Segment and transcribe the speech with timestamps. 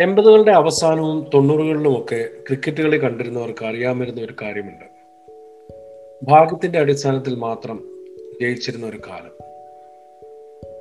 [0.00, 4.84] എൺപതുകളുടെ അവസാനവും തൊണ്ണൂറുകളിലുമൊക്കെ ക്രിക്കറ്റ് കളി കണ്ടിരുന്നവർക്ക് അറിയാമായിരുന്ന ഒരു കാര്യമുണ്ട്.
[6.22, 7.84] ഭാഗ്യത്തിന്റെ അടിസ്ഥാനത്തിൽ മാത്രം
[8.40, 9.30] ജയിച്ചിരുന്ന ഒരു കാലം.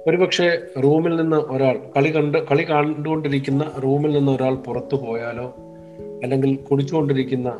[0.07, 5.55] ഒരുപക്ഷെ റൂമിൽ നിന്ന് ഒരാൾ കളി കണ്ട് കളി കണ്ടുകൊണ്ടിരിക്കുന്ന റൂമിൽ നിന്ന് ഒരാൾ പുറത്തു പോയാലോ
[6.23, 7.59] അല്ലെങ്കിൽ കുടിച്ചുകൊണ്ടിരിക്കുന്ന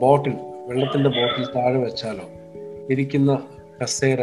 [0.00, 0.32] ബോട്ടിൽ
[0.66, 2.24] വെള്ളത്തിന്റെ ബോട്ടിൽ താഴെ വെച്ചാലോ
[2.90, 3.42] ഇരിക്കുന്ന
[3.82, 4.20] കസേര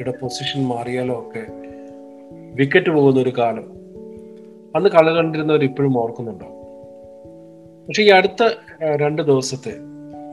[0.00, 1.46] യുടെ പൊസിഷൻ മാറിയാലോ ഒക്കെ
[2.54, 3.73] വിക്കറ്റ് പോകുന്ന ഒരു കാലം
[4.76, 6.46] അന്ന് കള കണ്ടിരുന്നവർ ഇപ്പോഴും ഓർക്കുന്നുണ്ടോ?
[7.86, 8.42] പക്ഷെ ഈ അടുത്ത
[9.02, 9.74] രണ്ട് ദിവസത്തെ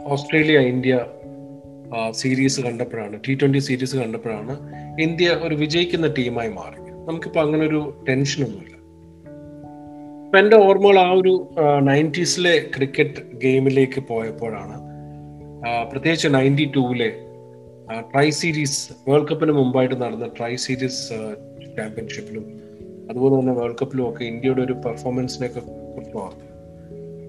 [0.06, 1.06] ഓസ്ട്രേലിയ ഇന്ത്യ
[2.10, 4.54] സീരീസ് കണ്ടപ്പോഴാണ് ടി ട്വന്റി സീരീസ് കണ്ടപ്പോഴാണ്
[5.02, 6.80] ഇന്ത്യ ഒരു വിജയിക്കുന്ന ടീമായി മാറി.
[7.08, 8.76] നമുക്കിപ്പോൾ അങ്ങനെ ഒരു ടെൻഷനൊന്നുമില്ല.
[10.26, 11.34] ഇപ്പൊ എന്റെ ഓർമ്മകൾ ആ ഒരു
[11.82, 14.78] നയന്റീസിലെ ക്രിക്കറ്റ് ഗെയിമിലേക്ക് പോയപ്പോഴാണ്
[15.92, 17.10] പ്രത്യേകിച്ച് നയന്റി ടൂവിലെ
[18.12, 21.02] ട്രൈ സീരീസ് വേൾഡ് കപ്പിന് മുമ്പായിട്ട് നടന്ന ട്രൈ സീരീസ്
[21.78, 22.61] ചാമ്പ്യൻഷിപ്പിലും
[23.12, 25.60] അതുപോലെ തന്നെ വേൾഡ് കപ്പിലും ഒക്കെ ഇന്ത്യയുടെ ഒരു പെർഫോമൻസിനെയൊക്കെ
[25.94, 26.46] കുറിച്ച് ഓർത്തു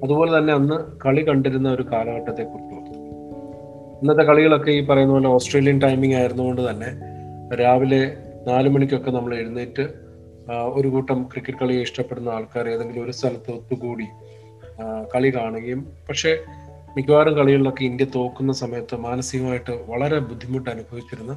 [0.03, 0.75] അതുപോലെ തന്നെ അന്ന്
[1.05, 2.99] കളി കണ്ടിരുന്ന ഒരു കാലഘട്ടത്തെ കുറിച്ച് ഓർത്തു
[4.01, 6.91] ഇന്നത്തെ കളികളൊക്കെ ഈ പറയുന്ന പോലെ ഓസ്ട്രേലിയൻ ടൈമിംഗ് ആയിരുന്നുകൊണ്ട് തന്നെ
[7.55, 8.03] രാവിലെ
[8.47, 9.85] നാല് മണിക്കൊക്കെ നമ്മൾ എഴുന്നേറ്റ്
[10.73, 14.07] ഒരു കൂട്ടം ക്രിക്കറ്റ് കളിയെ ഇഷ്ടപ്പെടുന്ന ആൾക്കാർ ഏതെങ്കിലും ഒരു സ്ഥലത്ത് ഒത്തുകൂടി
[15.15, 16.33] കളി കാണുകയും പക്ഷേ
[16.97, 21.35] മിക്കവാറും കളികളിലൊക്കെ ഇന്ത്യ തോക്കുന്ന സമയത്ത് മാനസികമായിട്ട് വളരെ ബുദ്ധിമുട്ട് അനുഭവിച്ചിരുന്ന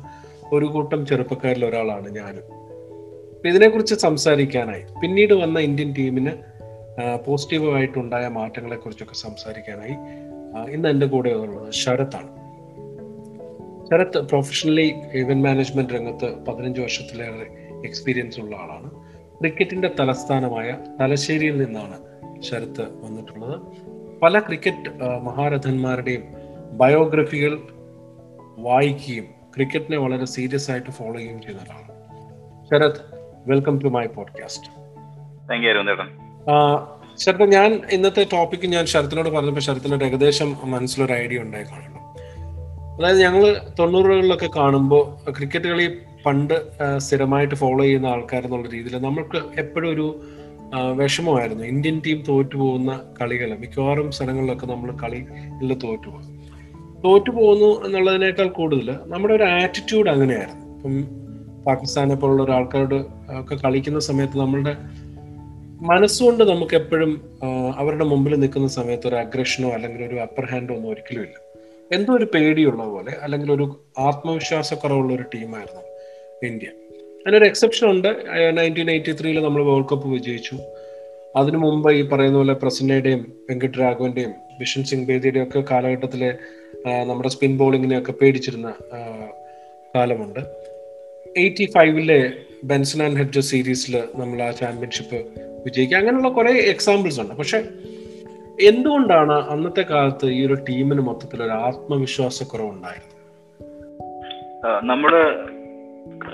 [0.51, 2.64] ഒരു കൂട്ടം ചെറുപ്പക്കാരിൽ ഒരാളാണ് ഞാനും.
[3.47, 6.31] ഇതിനെക്കുറിച്ച് സംസാരിക്കാനായി പിന്നീട് വന്ന ഇന്ത്യൻ ടീമിന്
[7.25, 9.95] പോസിറ്റീവായിട്ടുണ്ടായ മാറ്റങ്ങളെ കുറിച്ചൊക്കെ സംസാരിക്കാനായി
[10.71, 11.73] ഇന്ന് എന്റെ കൂടെ ഉള്ളത്
[12.15, 12.45] ആണ്.
[13.89, 17.47] ശരത് പ്രൊഫഷണലി ഇവന്റ് മാനേജ്മെന്റ് രംഗത്ത് പതിനഞ്ച് വർഷത്തിലേറെ
[17.87, 18.91] എക്സ്പീരിയൻസ് ഉള്ള ആളാണ്.
[19.39, 21.97] ക്രിക്കറ്റിന്റെ തലസ്ഥാനമായ തലശ്ശേരിയിൽ നിന്നാണ്
[22.41, 23.61] ശരത് വന്നിട്ടുള്ളത്.
[24.21, 24.89] പല ക്രിക്കറ്റ്
[25.23, 26.23] മഹാരഥന്മാരുടെയും
[26.71, 27.61] ബയോഗ്രഫികൾ
[28.57, 31.95] വായിക്കുകയും ക്രിക്കറ്റിനെ വളരെ സീരിയസ് ആയിട്ട് ഫോളോ ചെയ്യുകയും ചെയ്യുന്ന ഒരാളാണ്.
[32.69, 33.14] Sharath
[33.47, 34.67] welcome to my podcast
[35.49, 36.07] thank you അരുൺചേട്ടൻ
[37.17, 41.99] Sharath ഞാൻ ഇന്നത്തെ ടോപ്പിക്ക് ഞാൻ ശരത്തിനോട് പറഞ്ഞപ്പോൾ ശരത്തിനോട് ഏകദേശം മനസ്സിലൊരു ഐഡിയ ഉണ്ടായി കാണുന്നു.
[42.97, 46.55] അതായത് ഞങ്ങൾ തൊണ്ണൂറുകളിലൊക്കെ കാണുമ്പോൾ ക്രിക്കറ്റ് കളി പണ്ട്
[46.97, 50.19] സ്ഥിരമായിട്ട് ഫോളോ ചെയ്യുന്ന ആൾക്കാർ എന്നുള്ള രീതിയിൽ നമ്മൾക്ക് എപ്പോഴും ഒരു
[50.93, 51.63] വിഷമമായിരുന്നു.
[51.63, 56.41] ഇന്ത്യൻ ടീം തോറ്റു പോകുന്ന കളികൾ മിക്കവാറും സ്ഥലങ്ങളിലൊക്കെ നമ്മൾ കളിയിൽ തോറ്റു പോകും
[57.05, 60.65] തോറ്റു പോകുന്നു എന്നുള്ളതിനേക്കാൾ കൂടുതൽ നമ്മുടെ ഒരു ആറ്റിറ്റ്യൂഡ് അങ്ങനെയായിരുന്നു.
[60.75, 61.24] ഇപ്പം
[61.65, 62.95] പാകിസ്ഥാനെ പോലുള്ള ഒരാൾക്കാരോട്
[63.39, 64.75] ഒക്കെ കളിക്കുന്ന സമയത്ത് നമ്മളുടെ
[65.85, 67.39] മനസ്സുകൊണ്ട് നമുക്ക് എപ്പോഴും
[67.77, 71.37] അവരുടെ മുമ്പിൽ നിൽക്കുന്ന സമയത്ത് ഒരു അഗ്രഷനോ അല്ലെങ്കിൽ ഒരു അപ്പർ ഹാൻഡോ ഒന്നും ഒരിക്കലും ഇല്ല
[71.95, 75.83] എന്തോ ഒരു പേടിയുള്ള പോലെ അല്ലെങ്കിൽ ഒരു ആത്മവിശ്വാസക്കുറവുള്ള ഒരു ടീമായിരുന്നു
[76.47, 76.67] ഇന്ത്യ.
[77.21, 78.07] അതിനൊരു എക്സെപ്ഷൻ ഉണ്ട്.
[78.57, 80.55] നയന്റീൻ എയ്റ്റി ത്രീയിൽ നമ്മൾ വേൾഡ് കപ്പ് വിജയിച്ചു.
[81.35, 86.37] അതിനു മുമ്പ് ഈ പറയുന്ന പോലെ പ്രസന്നയുടെയും വെങ്കട്ട് രാഘവന്റെയും ബിഷൻ സിംഗ് ബേദിയുടെയും ഒക്കെ കാലഘട്ടത്തിലെ
[87.03, 88.73] നമ്മുടെ സ്പിൻ ബോളിങ്ങിനെയൊക്കെ പേടിച്ചിരുന്ന
[89.95, 90.39] കാലമുണ്ട്.
[91.37, 95.15] എയ്റ്റി ഫൈവിലെ ബെൻസൺ ആൻഡ് ഹെഡ്ജർ സീരീസിൽ നമ്മൾ ആ ചാമ്പ്യൻഷിപ്പ്
[95.65, 95.97] വിജയിക്കുക.
[95.97, 97.35] അങ്ങനെയുള്ള കുറെ എക്സാമ്പിൾസ് ഉണ്ട്.
[97.35, 97.57] പക്ഷെ
[98.61, 103.15] എന്തുകൊണ്ടാണ് അന്നത്തെ കാലത്ത് ഈ ഒരു ടീമിന് മൊത്തത്തിൽ ഒരു ആത്മവിശ്വാസക്കുറവ് ഉണ്ടായിരുന്നത്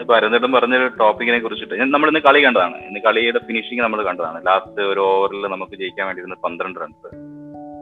[0.01, 2.75] ഇപ്പൊ അരുൺചേട്ടൻ പറഞ്ഞൊരു ടോപ്പിക്കിനെ കുറിച്ചിട്ട് നമ്മൾ ഇന്ന് കളി കണ്ടതാണ്.
[2.75, 4.47] ഇന്ന് കളിയുടെ ഫിനിഷിംഗ് നമ്മൾ കണ്ടതാണ്.
[4.47, 7.07] ലാസ്റ്റ് ഒരു ഓവറിൽ നമുക്ക് ജയിക്കാൻ വേണ്ടിയിരുന്ന പന്ത്രണ്ട് റൺസ്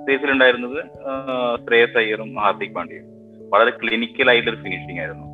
[0.03, 0.86] സ്പേസിലുണ്ടായിരുന്നത്
[1.68, 3.06] ശ്രേയസ് അയ്യറും ഹാർദിക് പാണ്ഡ്യയും.
[3.50, 5.29] വളരെ ക്ലിനിക്കൽ ആയിട്ടൊരു ഫിനിഷിംഗ് ആയിരുന്നു.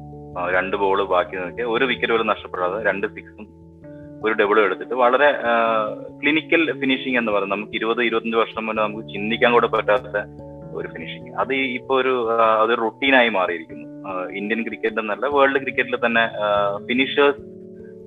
[0.55, 3.45] രണ്ട് ബോൾ ബാക്കി നിൽക്കുക ഒരു വിക്കറ്റ് പോലും നഷ്ടപ്പെടാതെ രണ്ട് സിക്സും
[4.25, 5.27] ഒരു ഡബിളും എടുത്തിട്ട് വളരെ
[6.21, 10.15] ക്ലിനിക്കൽ ഫിനിഷിംഗ് എന്ന് പറയുന്നത് നമുക്ക് ഇരുപത് ഇരുപത്തഞ്ച് വർഷം മുന്നേ നമുക്ക് ചിന്തിക്കാൻ കൂടെ പറ്റാത്ത
[10.79, 12.13] ഒരു ഫിനിഷിംഗ് അത് ഇപ്പൊ ഒരു
[12.63, 13.85] അത് റുട്ടീനായി മാറിയിരിക്കുന്നു.
[14.39, 16.23] ഇന്ത്യൻ ക്രിക്കറ്റ് എന്നല്ല വേൾഡ് ക്രിക്കറ്റിൽ തന്നെ
[16.89, 17.43] ഫിനിഷേഴ്സ്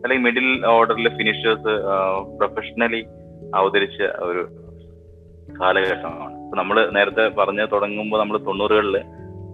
[0.02, 1.72] അല്ലെങ്കിൽ മിഡിൽ ഓർഡറിൽ ഫിനിഷേഴ്സ്
[2.38, 3.00] പ്രൊഫഷണലി
[3.58, 4.42] അവതരിച്ച ഒരു
[5.60, 6.34] കാലഘട്ടമാണ്.
[6.60, 8.96] നമ്മൾ നേരത്തെ പറഞ്ഞു തുടങ്ങുമ്പോൾ നമ്മൾ തൊണ്ണൂറുകളിൽ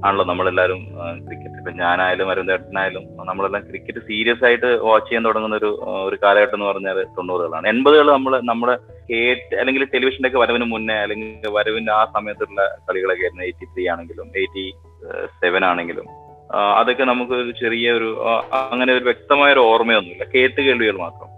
[0.04, 0.80] ആണല്ലോ നമ്മളെല്ലാവരും
[1.26, 5.70] ക്രിക്കറ്റ് ഇപ്പൊ ഞാനായാലും അരുന്തേട്ടനായാലും നമ്മളെല്ലാം ക്രിക്കറ്റ് സീരിയസ് ആയിട്ട് വാച്ച് ചെയ്യാൻ തുടങ്ങുന്ന ഒരു
[6.08, 7.66] ഒരു കാലഘട്ടം എന്ന് പറഞ്ഞാൽ തൊണ്ണൂറുകളാണ്.
[7.68, 8.74] എൺപതുകൾ നമ്മൾ നമ്മുടെ
[9.10, 13.44] കേട്ട് അല്ലെങ്കിൽ ടെലിവിഷന്റെ ഒക്കെ വരവിന് മുന്നേ അല്ലെങ്കിൽ വരവിന്റെ ആ സമയത്തുള്ള കളികളൊക്കെ ആയിരുന്നു.
[13.48, 14.66] എയ്റ്റി ത്രീ ആണെങ്കിലും എയ്റ്റി
[15.42, 16.06] സെവൻ ആണെങ്കിലും
[16.78, 18.08] അതൊക്കെ നമുക്ക് ഒരു ചെറിയ ഒരു
[18.72, 20.24] അങ്ങനെ ഒരു വ്യക്തമായ ഒരു ഓർമ്മയൊന്നുമില്ല.
[20.34, 21.30] കേട്ട് കേൾവികൾ മാത്രം.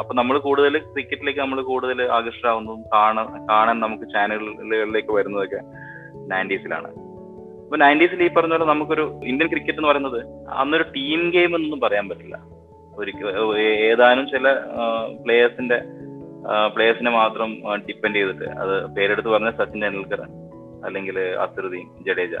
[0.00, 5.60] അപ്പൊ നമ്മൾ കൂടുതൽ ക്രിക്കറ്റിലേക്ക് നമ്മൾ കൂടുതൽ ആകർഷരാകുന്നതും കാണാൻ കാണാൻ നമുക്ക് ചാനലുകളിലേക്ക് വരുന്നതൊക്കെ
[6.30, 6.88] നയന്റീസിലാണ്
[7.68, 10.20] അപ്പൊ നയന്റീസിൽ ഈ പറഞ്ഞ പോലെ നമുക്കൊരു ഇന്ത്യൻ ക്രിക്കറ്റ് എന്ന് പറയുന്നത്
[10.60, 12.36] അന്നൊരു ടീം ഗെയിം എന്നൊന്നും പറയാൻ പറ്റില്ല.
[12.98, 13.50] ഒരിക്കലും
[13.88, 14.52] ഏതാനും ചില
[15.24, 15.78] പ്ലേയേഴ്സിന്റെ
[16.74, 17.50] പ്ലേയേഴ്സിനെ മാത്രം
[17.88, 18.46] ഡിപ്പെൻഡ് ചെയ്തിട്ട്.
[18.62, 20.22] അത് പേരെടുത്ത് പറഞ്ഞ സച്ചിൻ ടെണ്ടുൽക്കർ
[20.86, 22.36] അല്ലെങ്കിൽ അസറുദ്ദീൻ ജഡേജ.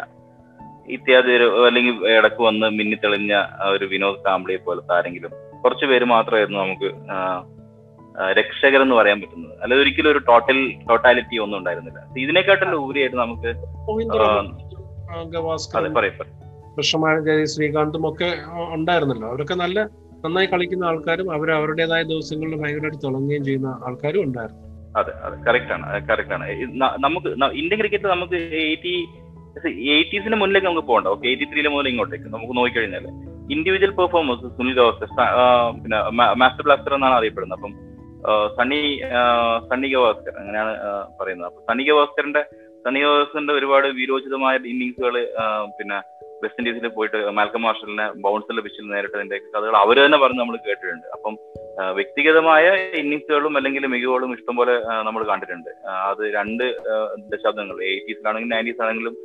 [0.96, 5.34] ഇത്യാദി ഒരു അല്ലെങ്കിൽ ഇടയ്ക്ക് വന്ന് മിന്നിത്തെളിഞ്ഞ തെളിഞ്ഞ ഒരു വിനോദ് കാംബ്ലിയെ പോലത്തെ ആരെങ്കിലും.
[5.64, 6.90] കുറച്ച് പേര് മാത്രമായിരുന്നു നമുക്ക്
[8.38, 9.54] രക്ഷകരെന്ന് പറയാൻ പറ്റുന്നത്.
[9.62, 12.00] അല്ലെങ്കിൽ ഒരിക്കലും ഒരു ടോട്ടൽ ടോട്ടാലിറ്റി ഒന്നും ഉണ്ടായിരുന്നില്ല.
[12.24, 13.52] ഇതിനെക്കാട്ടിലും ഉപരിയായിട്ട് നമുക്ക്
[15.34, 15.84] ഗവാസ്കർ
[17.44, 18.30] ശ്രീകാന്തും ഒക്കെ
[18.74, 19.28] ഉണ്ടായിരുന്നല്ലോ.
[19.28, 19.78] അവരൊക്കെ നല്ല
[20.24, 24.62] നന്നായി കളിക്കുന്ന ആൾക്കാരും അവർ അവരുടേതായ ദിവസങ്ങളിൽ ഭയങ്കരമായിട്ട് തിളങ്ങുകയും ചെയ്യുന്ന ആൾക്കാരും ഉണ്ടായിരുന്നു.
[24.98, 25.36] അതെ അതെ.
[25.46, 26.08] കറക്റ്റ് ആണ്.
[26.08, 26.44] കറക്റ്റ് ആണ്.
[27.04, 27.28] നമുക്ക്
[27.62, 28.94] ഇന്ത്യൻ ക്രിക്കറ്റ് നമുക്ക് എയ്റ്റി
[29.96, 31.06] എയ്റ്റീസിന് മുന്നിലേക്ക് നമുക്ക് പോകണ്ട.
[31.06, 32.24] ഓക്കെ എയ്റ്റി ത്രീയിലെ മുതൽ ഇങ്ങോട്ടേക്ക്.
[32.24, 33.06] നമുക്ക് നോക്കിക്കഴിഞ്ഞാൽ
[33.52, 35.08] ഇൻഡിവിജ്വൽ പെർഫോമൻസ് സുനിൽ ഗവാസ്കർ
[35.82, 35.98] പിന്നെ
[36.42, 37.58] മാസ്റ്റർ ബ്ലാസ്റ്റർ എന്നാണ് അറിയപ്പെടുന്നത്.
[37.58, 37.72] അപ്പം
[38.58, 38.80] സണ്ണി
[39.70, 40.72] സണ്ണി ഗവാസ്കർ അങ്ങനെയാണ്
[41.20, 41.48] പറയുന്നത്.
[41.48, 42.42] അപ്പൊ സണ്ണി ഗവാസ്കറിന്റെ
[42.88, 43.00] സണ്ണി
[43.58, 45.14] ഒരുപാട് വീരോചിതമായ ഇന്നിങ്സുകൾ
[45.78, 45.98] പിന്നെ
[46.42, 51.06] വെസ്റ്റ് ഇൻഡീസിൽ പോയിട്ട് മാൽക്കം മാർഷലിനെ ബൗൺസിലെ പിച്ചിൽ നേരിട്ടതിന്റെ കഥകൾ അവർ തന്നെ പറഞ്ഞ് നമ്മൾ കേട്ടിട്ടുണ്ട്.
[51.16, 51.34] അപ്പം
[51.98, 52.66] വ്യക്തിഗതമായ
[53.00, 54.74] ഇന്നിങ്സുകളും അല്ലെങ്കിൽ മികവുകളും ഇഷ്ടംപോലെ
[55.06, 55.70] നമ്മൾ കണ്ടിട്ടുണ്ട്.
[56.10, 56.64] അത് രണ്ട്
[57.32, 59.16] ദശാബ്ദങ്ങൾ എയ്റ്റീസിലാണെങ്കിലും നയന്റീസ് ആണെങ്കിലും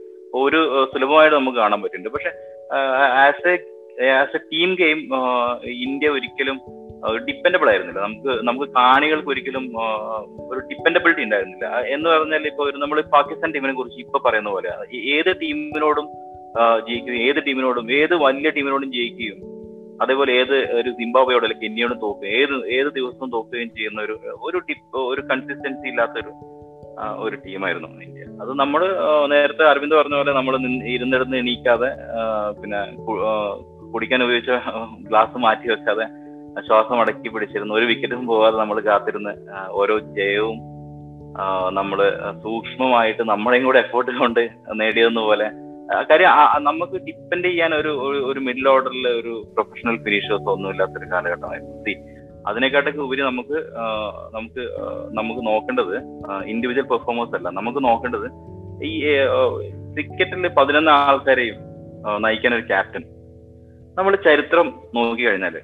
[0.42, 0.62] ഒരു
[0.94, 2.14] സുലഭമായിട്ട് നമുക്ക് കാണാൻ പറ്റുന്നുണ്ട്.
[2.16, 2.32] പക്ഷെ
[3.26, 3.54] as
[4.06, 5.00] a as a team game
[5.88, 6.60] India ഒരിക്കലും
[7.28, 8.00] ഡിപ്പെൻഡബിൾ ആയിരുന്നില്ല.
[8.00, 9.66] നമുക്ക് നമുക്ക് കാണികൾക്ക് ഒരിക്കലും
[10.52, 11.68] ഒരു ഡിപ്പെൻഡബിലിറ്റി ഉണ്ടായിരുന്നില്ല.
[11.96, 14.72] എന്ന് പറഞ്ഞാൽ ഇപ്പൊ നമ്മൾ പാകിസ്ഥാൻ ടീമിനെ കുറിച്ച് ഇപ്പൊ പറയുന്ന പോലെ
[15.16, 16.08] ഏത് ടീമിനോടും
[16.88, 19.40] ജയിക്കുകയും ഏത് ടീമിനോടും ഏത് വലിയ ടീമിനോടും ജയിക്കുകയും
[20.02, 24.16] അതേപോലെ ഏത് ഒരു സിംബാബ്വേയോട് അല്ലെങ്കിൽ കെന്നിയോടും തോക്കുകയും ഏത് ഏത് ദിവസവും തോക്കുകയും ചെയ്യുന്ന ഒരു
[24.48, 24.58] ഒരു
[25.12, 26.32] ഒരു കൺസിസ്റ്റൻസി ഇല്ലാത്തൊരു
[27.18, 28.26] ഒരു ടീമായിരുന്നു ഇന്ത്യ.
[28.42, 28.82] അത് നമ്മൾ
[29.30, 30.56] നേരത്തെ അരവിന്ദ് പറഞ്ഞ പോലെ നമ്മൾ
[30.94, 31.90] ഇരുന്നിടന്ന് എണീക്കാതെ
[32.62, 32.82] പിന്നെ
[33.94, 34.52] കുടിക്കാൻ ഉപയോഗിച്ച
[35.10, 36.06] ഗ്ലാസ് മാറ്റി വെക്കാതെ
[36.62, 37.74] ശ്വാസം അടക്കി പിടിച്ചിരുന്നു.
[37.76, 39.30] ഒരു വിക്കറ്റും പോകാതെ നമ്മൾ കാത്തിരുന്ന്
[39.70, 40.58] ഓരോ ജയവും
[41.70, 42.14] നമ്മൾ
[42.44, 45.52] സൂക്ഷ്മമായിട്ട് നമ്മളെയും കൂടെ എഫേർട്ട് കൊണ്ട് നേടിയെന്ന പോലെ.
[45.96, 46.30] ആ, കാര്യം
[46.64, 51.82] നമുക്ക് ഡിപ്പെൻഡ് ചെയ്യാൻ ഒരു ഒരു- മിഡിൽ ഓർഡറിൽ ഒരു പ്രൊഫഷണൽ ഫിനിഷേഴ്സ് ഒന്നും ഇല്ലാത്തൊരു കാലഘട്ടമായിരുന്നു.
[51.82, 51.98] സി
[52.48, 53.72] അതിനെക്കാട്ടൊക്കെ ഉപരി നമുക്ക്
[54.34, 54.70] നമുക്ക്
[55.14, 55.98] നമുക്ക് നോക്കേണ്ടത്
[56.46, 57.50] ഇൻഡിവിജ്വൽ പെർഫോമൻസ് അല്ല.
[57.50, 58.32] നമുക്ക് നോക്കേണ്ടത്
[58.84, 59.00] ഈ
[59.94, 61.56] ക്രിക്കറ്റിൽ പതിനൊന്ന് ആൾക്കാരെയും
[62.22, 63.04] നയിക്കാൻ ഒരു ക്യാപ്റ്റൻ
[63.98, 65.62] നമ്മൾ ചരിത്രം നോക്കി കഴിഞ്ഞാൽ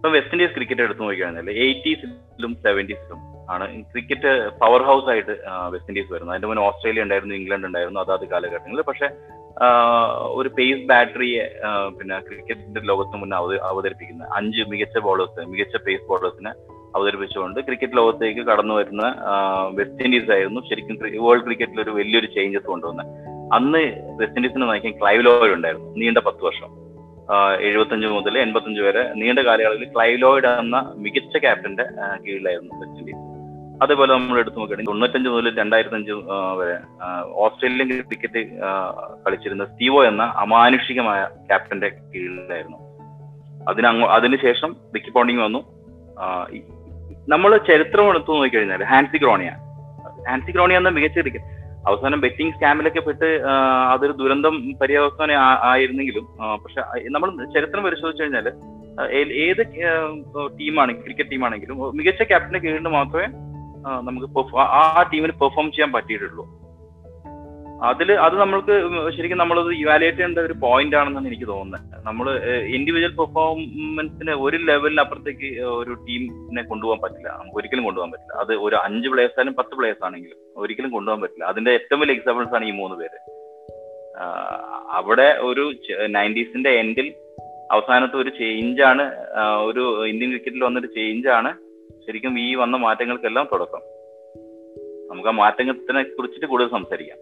[0.00, 3.18] ഇപ്പൊ വെസ്റ്റ് ഇൻഡീസ് ക്രിക്കറ്റ് എടുത്തു നോക്കി കഴിഞ്ഞാൽ എയ്റ്റീസിലും സെവന്റീസിലും
[3.50, 5.30] ആണ് ക്രിക്കറ്റ് പവർ ഹൗസ് ആയിട്ട്
[5.70, 6.34] വെസ്റ്റ് ഇൻഡീസ് വരുന്നത്.
[6.34, 8.82] അതിന്റെ മുന്നേ ഓസ്ട്രേലിയ ഉണ്ടായിരുന്നു ഇംഗ്ലണ്ട് ഉണ്ടായിരുന്നു അതാത് കാലഘട്ടങ്ങളിൽ.
[8.82, 9.08] പക്ഷെ
[10.28, 11.60] ഒരു പേസ് ബാറ്ററിയെ
[11.98, 16.50] പിന്നെ ക്രിക്കറ്റിന്റെ ലോകത്തിന് മുന്നേ അവത- അവതരിപ്പിക്കുന്ന അഞ്ച് മികച്ച ബോളേഴ്സ് മികച്ച പേസ് ബോളേഴ്സിനെ
[16.96, 19.14] അവതരിപ്പിച്ചുകൊണ്ട് ക്രിക്കറ്റ് ലോകത്തേക്ക് കടന്നു വരുന്ന
[19.74, 23.06] വെസ്റ്റ് ഇൻഡീസ് ആയിരുന്നു ശരിക്കും വേൾഡ് ക്രിക്കറ്റിൽ ഒരു വലിയൊരു ചേഞ്ചസ് കൊണ്ടുവന്നത്.
[23.54, 23.78] അന്ന്
[24.18, 26.79] വെസ്റ്റ് ഇൻഡീസിന് നയിക്കാൻ ക്ലൈവ് ലോയിഡ് ഉണ്ടായിരുന്നു നീണ്ട പത്ത് വർഷം.
[27.68, 31.84] എഴുപത്തഞ്ച് മുതൽ എൺപത്തഞ്ച് വരെ നീണ്ട കാലയളവിൽ ക്ലൈലോയിഡ് എന്ന മികച്ച ക്യാപ്റ്റന്റെ
[32.24, 33.26] കീഴിലായിരുന്നു വെസ്റ്റ് ഇൻഡീസ്.
[33.84, 36.14] അതേപോലെ നമ്മൾ എടുത്തു നോക്കുകയാണെങ്കിൽ തൊണ്ണൂറ്റഞ്ച് മുതൽ രണ്ടായിരത്തി അഞ്ച്
[36.60, 36.74] വരെ
[37.44, 38.42] ഓസ്ട്രേലിയൻ ക്രിക്കറ്റ്
[39.24, 42.78] കളിച്ചിരുന്ന സ്റ്റീവോ എന്ന അമാനുഷികമായ ക്യാപ്റ്റന്റെ കീഴിലായിരുന്നു.
[43.70, 45.62] അതിന് അങ്ങോ അതിനുശേഷം റിക്കി പോണ്ടിങ് വന്നു.
[47.32, 49.50] നമ്മൾ ചരിത്രം എടുത്തു നോക്കിക്കഴിഞ്ഞാൽ ഹാൻസി ക്രോണിയ
[50.28, 53.28] ഹാൻസി ക്രോണിയ എന്ന മികച്ച ക്രിക്കറ്റ് അവസാനം ബെറ്റിംഗ് സ്കാമിലൊക്കെ പെട്ട്
[53.92, 55.36] അതൊരു ദുരന്തം പര്യവസാനം
[55.70, 56.24] ആയിരുന്നെങ്കിലും
[56.62, 56.80] പക്ഷെ
[57.14, 58.48] നമ്മൾ ചരിത്രം പരിശോധിച്ചു കഴിഞ്ഞാൽ
[59.44, 59.62] ഏത്
[60.60, 63.28] ടീമാണ് ക്രിക്കറ്റ് ടീമാണെങ്കിലും മികച്ച ക്യാപ്റ്റന്റെ കീഴിൽ മാത്രമേ
[64.08, 64.28] നമുക്ക്
[64.80, 66.44] ആ ടീമിന് പെർഫോം ചെയ്യാൻ പറ്റിയിട്ടുള്ളൂ.
[67.88, 68.74] അതിൽ അത് നമ്മൾക്ക്
[69.16, 71.84] ശരിക്കും നമ്മളത് ഇവാലുവേറ്റ് ചെയ്യേണ്ട ഒരു പോയിന്റ് ആണെന്നാണ് എനിക്ക് തോന്നുന്നത്.
[72.08, 72.26] നമ്മൾ
[72.76, 75.48] ഇൻഡിവിജ്വൽ പെർഫോമൻസിന് ഒരു ലെവലിന് അപ്പുറത്തേക്ക്
[75.80, 77.28] ഒരു ടീമിനെ കൊണ്ടുപോകാൻ പറ്റില്ല.
[77.40, 78.34] നമുക്ക് ഒരിക്കലും കൊണ്ടുപോകാൻ പറ്റില്ല.
[78.44, 81.44] അത് ഒരു അഞ്ച് പ്ലേയേഴ്സ് ആയാലും പത്ത് പ്ലേയേഴ്സ് ആണെങ്കിലും ഒരിക്കലും കൊണ്ടുപോകാൻ പറ്റില്ല.
[81.44, 83.18] അതിന്റെ ഏറ്റവും വലിയ എക്സാമ്പിൾസ് ആണ് ഈ മൂന്ന് പേര്.
[84.98, 85.64] അവിടെ ഒരു
[86.16, 87.08] നയന്റീസിന്റെ എൻഡിൽ
[87.72, 89.04] അവസാനത്തെ ഒരു ചേഞ്ചാണ്
[89.68, 91.50] ഒരു ഇന്ത്യൻ ക്രിക്കറ്റിൽ വന്നൊരു ചേഞ്ചാണ്
[92.06, 93.82] ശരിക്കും ഈ വന്ന മാറ്റങ്ങൾക്കെല്ലാം തുടക്കം.
[95.10, 97.20] നമുക്ക് ആ മാറ്റത്തിനെ കുറിച്ചിട്ട് കൂടുതൽ സംസാരിക്കാം.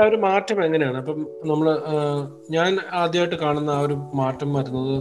[0.00, 0.96] ആ ഒരു മാറ്റം എങ്ങനെയാണ്?
[0.96, 1.66] അപ്പം നമ്മൾ
[2.50, 4.94] ഞാൻ ആദ്യമായിട്ട് കാണുന്ന ആ ഒരു മാറ്റം വരുന്നത്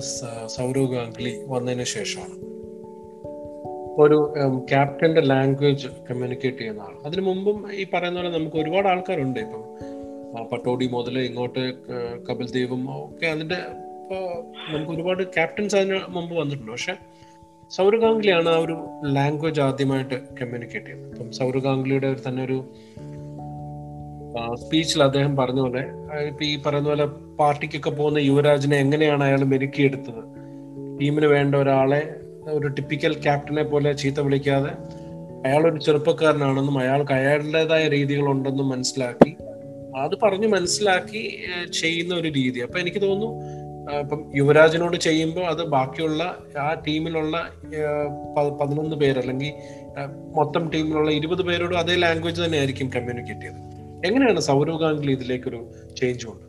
[0.45, 2.35] സൗരവ് ഗാംഗുലി വന്നതിന് ശേഷമാണ്.
[4.03, 4.17] ഒരു
[4.69, 9.63] ക്യാപ്റ്റന്റെ ലാംഗ്വേജ് കമ്മ്യൂണിക്കേറ്റ് ചെയ്യുന്ന ആൾ അതിനു മുമ്പും ഈ പറയുന്ന പോലെ നമുക്ക് ഒരുപാട് ആൾക്കാരുണ്ട് ഇപ്പം.
[10.51, 11.63] പട്ടോടി മുതൽ ഇങ്ങോട്ട്
[12.29, 13.59] കപിൽ ദേവും ഒക്കെ അതിന്റെ
[14.73, 16.71] നമുക്ക് ഒരുപാട് ക്യാപ്റ്റൻസ് അതിന് മുമ്പ് വന്നിട്ടുണ്ട്.
[16.71, 16.95] പക്ഷെ
[17.71, 18.75] സൗരവ് ഗാംഗുലിയാണ് ആ ഒരു
[19.13, 21.13] ലാംഗ്വേജ് ആദ്യമായിട്ട് കമ്മ്യൂണിക്കേറ്റ് ചെയ്യുന്നത്.
[21.13, 21.63] ഇപ്പം സൗരവ്
[22.07, 22.57] ഒരു തന്നെ ഒരു
[24.61, 25.81] സ്പീച്ചിൽ അദ്ദേഹം പറഞ്ഞ പോലെ
[26.27, 27.05] ഇപ്പൊ ഈ പറയുന്ന പോലെ
[27.39, 30.21] പാർട്ടിക്കൊക്കെ പോകുന്ന യുവരാജിനെ എങ്ങനെയാണ് അയാൾ മെരുക്കിയെടുത്തത്?
[31.01, 32.01] ടീമിന് വേണ്ട ഒരാളെ
[32.47, 34.71] ഒരു ടിപ്പിക്കൽ ക്യാപ്റ്റനെ പോലെ ചീത്ത വിളിക്കാതെ
[35.45, 39.31] അയാൾ ഒരു ചെറുപ്പക്കാരനാണെന്നും അയാൾക്ക് അയാളുടേതായ രീതികളുണ്ടെന്നും മനസ്സിലാക്കി.
[39.97, 41.23] അത് പറഞ്ഞു മനസ്സിലാക്കി
[41.81, 42.59] ചെയ്യുന്ന ഒരു രീതി.
[42.59, 43.29] അപ്പൊ എനിക്ക് തോന്നുന്നു
[44.01, 46.23] ഇപ്പം യുവരാജിനോട് ചെയ്യുമ്പോൾ അത് ബാക്കിയുള്ള
[46.59, 47.37] ആ ടീമിലുള്ള
[48.59, 49.51] പതിനൊന്ന് പേര് അല്ലെങ്കിൽ
[50.35, 53.74] മൊത്തം ടീമിലുള്ള ഇരുപത് പേരോടും അതേ ലാംഗ്വേജ് തന്നെ ആയിരിക്കും കമ്മ്യൂണിക്കേറ്റ് ചെയ്തത്.
[54.03, 56.43] എങ്ങനെയാണ് സൗരവ് ഗാംഗുലി ഇതിലേക്കൊരു ചേഞ്ച് കൊണ്ട്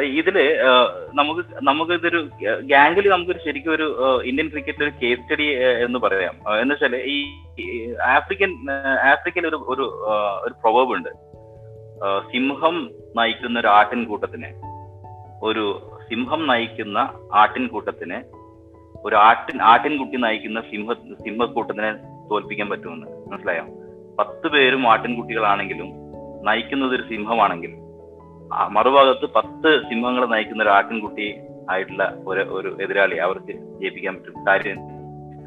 [0.00, 0.56] ഇതിൽ
[1.14, 2.28] നമുക്ക് നമുക്ക് ഇതൊരു
[2.60, 3.86] ഗാംഗുലി നമുക്കൊരു ശരിക്കും ഒരു
[4.24, 5.42] ഇന്ത്യൻ ക്രിക്കറ്റിൽ ഒരു കേസ് സ്റ്റഡി
[5.84, 6.60] എന്ന് പറയാം.
[6.60, 7.16] എന്ന് വെച്ചാൽ ഈ
[8.02, 8.70] ആഫ്രിക്കൻ
[9.12, 9.82] ആഫ്രിക്കൻ ഒരു ഒരു
[10.44, 11.08] ഒരു പ്രൊവേബ് ഉണ്ട്.
[12.32, 14.50] സിംഹം നയിക്കുന്ന ഒരു ആട്ടിൻകൂട്ടത്തിനെ
[15.42, 15.64] ഒരു
[16.10, 16.98] സിംഹം നയിക്കുന്ന
[17.32, 18.24] ആട്ടിൻകൂട്ടത്തിനെ
[19.04, 21.92] ഒരു ആട്ടിൻ ആട്ടിൻകുട്ടി നയിക്കുന്ന സിംഹ സിംഹക്കൂട്ടത്തിനെ
[22.30, 23.06] തോൽപ്പിക്കാൻ പറ്റുമെന്ന്.
[23.30, 23.64] മനസ്സിലായോ?
[24.18, 25.99] പത്ത് പേരും ആട്ടിൻകുട്ടികളാണെങ്കിലും
[26.44, 27.72] നയിക്കുന്നത് ഒരു സിംഹമാണെങ്കിൽ
[28.68, 31.26] മറുഭാഗത്ത് പത്ത് സിംഹങ്ങളെ നയിക്കുന്ന ഒരു ആട്ടിൻകുട്ടി
[31.70, 34.78] ആയിട്ടുള്ള ഒരു ഒരു എതിരാളി അവർക്ക് ജയിപ്പിക്കാൻ പറ്റും കാര്യം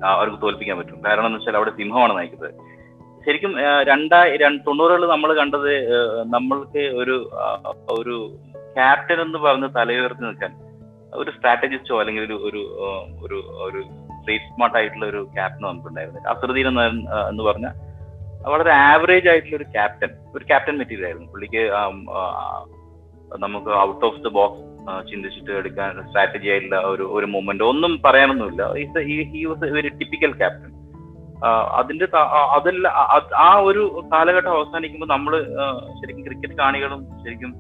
[0.06, 1.02] അവർക്ക് തോൽപ്പിക്കാൻ പറ്റും.
[1.06, 2.54] കാരണം എന്ന് വെച്ചാൽ അവിടെ സിംഹമാണ് നയിക്കുന്നത്.
[3.26, 5.72] ശരിക്കും രണ്ടായി തൊണ്ണൂറുകളിൽ നമ്മൾ കണ്ടത്
[6.24, 7.32] നമ്മൾക്ക് ഒരു
[7.90, 8.16] ഒരു
[8.76, 10.52] ക്യാപ്റ്റൻ എന്ന് പറഞ്ഞ് തലയുയർത്തി നിൽക്കാൻ
[11.14, 12.62] ഒരു സ്ട്രാറ്റജിസ്റ്റോ അല്ലെങ്കിൽ ഒരു ഒരു
[13.26, 13.82] ഒരു ഒരു
[14.20, 16.68] സ്ട്രീറ്റ് സ്മാർട്ട് ആയിട്ടുള്ള ഒരു ക്യാപ്റ്റൻ നമുക്കുണ്ടായിരുന്നു അസറുദ്ദീൻ
[17.30, 17.68] എന്ന് പറഞ്ഞ
[18.52, 21.30] വളരെ ആവറേജ് ആയിട്ടുള്ള ഒരു ക്യാപ്റ്റൻ ഒരു ക്യാപ്റ്റൻ മെറ്റീരിയൽ ആയിരുന്നു.
[21.34, 21.64] പുള്ളിക്ക്
[23.44, 24.62] നമുക്ക് ഔട്ട് ഓഫ് ദ ബോക്സ്
[25.10, 28.64] ചിന്തിച്ചിട്ട് എടുക്കാൻ സ്ട്രാറ്റജി ആയിട്ടുള്ള ഒരു ഒരു മൂവ്മെന്റ് ഒന്നും പറയാനൊന്നുമില്ല.
[29.34, 30.72] He was very typical captain
[31.80, 32.06] അതിന്റെ
[32.56, 32.88] അതല്ല
[33.46, 33.84] ആ ഒരു
[34.14, 35.34] കാലഘട്ടം അവസാനിക്കുമ്പോൾ നമ്മൾ
[36.00, 37.54] ശരിക്കും ക്രിക്കറ്റ് കാണികളും ശരിക്കും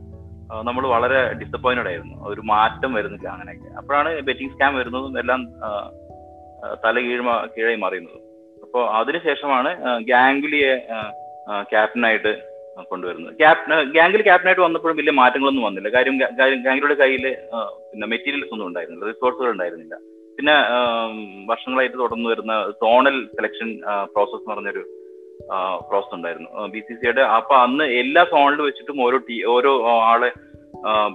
[0.67, 2.15] നമ്മൾ വളരെ ഡിസപ്പോയിന്റഡ് ആയിരുന്നു.
[2.31, 3.69] ഒരു മാറ്റം വരുന്നില്ല അങ്ങനെയൊക്കെ.
[3.79, 5.41] അപ്പോഴാണ് ബെറ്റിംഗ് സ്കാം വരുന്നതും എല്ലാം
[6.83, 7.23] തല കീഴ്
[7.55, 8.21] കീഴായി മാറിയുന്നതും
[8.73, 9.71] അപ്പോൾ അതിനുശേഷമാണ്
[10.07, 10.71] ഗാംഗുലിയെ
[11.71, 12.31] ക്യാപ്റ്റനായിട്ട്
[12.91, 13.33] കൊണ്ടുവരുന്നത്.
[13.41, 15.89] ക്യാപ്റ്റൻ ഗാംഗിൽ ക്യാപ്റ്റനായിട്ട് വന്നപ്പോഴും വലിയ മാറ്റങ്ങളൊന്നും വന്നില്ല.
[15.95, 16.15] കാര്യം
[16.67, 17.25] ഗാംഗുലിയുടെ കയ്യിൽ
[17.89, 19.95] പിന്നെ മെറ്റീരിയൽസ് ഒന്നും ഉണ്ടായിരുന്നില്ല റിസോഴ്സുകൾ ഉണ്ടായിരുന്നില്ല.
[20.37, 20.55] പിന്നെ
[21.51, 23.69] വർഷങ്ങളായിട്ട് തുടർന്ന് വരുന്ന സോണൽ സെലക്ഷൻ
[24.15, 24.83] പ്രോസസ് എന്ന് പറഞ്ഞൊരു
[25.91, 26.49] പ്രോസസ് ഉണ്ടായിരുന്നു.
[26.73, 27.23] ബി സി സിയുടെ.
[27.37, 29.73] അപ്പൊ അന്ന് എല്ലാ സോണിലും വെച്ചിട്ടും ഓരോ ടീ ഓരോ
[30.11, 30.31] ആളെ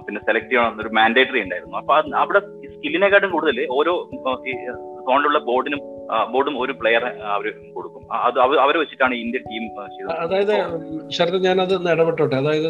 [0.07, 1.77] പിന്നെ സെലക്ട് ചെയ്യണം ഒരു മാൻഡേറ്ററി ഉണ്ടായിരുന്നു.
[1.83, 2.43] അപ്പൊ അവിടെ
[2.75, 3.95] സ്കില്ലിനെക്കാട്ടും കൂടുതൽ ഓരോ
[5.07, 5.81] സോണിലുള്ള ബോർഡിനും
[6.33, 8.03] ബോർഡും ഒരു പ്ലെയറെ അവർ കൊടുക്കും.
[8.27, 9.63] അത് അവരെ വെച്ചിട്ടാണ് ഇന്ത്യൻ ടീം
[9.95, 10.11] ചെയ്തത്.
[10.25, 10.55] അതായത്
[11.17, 12.35] ശരത് ഞാനത് ഇടപെട്ടോട്ടെ?
[12.35, 12.69] അതായത്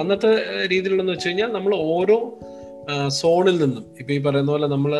[0.00, 0.32] അന്നത്തെ
[0.72, 2.18] രീതിയിലുള്ളതെന്ന് വെച്ച് കഴിഞ്ഞാൽ നമ്മൾ ഓരോ
[3.20, 4.92] സോണിൽ നിന്നും ഇപ്പൊ ഈ പറയുന്ന പോലെ നമ്മൾ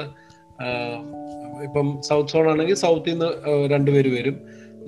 [1.66, 3.28] ഇപ്പം സൗത്ത് സോൺ ആണെങ്കിൽ സൗത്തിൽ നിന്ന്
[3.72, 4.36] രണ്ടുപേര് വരും.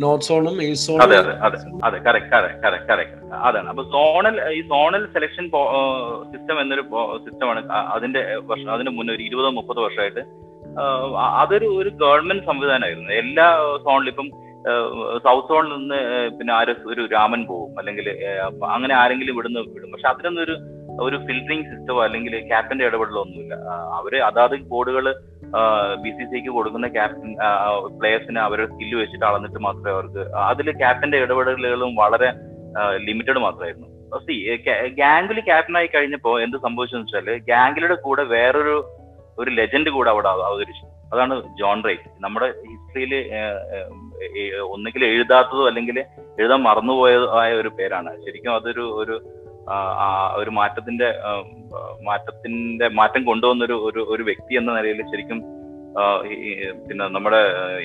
[0.03, 1.17] നോർത്ത് സോണും ഈസ്റ്റ് സോണും അതെ
[1.47, 3.17] അതെ അതെ കറക്റ്റ്
[3.49, 3.69] അതാണ്.
[3.73, 5.47] അപ്പൊ സോണൽ ഈ സോണൽ സെലക്ഷൻ
[6.33, 6.85] സിസ്റ്റം എന്നൊരു
[7.25, 7.61] സിസ്റ്റമാണ്
[7.97, 10.23] അതിന്റെ വർഷം അതിന് മുന്നേ ഒരു ഇരുപതോ മുപ്പതോ വർഷമായിട്ട്
[11.41, 13.11] അതൊരു ഒരു ഗവൺമെന്റ് സംവിധാനമായിരുന്നു.
[13.23, 13.47] എല്ലാ
[13.87, 14.29] സോണിലും ഇപ്പം
[15.25, 15.99] സൗത്ത് സോണിൽ നിന്ന്
[16.39, 18.07] പിന്നെ ആര് ഒരു രാമൻ പോകും അല്ലെങ്കിൽ
[18.75, 19.93] അങ്ങനെ ആരെങ്കിലും ഇവിടുന്ന് വിടും.
[19.93, 20.57] പക്ഷെ അതിനൊന്നും ഒരു
[21.05, 21.17] ഒരു
[21.71, 23.55] സിസ്റ്റമോ അല്ലെങ്കിൽ ക്യാപ്റ്റന്റെ ഇടപെടലോ ഒന്നുമില്ല.
[23.99, 25.07] അവർ അതാത് ബോർഡുകൾ
[26.03, 27.31] ബി സി സിക്ക് കൊടുക്കുന്ന ക്യാപ്റ്റൻ
[28.01, 32.31] പ്ലേയേഴ്സിന് അവരുടെ സ്കില്ല് വെച്ചിട്ട് അളന്നിട്ട് മാത്രമേ അവർക്ക് അതിൽ ക്യാപ്റ്റന്റെ ഇടപെടലുകളും വളരെ
[33.07, 33.89] ലിമിറ്റഡ് മാത്രമായിരുന്നു.
[35.01, 38.77] ഗാംഗുലി ക്യാപ്റ്റനായി കഴിഞ്ഞപ്പോൾ എന്ത് സംഭവിച്ചെന്ന് വെച്ചാൽ ഗാംഗുലിയുടെ കൂടെ വേറൊരു
[39.39, 40.87] ഒരു ലെജൻഡ് കൂടെ അവിടെ അവതരിച്ചു.
[41.13, 43.13] അതാണ് ജോൺ റൈറ്റ് നമ്മുടെ ഹിസ്റ്ററിയിൽ
[44.75, 45.99] ഒന്നുകിൽ എഴുതാത്തതോ അല്ലെങ്കിൽ
[46.41, 48.11] എഴുതാൻ മറന്നുപോയതോ ആയ ഒരു പേരാണ്.
[48.25, 49.17] ശരിക്കും അതൊരു ഒരു
[50.41, 51.09] ഒരു മാറ്റത്തിന്റെ
[52.03, 55.41] മാറ്റത്തിന്റെ മാറ്റം കൊണ്ടുവന്നൊരു ഒരു ഒരു വ്യക്തി എന്ന നിലയിൽ ശരിക്കും
[56.87, 57.41] പിന്നെ നമ്മുടെ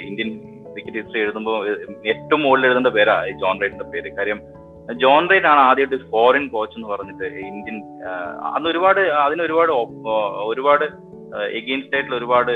[0.07, 0.29] ഇന്ത്യൻ
[0.71, 1.57] ക്രിക്കറ്റ് ഹിസ്റ്ററി എഴുതുമ്പോൾ
[2.11, 4.09] ഏറ്റവും മുകളിൽ എഴുതേണ്ട പേരാ ജോൺ റൈറ്റിന്റെ പേര്.
[4.17, 4.39] കാര്യം
[5.03, 7.77] ജോൺ റൈറ്റ് ആണ് ആദ്യമായിട്ട് ഫോറിൻ കോച്ച് എന്ന് പറഞ്ഞിട്ട് ഇന്ത്യൻ
[8.55, 9.71] അന്ന് ഒരുപാട് അതിന് ഒരുപാട്
[10.51, 10.85] ഒരുപാട്
[11.59, 12.51] എഗെയിൻസ്റ്റ് ആയിട്ടുള്ള ഒരുപാട്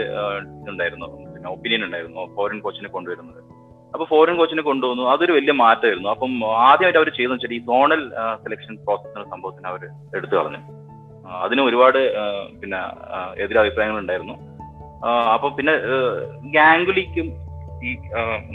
[0.62, 1.08] ഇതുണ്ടായിരുന്നു.
[1.34, 2.22] പിന്നെ ഒപ്പീനിയൻ ഉണ്ടായിരുന്നു.
[2.36, 3.42] ഫോറിൻ കോച്ചിനെ കൊണ്ടുവരുന്നത്.
[3.94, 5.04] അപ്പൊ ഫോറിൻ കോച്ചിനെ കൊണ്ടുവന്നു.
[5.12, 6.10] അതൊരു വലിയ മാറ്റമായിരുന്നു.
[6.10, 6.32] അപ്പം
[6.70, 8.02] ആദ്യമായിട്ട് അവർ ചെയ്തെന്ന് വെച്ചാൽ ഈ സോണൽ
[8.44, 9.84] സെലക്ഷൻ പ്രോസസ് എന്ന സംഭവത്തിന് അവർ
[10.18, 10.62] എടുത്തു കളഞ്ഞു.
[11.46, 12.00] അതിന് ഒരുപാട്
[12.62, 12.80] പിന്നെ
[13.44, 14.36] എതിരഭിപ്രായങ്ങൾ ഉണ്ടായിരുന്നു.
[15.34, 15.74] അപ്പൊ പിന്നെ
[16.58, 17.28] ഗാംഗുലിക്കും
[17.88, 17.92] ഈ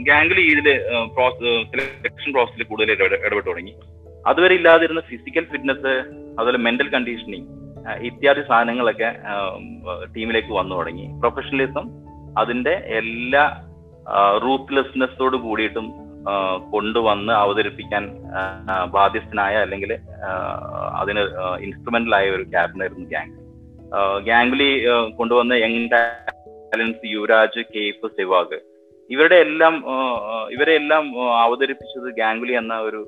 [0.08, 0.66] ഗാംഗുലി ഇതിൽ
[1.72, 3.74] സെലക്ഷൻ പ്രോസസ്സിൽ കൂടുതൽ ഇടപെട്ട് തുടങ്ങി.
[4.26, 5.92] അതുവരെ ഇല്ലാതിരുന്ന ഫിസിക്കൽ ഫിറ്റ്നസ്
[6.38, 7.48] അതുപോലെ മെന്റൽ കണ്ടീഷനിങ്
[8.08, 9.08] ഇത്യാദി സാധനങ്ങളൊക്കെ
[10.14, 11.06] ടീമിലേക്ക് വന്നു തുടങ്ങി.
[11.20, 11.86] പ്രൊഫഷണലിസം
[12.40, 13.44] അതിന്റെ എല്ലാ
[14.44, 15.86] റൂത്ത്ലെസ്നെസ്സോട് കൂടിയിട്ടും
[16.70, 18.04] കൊണ്ടുവന്ന് അവതരിപ്പിക്കാൻ
[18.94, 19.90] ബാധ്യസ്ഥനായ അല്ലെങ്കിൽ
[21.00, 21.22] അതിന്
[21.66, 23.40] ഇൻസ്ട്രുമെന്റൽ ആയ ഒരു ക്യാപ്റ്റനായിരുന്നു ഗാംഗ്
[24.28, 24.70] ഗാംഗുലി
[25.18, 28.58] കൊണ്ടുവന്ന യങ് ടാലൻസ് യുവരാജ് കേഫ് സെവാഗ്
[29.10, 29.74] ഇവരുടെ എല്ലാം
[30.50, 31.04] ഇവരെ എല്ലാം
[31.44, 33.00] അവതരിപ്പിച്ചത് ഗാംഗുലി എന്ന ഒരു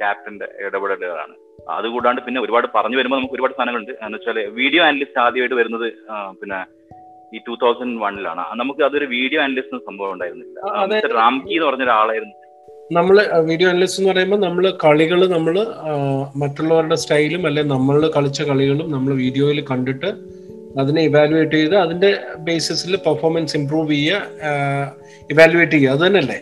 [0.00, 1.34] ക്യാപ്റ്റന്റെ ഇടപെടലുകളാണ്.
[1.78, 3.92] അതുകൂടാണ്ട് പിന്നെ ഒരുപാട് പറഞ്ഞു വരുമ്പോൾ നമുക്ക് ഒരുപാട് സാധനങ്ങളുണ്ട്.
[4.04, 5.86] എന്ന് വെച്ചാൽ വീഡിയോ അനലിസ്റ്റ് ആദ്യമായിട്ട് വരുന്നത്
[6.40, 6.60] പിന്നെ
[7.34, 10.58] ഈ ടൂ തൗസൻഡ് വണ്ണിലാണ് നമുക്ക് അതൊരു വീഡിയോ അനലിസ്റ്റ് സംഭവം ഉണ്ടായിരുന്നില്ല.
[11.20, 12.36] റാംകി എന്ന് പറഞ്ഞ ഒരാളായിരുന്നു.
[12.96, 13.16] നമ്മൾ
[13.50, 15.54] വീഡിയോ അനലിസ്റ്റ് എന്ന് പറയുമ്പോൾ നമ്മൾ കളികൾ നമ്മൾ
[16.42, 20.10] മറ്റുള്ളവരുടെ സ്റ്റൈലും അല്ലെ നമ്മൾ കളിച്ച കളികളും നമ്മൾ വീഡിയോയിൽ കണ്ടിട്ട്
[20.82, 22.10] അതിനെ ഇവാലുവേറ്റ് ചെയ്ത് അതിന്റെ
[22.46, 24.52] ബേസിസിൽ പെർഫോമൻസ് ഇംപ്രൂവ് ചെയ്യുക
[25.32, 25.92] ഇവാലുവേറ്റ് ചെയ്യുക.
[25.94, 26.38] അത് തന്നെയല്ലേ?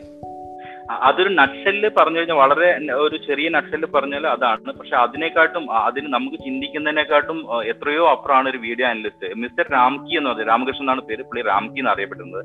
[1.05, 4.73] അതൊരു നട്ഷെല്ല് പറഞ്ഞു കഴിഞ്ഞാൽ വളരെ ഒരു ചെറിയ നട്ഷെല്ല് പറഞ്ഞാൽ അതാണ്.
[4.79, 9.35] പക്ഷെ അതിനെക്കാട്ടും അതിന് നമുക്ക് ചിന്തിക്കുന്നതിനെക്കാട്ടും എത്രയോ അപ്പുറമാണ് ഒരു വീഡിയോ അനലിസ്റ്റ്.
[9.35, 12.45] മിസ്റ്റർ രാംകി എന്ന് പറഞ്ഞത് രാമകൃഷ്ണൻ എന്നാണ് പേര് പുള്ളി രാംകി എന്ന് അറിയപ്പെടുന്നത്.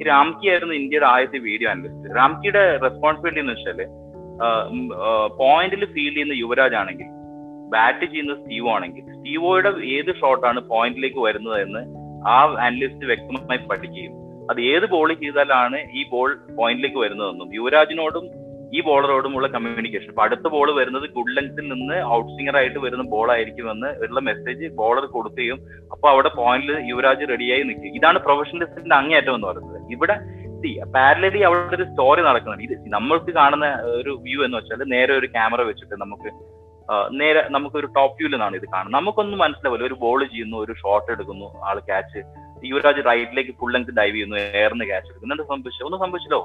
[0.00, 2.16] ഈ രാംകി ആയിരുന്നു ഇന്ത്യയുടെ ആദ്യത്തെ വീഡിയോ അനലിസ്റ്റ്.
[2.16, 3.80] രാംകിയുടെ റെസ്പോൺസിബിലിറ്റി എന്ന് വെച്ചാൽ
[5.38, 7.08] പോയിന്റിൽ ഫീൽ ചെയ്യുന്ന യുവരാജ് ആണെങ്കിൽ
[7.72, 11.80] ബാറ്റ് ചെയ്യുന്ന സ്റ്റീവോ ആണെങ്കിൽ സ്റ്റീവോയുടെ ഏത് ഷോട്ടാണ് പോയിന്റിലേക്ക് വരുന്നത് എന്ന്
[12.28, 12.36] ആ
[12.66, 16.28] അനലിസ്റ്റ് വ്യക്തമായി പഠിക്കുകയും അത് ഏത് ബോൾ ചെയ്താലാണ് ഈ ബോൾ
[16.58, 18.26] പോയിന്റിലേക്ക് വരുന്നതെന്നും യുവരാജിനോടും
[18.76, 23.28] ഈ ബോളറോടുമുള്ള കമ്മ്യൂണിക്കേഷൻ അപ്പൊ അടുത്ത ബോൾ വരുന്നത് ഗുഡ് ലെങ്ത്തിൽ നിന്ന് ഔട്ട് സിംഗർ ആയിട്ട് വരുന്ന ബോൾ
[23.34, 25.58] ആയിരിക്കുമെന്ന് ഉള്ള മെസ്സേജ് ബോളർ കൊടുക്കുകയും
[25.92, 29.78] അപ്പൊ അവിടെ പോയിന്റിൽ യുവരാജ് റെഡിയായി നിൽക്കും ഇതാണ് പ്രൊഫഷണലിസ്റ്റിന്റെ അങ്ങേയറ്റം എന്ന് പറയുന്നത്.
[29.94, 30.16] ഇവിടെ
[30.62, 32.64] സി പാരലലി അവിടെ ഒരു സ്റ്റോറി നടക്കുന്നുണ്ട്.
[32.66, 33.66] ഇത് നമ്മൾക്ക് കാണുന്ന
[34.00, 36.30] ഒരു വ്യൂ എന്ന് വെച്ചാൽ നേരെ ഒരു ക്യാമറ വെച്ചിട്ട് നമുക്ക്
[37.20, 38.96] നേരെ നമുക്ക് ഒരു ടോപ്പ് വ്യൂവിൽ നിന്നാണ് ഇത് കാണുന്നത്.
[38.98, 39.86] നമുക്കൊന്നും മനസ്സിലാവില്ല.
[39.86, 42.20] ഒരു ബോൾ ചെയ്യുന്നു ഒരു ഷോട്ട് എടുക്കുന്നു ആൾ ക്യാച്ച്
[42.70, 45.34] യുവരാജ് റൈറ്റിലേക്ക് ഫുൾ ലെങ്ത് ഡൈവ് ചെയ്യുന്നു എയർന്ന് ക്യാച്ച് എടുക്കുന്നു.
[45.34, 46.40] എന്താ സംഭവിച്ചു ഒന്നും സംഭവിച്ചല്ലോ.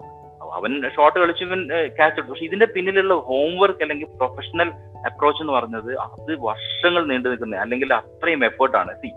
[0.57, 1.59] അവൻ ഷോട്ട് കളിച്ച് ഇവൻ
[1.97, 2.31] ക്യാച്ച് എടുത്തു.
[2.31, 4.71] പക്ഷെ ഇതിന്റെ പിന്നിലുള്ള ഹോംവർക്ക് അല്ലെങ്കിൽ പ്രൊഫഷണൽ
[5.09, 9.11] അപ്രോച്ച് എന്ന് പറഞ്ഞത് അത് വർഷങ്ങൾ നീണ്ടു നിൽക്കുന്നത് അല്ലെങ്കിൽ അത്രയും എഫേർട്ടാണ് സി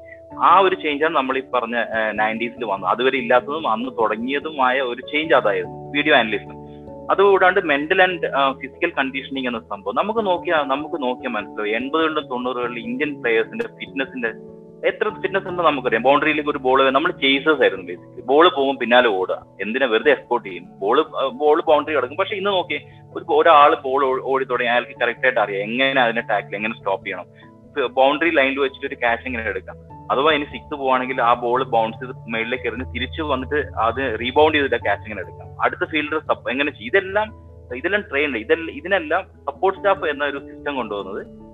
[0.48, 1.76] ആ ഒരു ചേഞ്ചാണ് നമ്മൾ ഈ പറഞ്ഞ
[2.20, 2.90] നയന്റീസിൽ വന്നത്.
[2.92, 6.54] അതുവരെ ഇല്ലാത്തതും അന്ന് തുടങ്ങിയതുമായ ഒരു ചേഞ്ച് അതായിരുന്നു വീഡിയോ അനലിസം
[7.12, 8.28] അതുകൂടാണ്ട് മെന്റൽ ആൻഡ്
[8.60, 9.96] ഫിസിക്കൽ കണ്ടീഷനിങ് എന്ന സംഭവം.
[9.98, 11.70] നമുക്ക് നോക്കിയാൽ നമുക്ക് നോക്കിയാൽ മനസ്സിലാവും.
[11.78, 14.30] എൺപതുകളിലും തൊണ്ണൂറുകളിലും ഇന്ത്യൻ പ്ലേയേഴ്സിന്റെ ഫിറ്റ്നസിന്റെ
[14.84, 16.02] എത്ര ഫിറ്റ്നസ് ഉണ്ടോ നമുക്കറിയാം.
[16.02, 19.46] ബൗണ്ടറിയിലേക്ക് ഒരു ബോൾ നമ്മൾ ചേസേഴ്സ് ആയിരുന്നു ബേസിക്കലി ബോൾ പോകും പിന്നാലെ ഓടുക.
[19.62, 19.86] എന്തിനാ?
[19.86, 20.78] വെറുതെ എക്സ്പോർട്ട് ചെയ്യും.
[20.78, 21.02] ബോൾ
[21.32, 22.16] ബോൾ ബൗണ്ടറി കിടക്കും.
[22.16, 22.80] പക്ഷെ ഇന്ന് നോക്കി
[23.14, 25.62] ഒരു ഒരാൾ ബോൾ ഓടി തുടങ്ങി അയാൾക്ക് കറക്റ്റ് ആയിട്ട് അറിയാം.
[25.62, 27.26] എങ്ങനെ അതിനെ ടാക്കിൽ എങ്ങനെ സ്റ്റോപ്പ് ചെയ്യണം.
[27.86, 29.76] ബൗണ്ടറി ലൈനിൽ വെച്ചിട്ട് ഒരു ക്യാച്ച് എങ്ങനെ എടുക്കാം.
[30.12, 34.76] അഥവാ ഇനി സിക്സ് പോവാണെങ്കിൽ ആ ബോൾ ബൗൺസ് ചെയ്ത് മേളിലേക്ക് എറിഞ്ഞ് തിരിച്ചു വന്നിട്ട് അത് റീബൗണ്ട് ചെയ്തിട്ട്
[34.76, 35.62] ക്യാച്ച് എങ്ങനെ എടുക്കാം.
[35.62, 36.90] അടുത്ത ഫീൽഡർ എങ്ങനെ ചെയ്യും?
[36.94, 41.45] ഇതെല്ലാം ഇതെല്ലാം ട്രെയിൻ ഇതെല്ലാം ഇതിനെല്ലാം സപ്പോർട്ട് സ്റ്റാഫ് എന്ന ഒരു സിസ്റ്റം കൊണ്ടുവന്നത്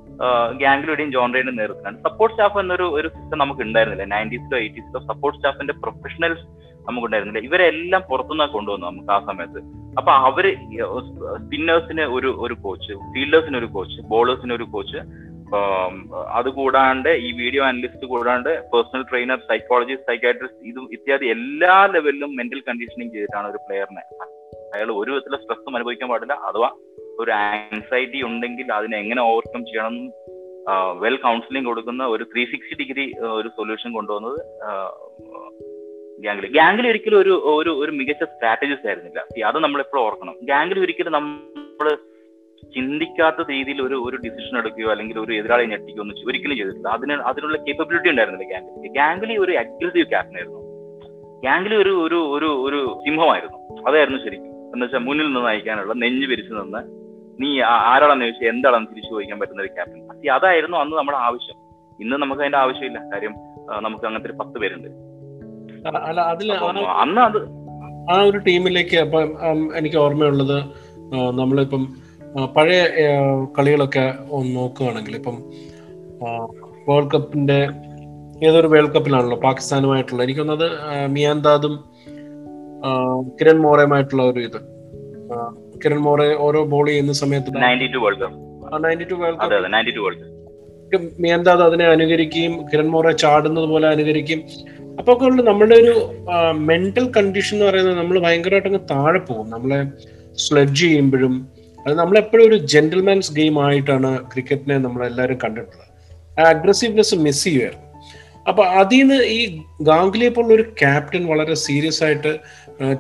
[0.63, 1.99] ഗാംഗിലുടെയും ജോൺറയുടെയും നേതൃത്വത്തിലാണ്.
[2.07, 6.45] സപ്പോർട്ട് സ്റ്റാഫ് എന്നൊരു ഒരു സിസ്റ്റം നമുക്ക് ഉണ്ടായിരുന്നില്ല നയന്റീസിലോ എയ്റ്റീസിലോ സപ്പോർട്ട് സ്റ്റാഫിന്റെ പ്രൊഫഷണൽസ്
[6.87, 9.61] നമുക്ക് ഉണ്ടായിരുന്നില്ല ഇവരെല്ലാം പുറത്തുനിന്നാണ് കൊണ്ടുവന്നു നമുക്ക് ആ സമയത്ത്.
[9.99, 10.45] അപ്പൊ അവർ
[11.41, 15.01] സ്പിന്നേഴ്സിന് ഒരു ഒരു കോച്ച് ഫീൽഡേഴ്സിന് ഒരു കോച്ച് ബോളേഴ്സിന് ഒരു കോച്ച്
[16.39, 23.13] അതുകൂടാണ്ട് ഈ വീഡിയോ അനലിസ്റ്റ് കൂടാണ്ട് പേഴ്സണൽ ട്രെയിനർ സൈക്കോളജിസ്റ്റ് സൈക്കാട്രിസ്റ്റ് ഇതും ഇത്യാദി എല്ലാ ലെവലിലും മെന്റൽ കണ്ടീഷനിങ്
[23.17, 24.05] ചെയ്തിട്ടാണ് ഒരു പ്ലെയറിനെ
[24.75, 26.35] അയാൾ ഒരു വിധത്തിലെ സ്ട്രെസ്സും അനുഭവിക്കാൻ പാടില്ല.
[26.49, 26.71] അഥവാ
[27.21, 30.13] ഒരു ആൻസൈറ്റി ഉണ്ടെങ്കിൽ അതിനെ എങ്ങനെ ഓവർകം ചെയ്യണം
[30.99, 34.39] വെൽ കൗൺസിലിംഗ് കൊടുക്കുന്ന ഒരു ത്രീ സിക്സ്റ്റി ഡിഗ്രി ഒരു സൊല്യൂഷൻ കൊണ്ടുവന്നത്
[36.21, 36.49] ഗാംഗ്ലി.
[36.49, 39.47] ഗാംഗ്ലി ഒരിക്കലും ഒരു ഒരു ഒരു മികച്ച സ്ട്രാറ്റജിസ്റ്റ് ആയിരുന്നില്ല.
[39.47, 40.35] അത് നമ്മൾ എപ്പോഴും ഓർക്കണം.
[40.43, 41.97] ഗാംഗ്ലി ഒരിക്കലും നമ്മൾ
[42.75, 46.89] ചിന്തിക്കാത്ത രീതിയിൽ ഒരു ഒരു ഡിസിഷൻ എടുക്കുകയോ അല്ലെങ്കിൽ ഒരു എതിരാളി ഞെട്ടിക്കുകയോ ഒന്നും ഒരിക്കലും ചെയ്തിട്ടില്ല.
[46.89, 48.89] അതിന് അതിനുള്ള കേപ്പബിലിറ്റി ഉണ്ടായിരുന്നില്ല ഗാംഗ്ലി.
[48.89, 50.61] ഗാംഗിലി ഒരു അഗ്രസീവ് ക്യാപ്റ്റൻ ആയിരുന്നു.
[51.45, 53.89] ഗാംഗിലി ഒരു ഒരു ഒരു ഒരു സിംഹമായിരുന്നു.
[53.89, 54.53] അതായിരുന്നു ശരിക്കും.
[54.75, 57.02] എന്ന് വെച്ചാൽ മുന്നിൽ നിന്ന് നയിക്കാനുള്ള നെഞ്ഞു പിരിച്ചു നിന്ന്
[57.41, 61.57] നീ ആരാണെന്ന് ചോദിച്ചാൽ എന്താണെന്ന് തിരിച്ചു ചോദിക്കാൻ പറ്റുന്ന ഒരു ക്യാപ്റ്റൻ അതായിരുന്നു അന്ന് നമ്മുടെ ആവശ്യം.
[62.01, 62.99] ഇന്ന് നമുക്ക് അതിന്റെ ആവശ്യമില്ല.
[62.99, 63.35] കാര്യം
[63.83, 64.89] നമുക്ക് അങ്ങനത്തെ ഒരു പത്ത് പേരുണ്ട്.
[67.03, 67.39] അന്ന് അത്
[68.11, 68.97] ആ ഒരു ടീമിലേക്ക്
[69.77, 70.59] എനിക്ക് ഓർമ്മയുള്ളത്
[71.39, 71.83] നമ്മളിപ്പം
[72.57, 72.83] പഴയ
[73.59, 75.37] കളികളൊക്കെ ഒന്ന് നോക്കുകയാണെങ്കിൽ ഇപ്പം
[76.89, 77.59] വേൾഡ് കപ്പിന്റെ
[78.47, 80.23] ഏതൊരു വേൾഡ് കപ്പിലാണല്ലോ പാകിസ്ഥാനുമായിട്ടുള്ള.
[80.23, 80.67] എനിക്കൊന്നത്
[81.07, 81.75] മിയാൻദാദും
[83.41, 84.61] കിരൺ മോറയുമായിട്ടുള്ള ഒരു ഇത്.
[85.85, 87.51] കിരൺ മോറെ ഓരോ ബോൾ ചെയ്യുന്ന സമയത്ത്
[91.21, 94.41] മേന്താദ് അതിനെ അനുകരിക്കുകയും കിരൺ മോറെ ചാടുന്നത് പോലെ അനുകരിക്കും
[94.99, 95.95] അപ്പൊ ഒക്കെ നമ്മളുടെ ഒരു
[96.53, 99.51] മെന്റൽ കണ്ടീഷൻ എന്ന് പറയുന്നത് നമ്മൾ ഭയങ്കരമായിട്ട് അങ്ങ് താഴെ പോകും.
[99.51, 99.79] നമ്മളെ
[100.39, 101.35] സ്ലെഡ്ജ് ചെയ്യുമ്പോഴും
[101.79, 105.87] അത് നമ്മളെപ്പോഴും ഒരു ജെന്റിൽമാൻസ് ഗെയിം ആയിട്ടാണ് ക്രിക്കറ്റിനെ നമ്മൾ എല്ലാവരും കണ്ടിട്ടുള്ളത്.
[106.39, 107.89] ആ അഗ്രസീവ്നെസ് മിസ് ചെയ്യുമായിരുന്നു
[108.49, 109.41] അപ്പൊ അതിൽ നിന്ന് ഈ
[109.81, 112.33] ഗാംഗുലിയെ പോലുള്ള ഒരു ക്യാപ്റ്റൻ വളരെ സീരിയസ് ആയിട്ട്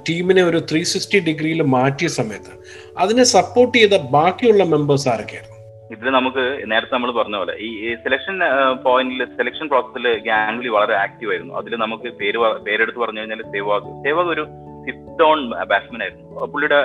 [0.09, 2.55] ടീമിനെ ഒരു ത്രീ സിക്സ്റ്റി ഡിഗ്രിയിൽ മാറ്റിയ സമയത്ത്
[2.99, 5.59] അതിനെ സപ്പോർട്ട് ചെയ്ത ബാക്കിയുള്ള മെമ്പേഴ്സ് ആരൊക്കെയായിരുന്നു?
[5.95, 7.71] ഇതിൽ നമുക്ക് നേരത്തെ നമ്മൾ പറഞ്ഞ പോലെ ഈ
[8.05, 8.37] സെലക്ഷൻ
[8.85, 11.55] പോയിന്റിൽ സെലക്ഷൻ പ്രോസസ്സിൽ ഗാംഗുലി വളരെ ആക്റ്റീവ് ആയിരുന്നു.
[11.55, 14.45] അതിൽ നമുക്ക് പേര് പേരെടുത്ത് പറഞ്ഞു കഴിഞ്ഞാൽ സേവാഗ് സേവാഗ് ഒരു
[14.87, 15.41] ഫിഫ്ത് ഡൗൺ
[15.71, 16.79] ബാറ്റ്സ്മാൻ ആയിരുന്നു പുള്ളിയുടെ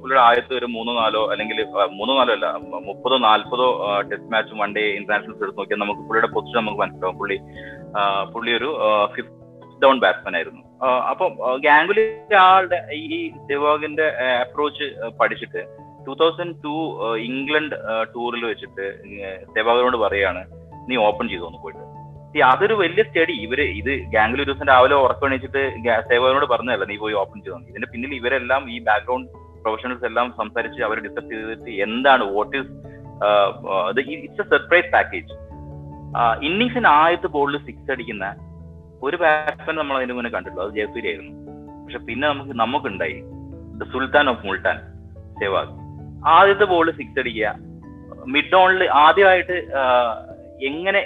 [0.00, 1.58] പുള്ളിയുടെ ആദ്യത്തെ ഒരു മൂന്നോ നാലോ അല്ലെങ്കിൽ
[1.98, 2.46] മൂന്നോ നാലോ അല്ല
[2.88, 3.66] മുപ്പതോ നാൽപ്പതോ
[4.10, 7.18] ടെസ്റ്റ് മാച്ചും വൺ ഡേ ഇന്റർനാഷണൽസ് എടുത്ത് നോക്കിയാൽ നമുക്ക് പുള്ളിയുടെ പൊസിഷൻ നമുക്ക് മനസ്സിലാവും.
[7.22, 7.38] പുള്ളി
[8.34, 8.70] പുള്ളി ഒരു
[9.16, 9.34] ഫിഫ്ത്
[9.84, 10.62] ഡൗൺ ബാറ്റ്സ്മാൻ ആയിരുന്നു.
[11.10, 11.32] അപ്പം
[11.64, 12.04] ഗാംഗുലി
[12.48, 14.06] ആളുടെ ഈ സെവാഗിന്റെ
[14.44, 14.86] അപ്രോച്ച്
[15.20, 15.62] പഠിച്ചിട്ട്
[16.06, 16.74] ടൂ തൗസൻഡ് ടു
[17.28, 17.76] ഇംഗ്ലണ്ട്
[18.14, 18.86] ടൂറിൽ വെച്ചിട്ട്
[19.56, 20.42] സെവാഗിനോട് പറയാണ്
[20.88, 21.82] നീ ഓപ്പൺ ചെയ്തു ഒന്ന് പോയിട്ട്?
[22.52, 23.34] അതൊരു വലിയ സ്റ്റഡി.
[23.46, 25.62] ഇവർ ഇത് ഗാംഗുലി ഒരു ദിവസം രാവിലെ ഉറക്കണിച്ചിട്ട്
[26.10, 27.58] സേവകനോട് പറഞ്ഞതല്ല നീ പോയി ഓപ്പൺ ചെയ്തു?
[27.70, 29.30] ഇതിന്റെ പിന്നിൽ ഇവരെല്ലാം ഈ ബാക്ക്ഗ്രൗണ്ട്
[29.62, 32.72] പ്രൊഫഷണൽസ് എല്ലാം സംസാരിച്ച് അവർ ഡിസ്കസ് ചെയ്തിട്ട് എന്താണ് what is
[34.14, 35.32] it's a surprise package
[36.48, 38.26] ഇന്നിങ്സിന് ആദ്യത്തെ ബോളിൽ സിക്സ് അടിക്കുന്ന
[39.04, 40.68] ഒരു ബാറ്റ്സ്മാൻ നമ്മൾ അതിന് മുന്നേ കണ്ടിട്ടുള്ളൂ.
[40.68, 41.32] അത് ജയസൂര്യ ആയിരുന്നു.
[41.84, 43.18] പക്ഷെ പിന്നെ നമുക്ക് നമുക്കുണ്ടായി.
[43.78, 44.76] The sultan of Multan
[45.40, 45.72] Sehwag
[46.28, 47.48] ആദ്യത്തെ ബോൾ സിക്സ് അടിക്കുക.
[48.26, 49.56] മിഡ് ഓണിൽ ആദ്യമായിട്ട്
[50.66, 51.00] എങ്ങനെ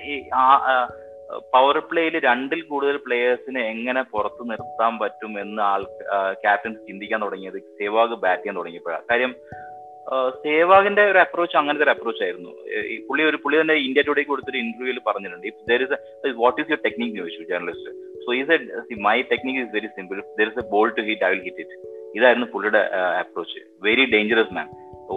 [1.55, 5.83] പവർ പ്ലേയിൽ രണ്ടിൽ കൂടുതൽ പ്ലേയേഴ്സിനെ എങ്ങനെ പുറത്ത് നിർത്താൻ പറ്റും എന്ന് ആൾ
[6.33, 9.03] ക്യാപ്റ്റൻസ് ചിന്തിക്കാൻ തുടങ്ങിയത് സെവാഗ് ബാറ്റ് ചെയ്യാൻ തുടങ്ങിയപ്പോഴാണ്.
[9.11, 9.35] കാര്യം
[10.43, 12.53] സേവാഗിന്റെ ഒരു അപ്രോച്ച് അങ്ങനത്തെ ഒരു അപ്രോച്ച് ആയിരുന്നു.
[12.93, 15.47] ഈ പുള്ളി ഒരു പുള്ളി തന്നെ ഇന്ത്യ ടുഡേ കൊടുത്തൊരു ഇന്റർവ്യൂവിൽ പറഞ്ഞിട്ടുണ്ട്.
[15.51, 15.97] If there is
[16.43, 17.93] what is your technique ചോദിച്ചു journalist
[18.25, 21.43] so a my technique is very simple there is a ball to hit I will
[21.49, 21.79] hit it
[22.19, 22.83] ഇതായിരുന്നു പുള്ളിയുടെ
[23.23, 24.69] അപ്രോച്ച് വെരി ഡേഞ്ചറസ് മാൻ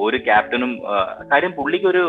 [0.05, 0.71] ഒരു ക്യാപ്റ്റനും
[1.31, 2.03] കാര്യം പുള്ളിക്ക് ഒരു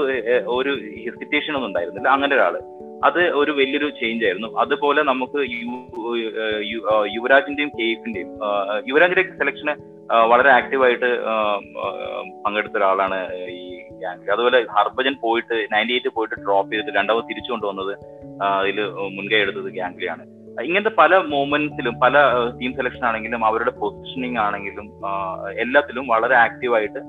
[0.57, 0.73] ഒരു
[1.07, 2.09] ഹെസിറ്റേഷൻ ഒന്നും ഉണ്ടായിരുന്നില്ല.
[2.17, 2.57] അങ്ങനെ ഒരാൾ.
[3.05, 4.49] അത് ഒരു വലിയൊരു ചേഞ്ച് ആയിരുന്നു.
[4.59, 5.39] അതുപോലെ നമുക്ക്
[7.15, 8.29] യുവരാജിന്റെയും കെയ്ഫിന്റെയും
[8.89, 9.75] യുവരാജിന്റെ സെലക്ഷന്
[10.25, 11.09] വളരെ ആക്റ്റീവായിട്ട്
[12.47, 13.63] പങ്കെടുത്ത ഒരാളാണ് ഈ
[13.99, 17.93] ഗ്യാങ് അതുപോലെ ഹർഭജൻ പോയിട്ട് നയന്റി എയ്റ്റ് പോയിട്ട് ഡ്രോപ്പ് ചെയ്തിട്ട് രണ്ടാമത് തിരിച്ചു കൊണ്ടുവന്നത്
[18.43, 18.81] അതിൽ
[19.17, 20.25] മുൻകൈ എടുത്തത് ഗ്യാങ്ലിയാണ്
[20.63, 22.17] ഇങ്ങനത്തെ പല മൂമെന്റ്സിലും പല
[22.61, 24.89] ടീം സെലക്ഷൻ ആണെങ്കിലും അവരുടെ പൊസിഷനിങ് ആണെങ്കിലും
[25.59, 27.01] എല്ലാത്തിലും വളരെ ആക്റ്റീവായിട്ട്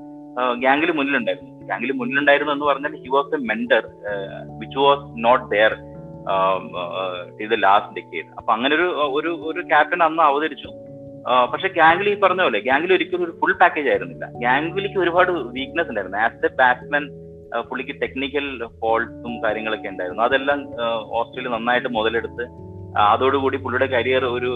[0.62, 1.50] ഗ്യാങ്ങിൽ മുന്നിലുണ്ടായിരുന്നു.
[1.68, 3.84] ഗ്യാങ്ങിൽ മുന്നിലുണ്ടായിരുന്നു എന്ന് പറഞ്ഞാൽ he was a mentor
[4.60, 5.74] which was not there
[7.44, 8.86] ഇത് ലാസ്റ്റ് ഡെക്കേഡ് അപ്പൊ അങ്ങനെ ഒരു
[9.18, 10.70] ഒരു ഒരു ക്യാപ്റ്റൻ അന്ന് അവതരിച്ചു.
[11.52, 14.24] പക്ഷെ ഗാംഗുലി പറഞ്ഞ പോലെ ഗാംഗുലി ഒരിക്കലും ഒരു ഫുൾ പാക്കേജ് ആയിരുന്നില്ല.
[14.44, 16.18] ഗാംഗുലിക്ക് ഒരുപാട് വീക്ക്നെസ് ഉണ്ടായിരുന്നു.
[16.26, 17.04] ആസ് എ ബാറ്റ്സ്മാൻ
[17.68, 18.46] പുള്ളിക്ക് ടെക്നിക്കൽ
[18.80, 20.22] ഫോൾട്സും കാര്യങ്ങളൊക്കെ ഉണ്ടായിരുന്നു.
[20.28, 20.60] അതെല്ലാം
[21.18, 22.46] ഓസ്ട്രേലിയ നന്നായിട്ട് മുതലെടുത്ത്
[23.12, 24.50] അതോടുകൂടി പുള്ളിയുടെ കരിയർ ഒരു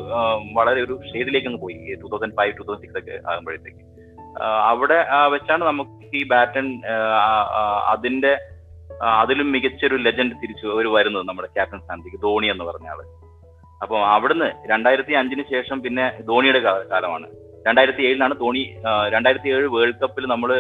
[0.56, 3.82] വളരെ ഒരു ഷെയ്ഡിലേക്ക് ഒന്ന് പോയി two thousand five two thousand six ഒക്കെ ആകുമ്പോഴത്തേക്ക്.
[4.68, 4.98] അവിടെ
[5.34, 6.66] വെച്ചാണ് നമുക്ക് ഈ ബാറ്റൺ
[7.92, 8.32] അതിന്റെ
[9.20, 13.00] അതിലും മികച്ചൊരു ലെജൻഡ് തിരിച്ചു ഒരു വരുന്നത് നമ്മുടെ ക്യാപ്റ്റൻ സ്ഥാനത്തേക്ക് ധോണി എന്ന് പറഞ്ഞ ആൾ.
[13.82, 16.60] അപ്പോൾ അവിടുന്ന് രണ്ടായിരത്തി അഞ്ചിന് ശേഷം പിന്നെ ധോണിയുടെ
[16.92, 17.26] കാലമാണ്.
[17.68, 18.62] രണ്ടായിരത്തി ഏഴിലാണ് ധോണി
[19.14, 20.50] രണ്ടായിരത്തി ഏഴ് വേൾഡ് കപ്പിൽ നമ്മൾ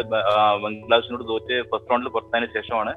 [0.64, 2.92] ബംഗ്ലാദേശിനോട് തോറ്റ് ഫസ്റ്റ് റൗണ്ടിൽ പുറത്തതിന് ശേഷമാണ്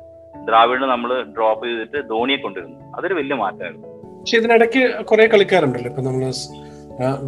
[0.48, 2.84] ദ്രാവിഡിന് നമ്മൾ ഡ്രോപ്പ് ചെയ്തിട്ട് ധോണിയെ കൊണ്ടുവരുന്നത്.
[2.98, 3.88] അതൊരു വലിയ മാറ്റമായിരുന്നു.
[4.20, 5.90] പക്ഷെ ഇതിനിടയ്ക്ക് കുറെ കളിക്കാരുണ്ടല്ലോ.
[5.92, 6.26] ഇപ്പൊ നമ്മൾ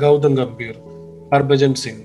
[0.03, 0.75] ഗൗതം ഗംഭീർ
[1.33, 2.03] ഹർഭജൻ സിംഗ്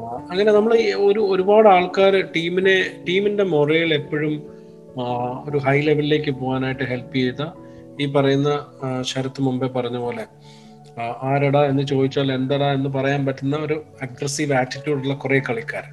[0.00, 2.76] അങ്ങനെ നമ്മൾ ഒരു ഒരുപാട് ആൾക്കാർ ടീമിനെ
[3.08, 4.42] ടീമിന്റെ മൊറയിൽ എപ്പോഴും
[5.48, 7.42] ഒരു ഹൈ ലെവലിലേക്ക് പോകാനായിട്ട് ഹെൽപ്പ് ചെയ്ത
[8.00, 8.50] ഈ പറയുന്ന
[9.00, 10.26] ശരത്ത് മുമ്പേ പറഞ്ഞ പോലെ
[11.22, 15.84] ആരടാ എന്ന് ചോദിച്ചാൽ എന്തടാ എന്ന് പറയാൻ പറ്റുന്ന ഒരു അഗ്രസീവ് ആറ്റിറ്റ്യൂഡ് ഉള്ള കുറെ കളിക്കാർ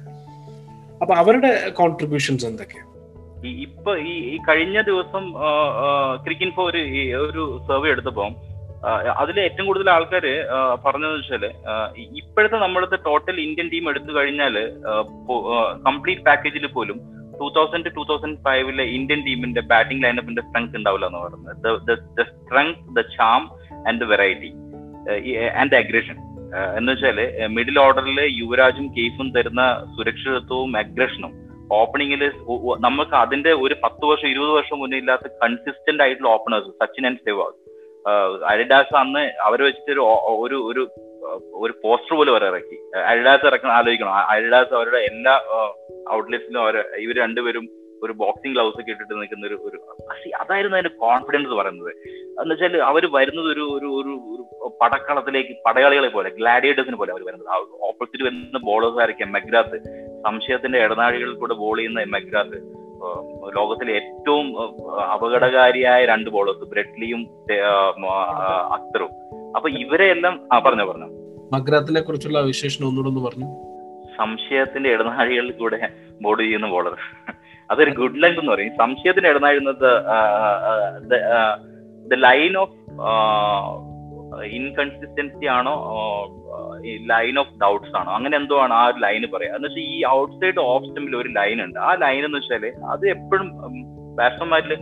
[1.02, 2.92] അപ്പൊ അവരുടെ കോൺട്രിബ്യൂഷൻസ് എന്തൊക്കെയാണ്
[3.46, 5.32] ഇപ്പൊ ഈ കഴിഞ്ഞ ദിവസം
[6.22, 6.64] ക്രിക്കറ്റ് ഇൻഫോ
[7.30, 8.30] ഒരു സർവേ എടുത്തപ്പോൾ
[9.20, 10.24] അതിൽ ഏറ്റവും കൂടുതൽ ആൾക്കാർ
[10.84, 11.44] പറഞ്ഞതെന്ന് വെച്ചാൽ
[12.20, 14.56] ഇപ്പോഴത്തെ നമ്മളത്തെ ടോട്ടൽ ഇന്ത്യൻ ടീം എടുത്തു കഴിഞ്ഞാൽ
[15.88, 16.98] കംപ്ലീറ്റ് പാക്കേജിൽ പോലും
[17.40, 21.56] ടൂ തൗസൻഡ് ടൂ തൗസൻഡ് ഫൈവിലെ ഇന്ത്യൻ ടീമിന്റെ ബാറ്റിംഗ് ലൈനപ്പിന്റെ സ്ട്രെങ്ത് ഉണ്ടാവില്ല എന്ന് പറയുന്നത്.
[22.18, 23.42] The strength the charm
[23.88, 24.52] and the variety
[25.60, 26.16] and the aggression
[26.78, 27.18] എന്ന് വെച്ചാൽ
[27.56, 29.62] മിഡിൽ ഓർഡറിൽ യുവരാജും കേഫും തരുന്ന
[29.96, 31.32] സുരക്ഷിതത്വവും അഗ്രഷനും
[31.80, 32.22] ഓപ്പണിംഗിൽ
[32.86, 37.56] നമുക്ക് അതിന്റെ ഒരു പത്ത് വർഷം ഇരുപത് വർഷം മുന്നേ ഇല്ലാത്ത കൺസിസ്റ്റന്റ് ആയിട്ടുള്ള ഓപ്പണേഴ്സ് സച്ചിൻ ആൻഡ് സെവാഗ്.
[38.46, 40.88] അരിഡാസ് അന്ന് അവർ വെച്ചിട്ട് ഒരു ഒരു
[41.54, 42.98] ഒരു പോസ്റ്റർ പോലെ അവർ ഇറക്കി.
[42.98, 44.14] അരിഡാസ് ഇറക്കണം ആലോചിക്കണം.
[44.14, 45.40] അരിഡാസ് അവരുടെ എല്ലാ
[46.12, 47.68] ഔട്ട്ലെറ്റ്സിലും അവർ ഇവർ രണ്ടുപേരും
[48.02, 49.76] ഒരു ബോക്സിംഗ് ഗ്ലൗസ് ഒക്കെ ഇട്ടിട്ട് നിൽക്കുന്ന ഒരു ഒരു
[50.36, 51.92] അതായിരുന്നു അതിന്റെ കോൺഫിഡൻസ് പറയുന്നത്.
[52.40, 57.48] എന്ന് വെച്ചാൽ അവർ വരുന്നത് ഒരു ഒരു ഒരു പടക്കളത്തിലേക്ക് പടയാളികളെ പോലെ ഗ്ലാഡിയേറ്റേഴ്സിനെ പോലെ അവർ വരുന്നത്.
[57.82, 59.32] ഓപ്പോസിറ്റ് വരുന്ന ബോളേഴ്സ് ആയിരിക്കും.
[59.32, 59.78] മെഗ്രാത്ത്
[60.26, 62.85] സംശയത്തിന്റെ ഇടനാഴികളിൽ കൂടെ ബോൾ ചെയ്യുന്ന മെഗ്രാത്ത്
[63.56, 64.46] ലോകത്തിലെ ഏറ്റവും
[65.14, 67.22] അപകടകാരിയായ രണ്ട് ബോളേഴ്സ് ബ്രെഡ്ലിയും
[68.72, 69.12] അക്തറും.
[69.56, 71.08] അപ്പൊ ഇവരെ എല്ലാം ആ പറഞ്ഞു പറഞ്ഞു.
[71.52, 73.48] മഗ്രാത്തിനെ കുറിച്ചുള്ള വിശേഷണം ഒന്നുകൂടെ പറഞ്ഞു.
[74.18, 75.78] സംശയത്തിന്റെ ഇടനാഴികളിൽ കൂടെ
[76.22, 76.96] ബോൾ ചെയ്യുന്ന ബോളർ
[77.70, 78.74] അതൊരു ഗുഡ് ലൈൻ എന്ന് പറയും.
[78.78, 79.88] സംശയത്തിന്റെ ഇടനാഴുന്നത്
[82.10, 82.76] ദ ലൈൻ ഓഫ്
[84.56, 85.74] ഇൻകൺസിസ്റ്റൻസി ആണോ
[87.06, 88.12] ലൈൻ ഓഫ് ഡൗട്ട്സ് ആണോ?
[88.12, 91.28] അങ്ങനെ എന്തോ ആണ് ആ ഒരു ലൈന് പറയാം എന്ന് വെച്ചാൽ ഈ ഔട്ട് സൈഡ് ഓഫ് സ്റ്റമ്പിൽ ഒരു
[91.28, 91.78] ലൈൻ ഉണ്ട്.
[91.78, 93.50] ആ ലൈൻ എന്ന് വെച്ചാൽ അത് എപ്പോഴും
[94.16, 94.78] ബാറ്റ്സ്മാരിൽ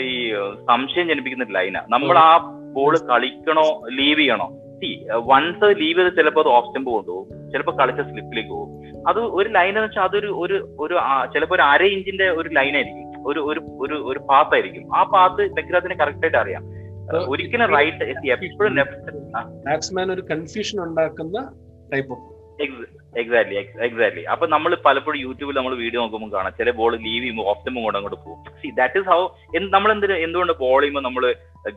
[0.00, 0.32] ഈ
[0.68, 2.38] സംശയം ജനിപ്പിക്കുന്ന ലൈനാണ് നമ്മൾ ആ.
[2.72, 4.52] ബോൾ കളിക്കണോ ലീവ് ചെയ്യണോ?
[4.76, 7.50] സി വൺസ് ലീവ് ചെയ്ത് ചിലപ്പോ അത് ഓഫ് സ്റ്റെമ്പ് കൊണ്ടുപോകും.
[7.50, 9.08] ചിലപ്പോൾ കളിച്ച സ്ലിപ്പിലേക്ക് പോകും.
[9.08, 10.94] അത് ഒരു ലൈൻ എന്ന് വെച്ചാൽ അതൊരു ഒരു ഒരു
[11.34, 13.28] ചിലപ്പോ ഒരു അര ഇഞ്ചിന്റെ ഒരു ലൈൻ ആയിരിക്കും.
[13.28, 14.96] ഒരു ഒരു ഒരു ഒരു പാത്ത് ആയിരിക്കും.
[14.96, 16.75] ആ പാത്ത് ബെക്രാത്തിന് കറക്റ്റ് ആയിട്ട് അറിയാം.
[17.32, 18.74] ഒരിക്കലും റൈറ്റ് എപ്പോഴും
[19.66, 21.38] ബാറ്റ്സ്മാൻ ഒരു കൺഫ്യൂഷൻ ഉണ്ടാക്കുന്ന
[21.92, 22.24] ടൈപ്പ് ഓഫ്
[23.20, 26.52] എക്സാക്ട്ലി എക്സാക്ട്ലി അപ്പൊ നമ്മൾ പലപ്പോഴും യൂട്യൂബിൽ നമ്മൾ വീഡിയോ നോക്കുമ്പോൾ കാണാം.
[26.58, 28.38] ചില ബോൾ ലീവ് ചെയ്യുമ്പോൾ ഓഫ് ടെമ്പും കൊണ്ട് അങ്ങോട്ട് പോകും.
[28.62, 29.20] സി ദാറ്റ് ഇസ് ഹൗ
[29.74, 31.24] നമ്മൾ എന്തിന് എന്തുകൊണ്ട് ബോൾ ചെയ്യുമ്പോൾ നമ്മൾ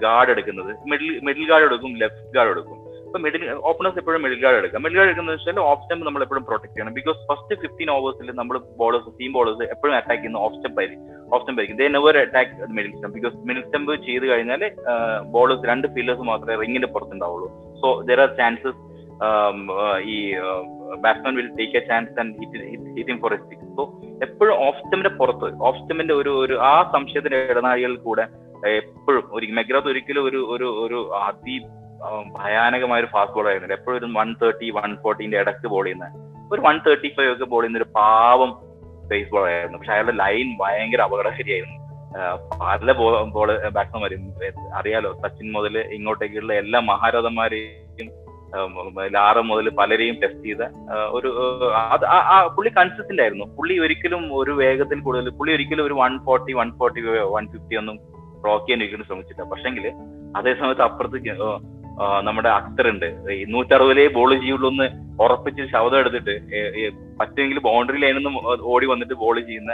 [0.05, 0.71] ഗാർഡ് എടുക്കുന്നത്?
[0.91, 2.77] മിഡിൽ മിഡിൽ ഗാർഡ് എടുക്കും ലെഫ്റ്റ് ഗാർഡ് എടുക്കും.
[3.09, 6.43] ഇപ്പൊ മിഡിൽ ഓപ്പണേഴ്സ് എപ്പോഴും മിഡിൽ ഗാർഡ് എടുക്കാം മിഡിൽ ഗാർഡ് എടുക്കുന്നത് വെച്ചാൽ ഓഫ് സ്റ്റെപ്പ് നമ്മൾ എപ്പോഴും
[6.49, 6.93] പ്രൊട്ടക്ട് ചെയ്യണം.
[6.97, 11.07] ബിക്കോസ് ഫസ്റ്റ് ഫിഫ്റ്റീൻ ഓവേഴ്സിൽ നമ്മൾ ബോളേഴ്സ് ടീം ബോളേഴ്സ് എപ്പോഴും അറ്റാക്ക് ചെയ്യുന്ന ഓഫ് സ്റ്റെപ്പ് ആയിരിക്കും.
[11.33, 11.79] ഓഫ് സ്റ്റെപ്പ് ആയിരിക്കും.
[11.81, 14.63] They never attack middle stump because middle stump ചെയ്ത് കഴിഞ്ഞാൽ
[15.35, 17.49] ബോളേഴ്സ് രണ്ട് ഫീൽഡേഴ്സ് മാത്രമേ റിങ്ങിന്റെ പുറത്തുണ്ടാവുള്ളൂ.
[17.81, 18.77] സോ ദർ ആർ ചാൻസസ്
[20.13, 20.17] ഈ
[21.05, 22.35] batsman will take a chance and
[22.99, 23.83] hit four a six so
[24.27, 28.25] എപ്പോഴും ഓഫ് സ്റ്റെമ്മിന്റെ പുറത്ത് ഓഫ് സ്റ്റെമ്മിന്റെ ഒരു ഒരു ആ സംശയത്തിന്റെ ഇടനാഴികളിൽ കൂടെ
[28.79, 31.57] എപ്പോഴും ഒരു മെഗ്രാത്ത് ഒരിക്കലും ഒരു ഒരു ഒരു അതി
[32.37, 36.07] ഭയാനകമായ ഒരു ഫാസ്റ്റ് ബോൾ ആയിരുന്നില്ല എപ്പോഴും ഒരു വൺ തേർട്ടി വൺ ഫോർട്ടീന്റെ ഇടയ്ക്ക് ബോൾ ചെയ്യുന്ന
[36.53, 38.51] ഒരു വൺ തേർട്ടി ഫൈവ് ഒക്കെ ബോൾ ചെയ്യുന്ന ഒരു പാവം
[39.11, 39.77] പേസ് ബോൾ ആയിരുന്നു.
[39.77, 41.77] പക്ഷെ അയാളുടെ ലൈൻ ഭയങ്കര അപകടകാരിയായിരുന്നു.
[42.61, 44.23] പല ബോൾ ബോൾ ബാറ്റ്സ്മാരും
[44.79, 48.09] അറിയാലോ സച്ചിൻ മുതൽ ഇങ്ങോട്ടേക്കുള്ള എല്ലാ മഹാരഥന്മാരെയും
[49.15, 50.63] ലാറ മുതൽ പലരെയും ടെസ്റ്റ് ചെയ്ത
[51.17, 51.29] ഒരു
[51.93, 52.05] അത്
[52.55, 53.45] പുള്ളി കൺസിസ്റ്റന്റ് ആയിരുന്നു.
[53.57, 57.01] പുള്ളി ഒരിക്കലും ഒരു വേഗത്തിൽ കൂടുതൽ പുള്ളി ഒരിക്കലും ഒരു one forty one forty
[57.35, 57.97] one fifty ഒന്നും
[58.41, 59.43] ക്രോക്ക് ചെയ്യാൻ ഒരിക്കലും ശ്രമിച്ചില്ല.
[59.51, 59.85] പക്ഷെങ്കിൽ
[60.39, 61.19] അതേ സമയത്ത് അപ്പുറത്ത്
[62.27, 63.07] നമ്മുടെ അക്തർ ഉണ്ട്
[63.53, 64.87] നൂറ്ററുപതിലേ ബോൾ ചെയ്യുള്ളൂ എന്ന്
[65.23, 66.35] ഉറപ്പിച്ച് ശബ്ദം എടുത്തിട്ട്
[67.19, 68.41] പറ്റുമെങ്കിൽ ബൗണ്ടറി ലൈനിൽ നിന്ന്
[68.73, 69.73] ഓടി വന്നിട്ട് ബോൾ ചെയ്യുന്ന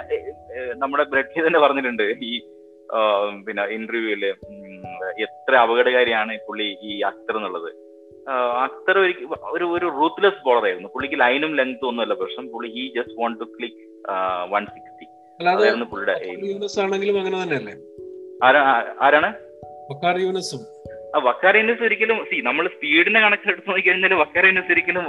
[0.81, 2.05] നമ്മുടെ ബ്രെഡ്ലി തന്നെ പറഞ്ഞിട്ടുണ്ട്.
[2.29, 2.31] ഈ
[3.45, 4.23] പിന്നെ ഇന്റർവ്യൂവിൽ
[5.25, 7.69] എത്ര അപകടകാരിയാണ് പുള്ളി ഈ അക്തർ എന്നുള്ളത്.
[8.65, 8.97] അക്തർ
[9.55, 10.89] ഒരു ഒരു റൂത്ത്ലെസ് ബോളർ ആയിരുന്നു.
[10.93, 12.45] പുള്ളിക്ക് ലൈനും ലെങ്ത്തും ഒന്നുമല്ല പ്രശ്നം.
[12.53, 13.83] പുള്ളി he just want to click
[14.53, 15.07] one sixty
[15.39, 16.15] അതായിരുന്നു പുള്ളിയുടെ
[19.05, 19.29] ആരാണ്?
[21.15, 24.13] യൂനസും വക്കാർ ഒരിക്കലും സി നമ്മൾ സ്പീഡിനെ കണക്കിലെടുത്ത് നോക്കിക്കഴിഞ്ഞാൽ
[24.45, 25.06] യൂനസ് ഒരിക്കലും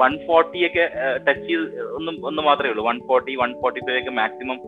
[0.00, 0.84] വൺ ഫോർട്ടി ഒക്കെ
[1.28, 2.84] ടച്ച് ചെയ്ത് ഒന്നും ഒന്ന് മാത്രമേ ഉള്ളൂ.
[2.88, 4.58] One forty one forty five ഒക്കെ മാക്സിമം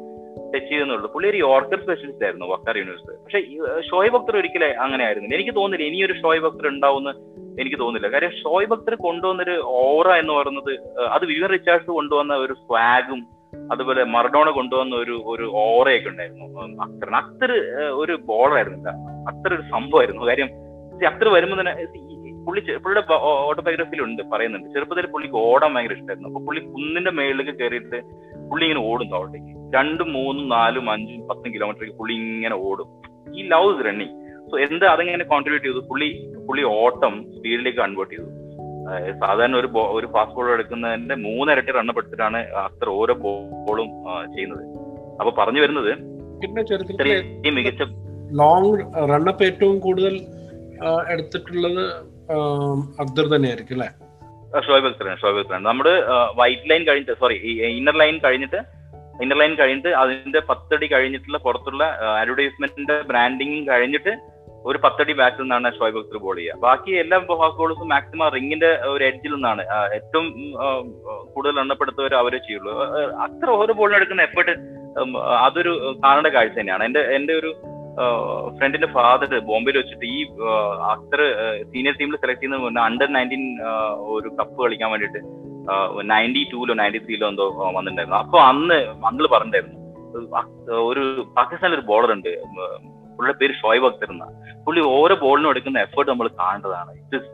[0.54, 3.40] ടച്ച് ചെയ്യുന്നുള്ളൂ പുള്ളി ഒരു യോർക്കർ സ്പെഷ്യലിസ്റ്റ് ആയിരുന്നു വക്കാർ യൂണിവേഴ്സ് പക്ഷെ
[3.90, 5.34] ഷോയബ് അക്തർ ഒരിക്കലും അങ്ങനെ ആയിരുന്നില്ല.
[5.34, 7.12] എനിക്ക് തോന്നില്ല ഇനിയൊരു ഷോയ് അക്തർ ഉണ്ടാവുമെന്ന്
[7.60, 10.72] എനിക്ക് തോന്നില്ല കാര്യം ഷോയ് അക്തർ കൊണ്ടുവന്നൊരു ഓറ എന്ന് പറയുന്നത്
[11.16, 13.22] അത് വിവർ റിച്ചാർഡ്സ് കൊണ്ടുവന്ന ഒരു സ്വാഗും
[13.72, 16.46] അതുപോലെ മറഡോണ കൊണ്ടുവന്ന ഒരു ഒരു ഓറയൊക്കെ ഉണ്ടായിരുന്നു.
[16.84, 17.52] അക്തർ അക്തർ
[17.90, 18.90] ഒരു ബോളർ ആയിരുന്നില്ല.
[19.30, 20.22] അത്ര ഒരു സംഭവമായിരുന്നു.
[20.26, 20.69] കാര്യം
[21.06, 21.74] അക്തർ വരുമ്പോൾ തന്നെ
[22.46, 23.02] പുള്ളി പുള്ളിയുടെ
[23.48, 24.68] ഓട്ടോബയോഗ്രഫിയിൽ ഉണ്ട് പറയുന്നുണ്ട്.
[24.74, 27.98] ചെറുപ്പത്തിൽ പുള്ളിക്ക് ഓടാൻ ഭയങ്കര ഇഷ്ടമായിരുന്നു അപ്പൊ പുള്ളി കുന്നിന്റെ മേളിലേക്ക് കയറിയിട്ട്
[28.50, 29.52] പുള്ളി ഇങ്ങനെ ഓടും താഴോട്ടേക്ക്.
[29.76, 32.88] രണ്ടും മൂന്നും നാലും അഞ്ചും പത്തും കിലോമീറ്ററേക്ക് പുള്ളി ഇങ്ങനെ ഓടും.
[33.36, 34.16] ഈ ലവ് ഇസ് റണ്ണിങ്
[34.50, 35.82] സോ എന്ത് അതെങ്ങനെ കോൺട്രിബ്യൂട്ട് ചെയ്തു?
[35.90, 36.08] പുള്ളി
[36.48, 38.28] പുള്ളി ഓട്ടം സ്പീഡിലേക്ക് കൺവേർട്ട് ചെയ്തു.
[39.20, 43.14] സാധാരണ ഒരു ഒരു ഫാസ്റ്റ് ബോൾ എടുക്കുന്നതിന്റെ മൂന്നിരട്ടി റണ്ണപ്പെടുത്തിട്ടാണ് അത്ര ഓരോ
[43.66, 43.88] ബോളും
[44.34, 44.64] ചെയ്യുന്നത്.
[45.20, 45.90] അപ്പൊ പറഞ്ഞു വരുന്നത്
[46.42, 47.82] പിന്നെ മികച്ച
[48.40, 48.72] ലോങ്
[49.12, 50.14] റണ്ണപ്പ് ഏറ്റവും കൂടുതൽ
[51.10, 51.82] എടുത്തിട്ടുള്ളത്
[53.02, 53.88] അക്തർ തന്നെയായിരിക്കും അല്ലെ?
[54.66, 55.94] ഷോയബ് അക്തറാണ് ഷോയബ് അക്തറാണ് നമ്മുടെ
[56.40, 57.36] വൈറ്റ് ലൈൻ കഴിഞ്ഞിട്ട് സോറി
[57.78, 58.60] ഇന്നർ ലൈൻ കഴിഞ്ഞിട്ട്
[59.24, 61.84] ഇന്നർ ലൈൻ കഴിഞ്ഞിട്ട് അതിന്റെ പത്തടി കഴിഞ്ഞിട്ടുള്ള പുറത്തുള്ള
[62.20, 64.12] അഡ്വർടൈസ്മെന്റിന്റെ ബ്രാൻഡിങ് കഴിഞ്ഞിട്ട്
[64.68, 66.56] ഒരു പത്തടി ബാക്കിൽ നിന്നാണ് ഷോയബ് അക്തർ ബോൾ ചെയ്യുക.
[66.64, 67.18] ബാക്കി എല്ലാ
[67.58, 69.62] ബോൾസും മാക്സിമം റിങ്ങിന്റെ ഒരു എഡ്ജിൽ നിന്നാണ്
[69.96, 70.26] ഏറ്റവും
[71.34, 72.72] കൂടുതൽ എണ്ണപ്പെടുത്തവർ അവരെ ചെയ്യുള്ളൂ.
[73.26, 74.54] അത്ര ഓരോ ബോളിനും എടുക്കുന്ന എഫേർട്ട്
[75.46, 75.72] അതൊരു
[76.04, 76.84] കാണേണ്ട കാഴ്ച തന്നെയാണ്.
[76.88, 77.52] എന്റെ എന്റെ ഒരു
[78.56, 80.18] ഫ്രണ്ടിന്റെ ഫാദർ ബോംബെയിൽ വെച്ചിട്ട് ഈ
[80.92, 81.20] അക്തർ
[81.72, 83.44] സീനിയർ ടീമിൽ സെലക്ട് ചെയ്യുന്ന മുന്നേ അണ്ടർ നയന്റീൻ
[84.14, 85.20] ഒരു കപ്പ് കളിക്കാൻ വേണ്ടിട്ട്
[86.12, 88.20] നയന്റി ടൂലോ നയന്റി ത്രീയിലോ എന്തോ വന്നിട്ടുണ്ടായിരുന്നു.
[88.24, 89.78] അപ്പൊ അന്ന് മംഗൾ പറഞ്ഞിട്ടുണ്ടായിരുന്നു
[90.90, 91.02] ഒരു
[91.36, 92.30] പാകിസ്ഥാനിൽ ഒരു ബോളർ ഉണ്ട്
[93.16, 94.26] പുള്ളിയുടെ പേര് ഷോയബ് അക്തർ എന്ന.
[94.66, 97.30] പുള്ളി ഓരോ ബോളിനും എടുക്കുന്ന എഫേർട്ട് നമ്മൾ കാണേണ്ടതാണ് ഇറ്റ് ഇസ്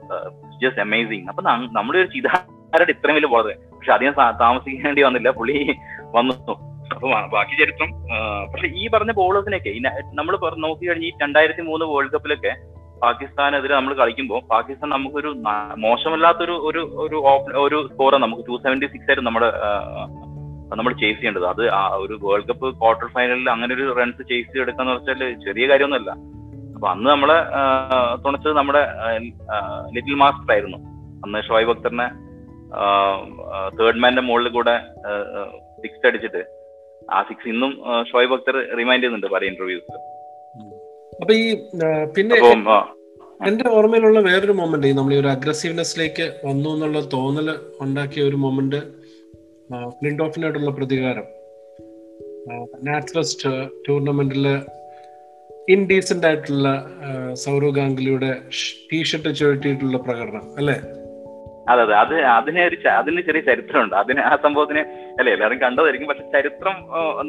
[0.62, 1.42] ജസ്റ്റ് അമേസിങ് അപ്പൊ
[1.78, 4.14] നമ്മുടെ ഒരു ചിതാരുടെ ഇത്രയും വലിയ ബോളർ പക്ഷെ അധികം
[4.44, 5.30] താമസിക്കേണ്ടി വന്നില്ല.
[5.38, 5.56] പുള്ളി
[6.16, 6.54] വന്നു.
[6.94, 7.90] അപ്പൊ ബാക്കി ചരിത്രം
[8.52, 9.72] പക്ഷെ ഈ പറഞ്ഞ ബോളേഴ്സിനൊക്കെ
[10.20, 10.34] നമ്മൾ
[10.66, 12.52] നോക്കി കഴിഞ്ഞ് ഈ രണ്ടായിരത്തി മൂന്ന് വേൾഡ് കപ്പിലൊക്കെ
[13.04, 15.30] പാകിസ്ഥാനെതിരെ നമ്മൾ കളിക്കുമ്പോൾ പാകിസ്ഥാൻ നമുക്കൊരു
[15.84, 17.18] മോശമല്ലാത്തൊരു ഒരു ഒരു
[17.64, 19.50] ഒരു സ്കോർ നമുക്ക് ടു സെവന്റി സിക്സ് ആയിരുന്നു നമ്മുടെ
[20.78, 21.46] നമ്മൾ ചേസ് ചെയ്യേണ്ടത്.
[21.52, 26.10] അത് ആ ഒരു വേൾഡ് കപ്പ് ക്വാർട്ടർ ഫൈനലിൽ അങ്ങനെ ഒരു റൺസ് ചേസ് ചെയ്തെടുക്കാന്ന് വെച്ചാൽ ചെറിയ കാര്യമൊന്നുമല്ല.
[26.76, 27.38] അപ്പൊ അന്ന് നമ്മളെ
[28.24, 28.82] തുണച്ചത് നമ്മുടെ
[29.96, 30.78] ലിറ്റിൽ മാസ്റ്റർ ആയിരുന്നു.
[31.24, 32.08] അന്ന് ഷോയ് ഭക്തറിനെ
[33.78, 34.74] തേർഡ് മാന്റെ മുകളിൽ കൂടെ
[35.82, 36.42] സിക്സ് അടിച്ചിട്ട്
[37.08, 37.72] ആ സിക്സ് ഇന്നും
[38.12, 39.92] ഷോയബ് അക്തർ റിമൈൻഡ് ചെയ്യുന്നുണ്ട് പല ഇന്റർവ്യൂസ്
[41.12, 41.46] അപ്പൊ ഈ
[42.14, 42.36] പിന്നെ
[43.40, 47.48] എന്റെ ഓർമ്മയിലുള്ള വേറൊരു മൊമെന്റ് നമ്മൾ ഈ ഒരു അഗ്രസീവ്നെസ്സിലേക്ക് വന്നു എന്നുള്ള തോന്നൽ
[47.80, 48.80] ഉണ്ടാക്കിയ ഒരു മൊമെന്റ്
[49.92, 51.26] ഫ്ലിൻഡ് ഓഫിനായിട്ടുള്ള പ്രതികാരം.
[52.84, 53.50] നാച്ചുറസ്റ്റ്
[53.88, 54.46] ടൂർണമെന്റിൽ
[55.68, 56.68] ഇൻഡീസെന്റ് ആയിട്ടുള്ള
[57.34, 58.30] സൗരവ് ഗാംഗുലിയുടെ
[58.92, 60.76] ടീഷർട്ട് ചുഴറ്റിയിട്ടുള്ള പ്രകടനം അല്ലെ?
[61.70, 61.94] അതെ അതെ.
[62.02, 63.94] അത് അതിനെ ഒരു അതിന് ചെറിയ ചരിത്രമുണ്ട്.
[64.02, 64.82] അതിന് ആ സംഭവത്തിന്
[65.18, 66.08] അല്ലെ എല്ലാവരും കണ്ടതായിരിക്കും.
[66.10, 66.76] പക്ഷെ ചരിത്രം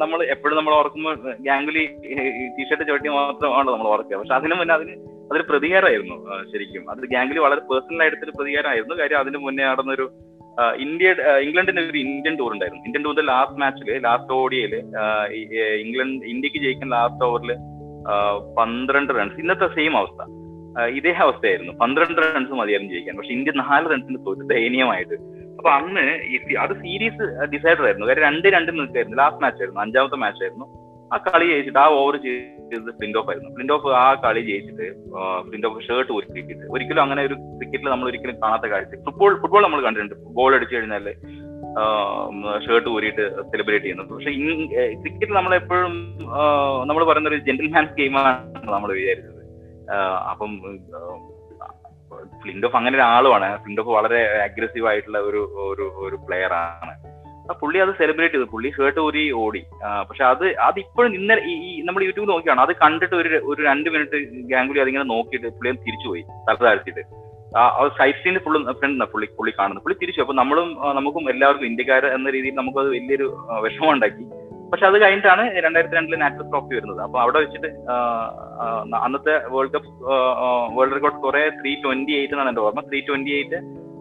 [0.02, 1.16] നമ്മൾ എപ്പോഴും നമ്മൾ ഓർക്കുമ്പോൾ
[1.48, 1.84] ഗാംഗുലി
[2.58, 4.18] ടീഷർട്ട് ചവിട്ടി മാത്രമാണ് നമ്മൾ ഓർക്കുക.
[4.22, 4.96] പക്ഷെ അതിനു മുന്നേ അതിന്
[5.30, 6.18] അതൊരു പ്രതികാരമായിരുന്നു
[6.54, 6.84] ശരിക്കും.
[6.92, 8.96] അത് ഗാംഗുലി വളരെ പേഴ്സണൽ ആയിട്ടൊരു പ്രതികാരമായിരുന്നു.
[9.02, 10.08] കാര്യം അതിന് മുന്നേ നടന്നൊരു
[10.84, 11.10] ഇന്ത്യ
[11.46, 12.84] ഇംഗ്ലണ്ടിന് ഒരു ഇന്ത്യൻ ടൂർ ഉണ്ടായിരുന്നു.
[12.88, 14.74] ഇന്ത്യൻ ടൂറിന്റെ ലാസ്റ്റ് മാച്ചിൽ ലാസ്റ്റ് ഓഡിയയിൽ
[15.84, 17.52] ഇംഗ്ലണ്ട് ഇന്ത്യയ്ക്ക് ജയിക്കുന്ന ലാസ്റ്റ് ഓവറിൽ
[18.58, 20.22] പന്ത്രണ്ട് റൺസ് ഇന്നത്തെ സെയിം അവസ്ഥ.
[20.98, 21.74] ഇതേ അവസ്ഥയായിരുന്നു.
[21.82, 23.16] പന്ത്രണ്ട് റൺസ് മതിയായിരുന്നു ജയിക്കാൻ.
[23.18, 25.16] പക്ഷെ ഇന്ത്യ നാല് റൺസിന് തോറ്റു ദയനീയമായിട്ട്.
[25.58, 26.06] അപ്പൊ അന്ന്
[26.64, 28.08] അത് സീരീസ് ഡിസൈഡർ ആയിരുന്നു.
[28.08, 29.18] കാര്യം രണ്ട് രണ്ട് നിൽക്കായിരുന്നു.
[29.22, 29.82] ലാസ്റ്റ് മാച്ച് ആയിരുന്നു.
[29.86, 30.68] അഞ്ചാമത്തെ മാച്ച് ആയിരുന്നു.
[31.14, 33.50] ആ കളി ജയിച്ചിട്ട് ആ ഓവർ ചെയ്തത് പ്രിന്റ് ഓഫ് ആയിരുന്നു.
[33.56, 34.88] പ്രിന്റ് ഓഫ് ആ കളി ജയിച്ചിട്ട്
[35.48, 38.92] പ്രിന്റ് ഓഫ് ഷർട്ട് ഒരുക്കിയിട്ട് ഒരിക്കലും അങ്ങനെ ഒരു ക്രിക്കറ്റിൽ നമ്മൾ ഒരിക്കലും കാണാത്ത കാഴ്ച.
[39.06, 40.16] ഫുട്ബോൾ ഫുട്ബോൾ നമ്മൾ കണ്ടിട്ടുണ്ട്.
[40.40, 41.06] ഗോൾ അടിച്ചു കഴിഞ്ഞാൽ
[42.66, 44.10] ഷർട്ട് ഊരിയിട്ട് സെലിബ്രേറ്റ് ചെയ്യുന്നത്.
[44.14, 44.32] പക്ഷെ
[45.02, 45.96] ക്രിക്കറ്റ് നമ്മൾ എപ്പോഴും
[46.90, 48.36] നമ്മൾ പറയുന്ന ഒരു ജെന്റിൽമാൻസ് ഗെയിമാണ്
[48.76, 49.37] നമ്മൾ വിചാരിച്ചത്.
[50.30, 50.62] അപ്പം
[52.44, 53.64] ഫ്ലിൻഡോഫ് അങ്ങനെ ഒരാളുമാണ്.
[53.64, 57.18] ഫ്ലിൻഡോഫ് വളരെ അഗ്രസീവ് ആയിട്ടുള്ള ഒരു ഒരു ഒരു പ്ലെയർ ആണ്.
[57.62, 58.48] പുള്ളി അത് സെലിബ്രേറ്റ് ചെയ്തു.
[58.52, 59.66] പുള്ളി ഷർട്ട് ഊരി ഓടി.
[60.10, 62.62] പക്ഷെ അത് അത് ഇപ്പോഴും ഇന്നലെ ഈ നമ്മൾ യൂട്യൂബ് നോക്കിയാണ്.
[62.62, 64.18] അത് കണ്ടിട്ട് ഒരു ഒരു രണ്ട് മിനിറ്റ്
[64.54, 67.04] ഗാംഗുലി അതിങ്ങനെ നോക്കിയിട്ട് പുള്ളി തിരിച്ചുപോയി തല താഴ്ത്തിയിട്ട്.
[67.58, 69.84] ആ സൈഡ് സീൻ ഫുള്ള് ഫ്രണ്ട് പുള്ളി പുള്ളി കാണുന്നത്.
[69.84, 74.26] പുള്ളി തിരിച്ചു അപ്പൊ നമ്മളും നമുക്കും എല്ലാവർക്കും ഇന്ത്യക്കാർ എന്ന രീതിയിൽ നമുക്കത് വലിയൊരു വിഷമം ഉണ്ടാക്കി.
[74.72, 77.02] പക്ഷെ അത് കഴിഞ്ഞിട്ടാണ് രണ്ടായിരത്തി രണ്ടിൽ നാഷണൽ ട്രോഫി വരുന്നത്.
[77.08, 77.68] അപ്പൊ അവിടെ വെച്ചിട്ട്
[79.06, 79.90] അന്നത്തെ വേൾഡ് കപ്പ്
[80.78, 82.82] വേൾഡ് റെക്കോർഡ് സ്കോറെ ത്രീ ട്വന്റി എയ്റ്റ് എന്നാണ് എന്റെ ഓർമ്മ.
[82.90, 83.60] Three twenty eight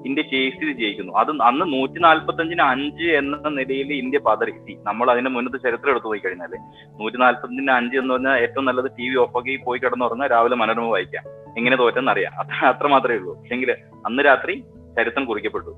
[0.08, 1.12] India chase ചെയ്ത് ജയിക്കുന്നു.
[1.20, 4.52] അത് അന്ന് നൂറ്റി നാല്പത്തി അഞ്ചിന് അഞ്ച് എന്ന നിലയിൽ ഇന്ത്യ പതറി.
[4.66, 6.52] See, നമ്മൾ അതിന്റെ മുന്നത്തെ ചരിത്രം എടുത്തു പോയി കഴിഞ്ഞാൽ
[7.00, 11.24] നൂറ്റി നാല്പത്തഞ്ചിന് അഞ്ച് എന്ന് പറഞ്ഞാൽ ഏറ്റവും നല്ലത് ടി വി ഓഫാക്കി പോയി കിടന്നുറങ്ങാൻ രാവിലെ മനോരമ വായിക്കാം.
[11.58, 12.32] എങ്ങനെ തോറ്റെന്ന് അറിയാം.
[12.42, 13.32] അത്ര അത്ര മാത്രമേ ഉള്ളൂ.
[13.40, 13.72] പക്ഷെങ്കിൽ
[14.06, 14.54] അന്ന് രാത്രി
[14.98, 15.72] ചരിത്രം കുറിക്കപ്പെട്ടു.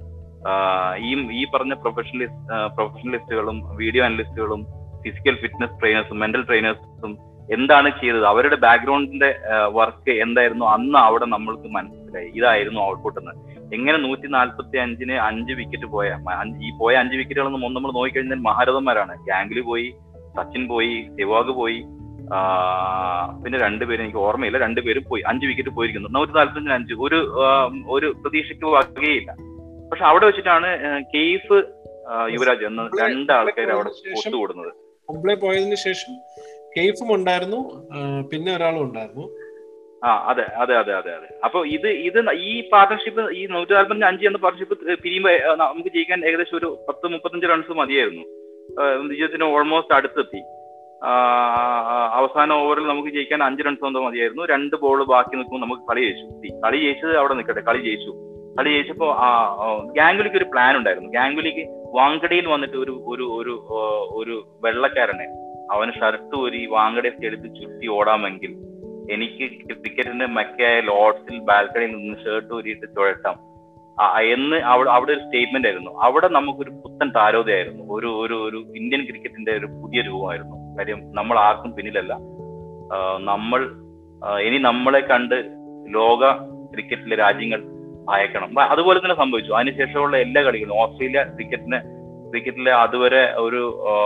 [1.06, 4.60] ഈ ഈ പറഞ്ഞ പ്രൊഫഷണലിസ്റ്റ് പ്രൊഫഷണലിസ്റ്റുകളും വീഡിയോ അനലിസ്റ്റുകളും
[5.02, 7.12] ഫിസിക്കൽ ഫിറ്റ്നസ് ട്രെയിനേഴ്സും മെന്റൽ ട്രെയിനേഴ്സും
[7.52, 8.24] എന്താണ് ചെയ്തത്?
[8.26, 9.30] അവരുടെ ബാക്ക്ഗ്രൗണ്ടിന്റെ
[9.76, 10.64] വർക്ക് എന്തായിരുന്നു?
[10.74, 12.28] അന്ന് അവിടെ നമ്മൾക്ക് മനസ്സിലായി.
[12.34, 13.32] ഇതായിരുന്നു ഔട്ട്പുട്ട് എന്ന്.
[13.74, 16.08] എങ്ങനെ നൂറ്റി നാല്പത്തി അഞ്ചിന് അഞ്ച് വിക്കറ്റ് പോയ
[16.66, 19.14] ഈ പോയ അഞ്ച് വിക്കറ്റുകളൊന്നും നമ്മൾ നോക്കിക്കഴിഞ്ഞാൽ മഹാരഥന്മാരാണ്.
[19.28, 19.88] ഗാംഗുലി പോയി
[20.36, 21.78] സച്ചിൻ പോയി സെവാഗ് പോയി
[23.44, 24.58] പിന്നെ രണ്ടുപേരും എനിക്ക് ഓർമ്മയില്ല.
[24.58, 26.08] രണ്ടുപേരും പോയി അഞ്ച് വിക്കറ്റ് പോയിരിക്കുന്നു.
[26.18, 26.94] നൂറ്റി നാല്പത്തഞ്ചിന് അഞ്ച്.
[26.94, 27.20] ഒരു
[27.94, 29.32] ഒരു പ്രതീക്ഷയ്ക്ക് വകയില്ല.
[29.90, 30.70] പക്ഷെ അവിടെ വെച്ചിട്ടാണ്
[31.14, 31.56] കേസ്
[32.34, 34.72] യുവരാജ് എന്ന രണ്ടാൾക്കാർ അവിടെ ഒത്തുകൂടുന്നത്.
[35.08, 36.14] കുംബ്ലെ പോയതിനു ശേഷം
[36.74, 37.60] കെയ്ഫും ഉണ്ടായിരുന്നു
[38.30, 39.24] പിന്നെ ഒരാളും ഉണ്ടായിരുന്നു.
[40.02, 41.28] ആ അതെ അതെ അതെ അതെ അതെ.
[41.46, 42.18] അപ്പൊ ഇത് ഇത്
[42.48, 47.50] ഈ പാർട്ണർഷിപ്പ് ഈ നൂറ്റി നാൽപ്പത്തി അഞ്ച് എന്ന പാർട്ണർഷിപ്പ് പിരിയുമ്പോൾ നമുക്ക് ജയിക്കാൻ ഏകദേശം ഒരു പത്ത് മുപ്പത്തഞ്ച്
[47.52, 48.24] റൺസ് മതിയായിരുന്നു.
[49.12, 50.42] വിജയത്തിന് ഓൾമോസ്റ്റ് അടുത്തെത്തി.
[52.18, 54.44] അവസാന ഓവറിൽ നമുക്ക് ജയിക്കാൻ അഞ്ച് റൺസ് എന്തോ മതിയായിരുന്നു.
[54.52, 56.26] രണ്ട് ബോൾ ബാക്കി നിൽക്കുമ്പോൾ നമുക്ക് കളി ജയിച്ചു.
[56.64, 58.12] കളി ജയിച്ചത് അവിടെ നിൽക്കട്ടെ കളി ജയിച്ചു.
[58.58, 58.72] കളി
[59.20, 59.28] ആ
[59.96, 61.10] ഗാംഗുലിക്ക് ഒരു പ്ലാൻ ഉണ്ടായിരുന്നു.
[61.10, 63.54] ഗാംഗുലിക്ക് വാങ്കടയിൽ വന്നിട്ട് ഒരു ഒരു ഒരു
[64.12, 65.26] ഒരു വെള്ളക്കാരനെ
[65.72, 68.52] അവന് ഷർട്ട് ഒരു വാങ്കടയെ എടുത്ത് ചുറ്റി ഓടാമെങ്കിൽ
[69.10, 69.44] എനിക്ക്
[69.74, 73.36] ക്രിക്കറ്റിന്റെ മക്കയായ ലോഡ്സിൽ ബാൽക്കണിയിൽ നിന്ന് ഷർട്ട് ഊരിയിട്ട് ചുഴട്ടാം
[73.98, 75.92] ആ, എന്ന് അവിടെ അവിടെ ഒരു സ്റ്റേറ്റ്മെന്റ് ആയിരുന്നു.
[76.02, 77.84] അവിടെ നമുക്കൊരു പുത്തൻ താരോദയായിരുന്നു.
[77.90, 80.56] ഒരു ഒരു ഒരു ഇന്ത്യൻ ക്രിക്കറ്റിന്റെ ഒരു പുതിയ രൂപമായിരുന്നു.
[80.78, 82.12] കാര്യം നമ്മൾ ആർക്കും പിന്നിലല്ല
[83.24, 83.60] നമ്മൾ
[84.44, 85.36] ഇനി നമ്മളെ കണ്ട്
[85.90, 86.22] ലോക
[86.72, 87.60] ക്രിക്കറ്റിലെ രാജ്യങ്ങൾ
[88.08, 89.52] ഭയക്കണം ബ- അതുപോലെ തന്നെ സംഭവിച്ചു.
[89.52, 91.80] അതിനുശേഷമുള്ള എല്ലാ കളികളും ഓസ്ട്രേലിയ ക്രിക്കറ്റിന്
[92.30, 93.60] ക്രിക്കറ്റിലെ അതുവരെ ഒരു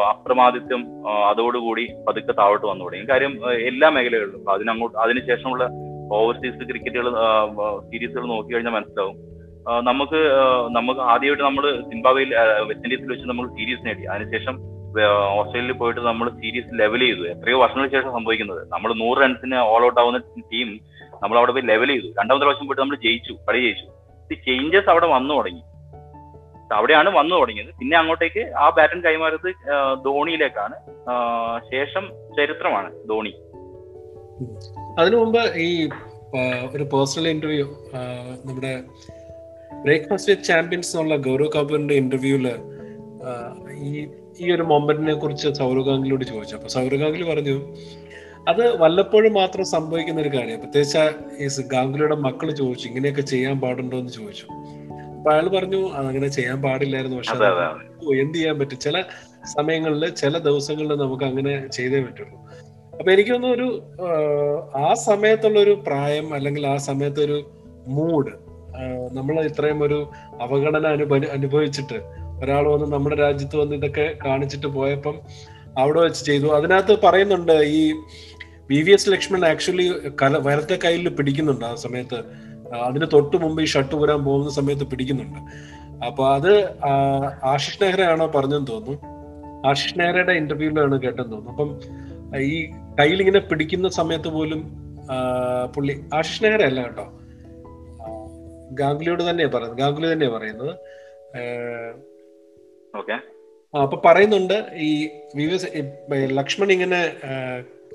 [0.08, 0.82] അപ്രമാദിത്യം
[1.26, 3.06] അതോടുകൂടി പതുക്കെ താഴോട്ട് വന്നു തുടങ്ങി.
[3.10, 4.50] കാര്യം എല്ലാ മേഖലകളിലും.
[4.52, 5.68] അതിനങ്ങോട്ട് അതിനുശേഷമുള്ള
[6.12, 7.10] ഓവർസീസ് ക്രിക്കറ്റുകൾ
[7.80, 9.16] സീരീസുകൾ നോക്കി കഴിഞ്ഞാൽ മനസ്സിലാവും.
[9.84, 10.20] നമുക്ക്
[10.70, 14.02] നമുക്ക് ആദ്യമായിട്ട് നമ്മൾ സിംബാബ്വേയിൽ വെസ്റ്റ് ഇൻഡീസിൽ വെച്ച് നമ്മൾ സീരീസ് നേടി.
[14.02, 14.58] അതിനുശേഷം
[15.32, 17.20] ഓസ്ട്രേലിയയിൽ പോയിട്ട് നമ്മൾ സീരീസ് ലെവൽ ചെയ്തു.
[17.20, 18.68] എത്രയോ വർഷങ്ങൾക്ക് ശേഷം സംഭവിക്കുന്നത്.
[18.72, 20.18] നമ്മൾ നൂറ് റൺസിന് ഓൾ ഔട്ട് ആവുന്ന
[20.52, 20.80] ടീം
[21.22, 22.08] നമ്മൾ അവിടെ പോയി ലെവൽ ചെയ്തു.
[22.20, 23.86] രണ്ടാമത്തെ പ്രാവശ്യം പോയിട്ട് നമ്മൾ ജയിച്ചു കളി ജയിച്ചു.
[24.46, 25.62] ചേഞ്ചസ് അവിടെ വന്നു തുടങ്ങി.
[26.74, 27.70] അവിടെയാണ് വന്നു തുടങ്ങിയത്.
[27.78, 29.50] പിന്നെ അങ്ങോട്ടേക്ക് ആ ബാറ്റൺ കൈമാറിയത്
[30.04, 30.76] ധോണിയിലേക്കാണ്.
[31.72, 32.04] ശേഷം
[32.36, 33.32] ചരിത്രമാണ് ധോണി.
[34.98, 35.88] അതിനു മുമ്പ് ഈ
[36.76, 37.66] ഒരു പേഴ്സണൽ ഇന്റർവ്യൂ
[38.44, 38.72] നമ്മുടെ
[39.84, 42.46] ബ്രേക്ക്ഫാസ്റ്റ് വിത്ത് ചാമ്പ്യൻസ് എന്നുള്ള ഗൗരവ് കപൂറിന്റെ ഇന്റർവ്യൂൽ
[43.88, 44.08] ഈ
[44.40, 46.54] ഈ ഒരു മൊമെന്റിനെ കുറിച്ച് സൗരവ് ഗാംഗുലിയോട് ചോദിച്ചു.
[46.54, 47.56] അപ്പൊ സൗരവ് ഗാംഗുലി പറഞ്ഞു
[48.48, 50.60] അത് വല്ലപ്പോഴും മാത്രം സംഭവിക്കുന്ന ഒരു കാര്യം.
[50.60, 54.46] പ്രത്യേകിച്ച് ഈ ഗാംഗുലിയുടെ മക്കൾ ചോദിച്ചു ഇങ്ങനെയൊക്കെ ചെയ്യാൻ പാടുണ്ടോ എന്ന് ചോദിച്ചു.
[55.16, 57.32] അപ്പൊ അയാൾ പറഞ്ഞു അതങ്ങനെ ചെയ്യാൻ പാടില്ലായിരുന്നു പക്ഷെ
[58.20, 58.78] എന്ത് ചെയ്യാൻ പറ്റും?
[58.78, 59.02] ചില
[59.56, 62.38] സമയങ്ങളിൽ ചില ദിവസങ്ങളിൽ നമുക്ക് അങ്ങനെ ചെയ്തേ പറ്റുള്ളൂ.
[62.92, 63.82] അപ്പൊ എനിക്കൊന്നും ഒരു
[64.76, 67.50] ആ സമയത്തുള്ള ഒരു പ്രായം അല്ലെങ്കിൽ ആ സമയത്തൊരു
[67.86, 68.32] മൂഡ്
[69.12, 71.98] നമ്മൾ ഇത്രയും ഒരു അവഗണന അനുഭവ അനുഭവിച്ചിട്ട്
[72.42, 75.16] ഒരാൾ വന്ന് നമ്മുടെ രാജ്യത്ത് വന്ന് ഇതൊക്കെ കാണിച്ചിട്ട് പോയപ്പം
[75.78, 76.46] അവിടെ വെച്ച് ചെയ്തു.
[76.46, 77.92] അതിനകത്ത് പറയുന്നുണ്ട് ഈ
[78.70, 79.86] V V S Laxman actually
[80.22, 82.18] കല വലത്തെ കയ്യിൽ പിടിക്കുന്നുണ്ട് ആ സമയത്ത്.
[82.74, 85.38] അതിന് തൊട്ട് മുമ്പ് ഈ ഷർട്ട് വരാൻ പോകുന്ന സമയത്ത് പിടിക്കുന്നുണ്ട്.
[86.04, 86.52] അപ്പൊ അത്
[87.44, 88.98] ആശിഷ് നെഹ്റയാണോ പറഞ്ഞെന്ന് തോന്നുന്നു.
[89.68, 91.50] ആശിഷ് നെഹ്റയുടെ ഇന്റർവ്യൂവിലാണ് കേട്ടെന്ന് തോന്നുന്നു.
[91.50, 92.70] അപ്പം ഈ
[93.00, 94.60] കയ്യിൽ ഇങ്ങനെ പിടിക്കുന്ന സമയത്ത് പോലും
[95.76, 97.06] പുള്ളി ആശിഷ് നെഹ്റ അല്ല കേട്ടോ.
[98.70, 99.78] ഗാംഗുലിയോട് തന്നെയാ പറയുന്നത്.
[99.78, 100.74] ഗാംഗുലി തന്നെയാ പറയുന്നത്.
[103.76, 105.66] അപ്പൊ പറയുന്നുണ്ട് ഈ വി വി എസ്
[106.10, 107.00] ലക്ഷ്മൺ ഇങ്ങനെ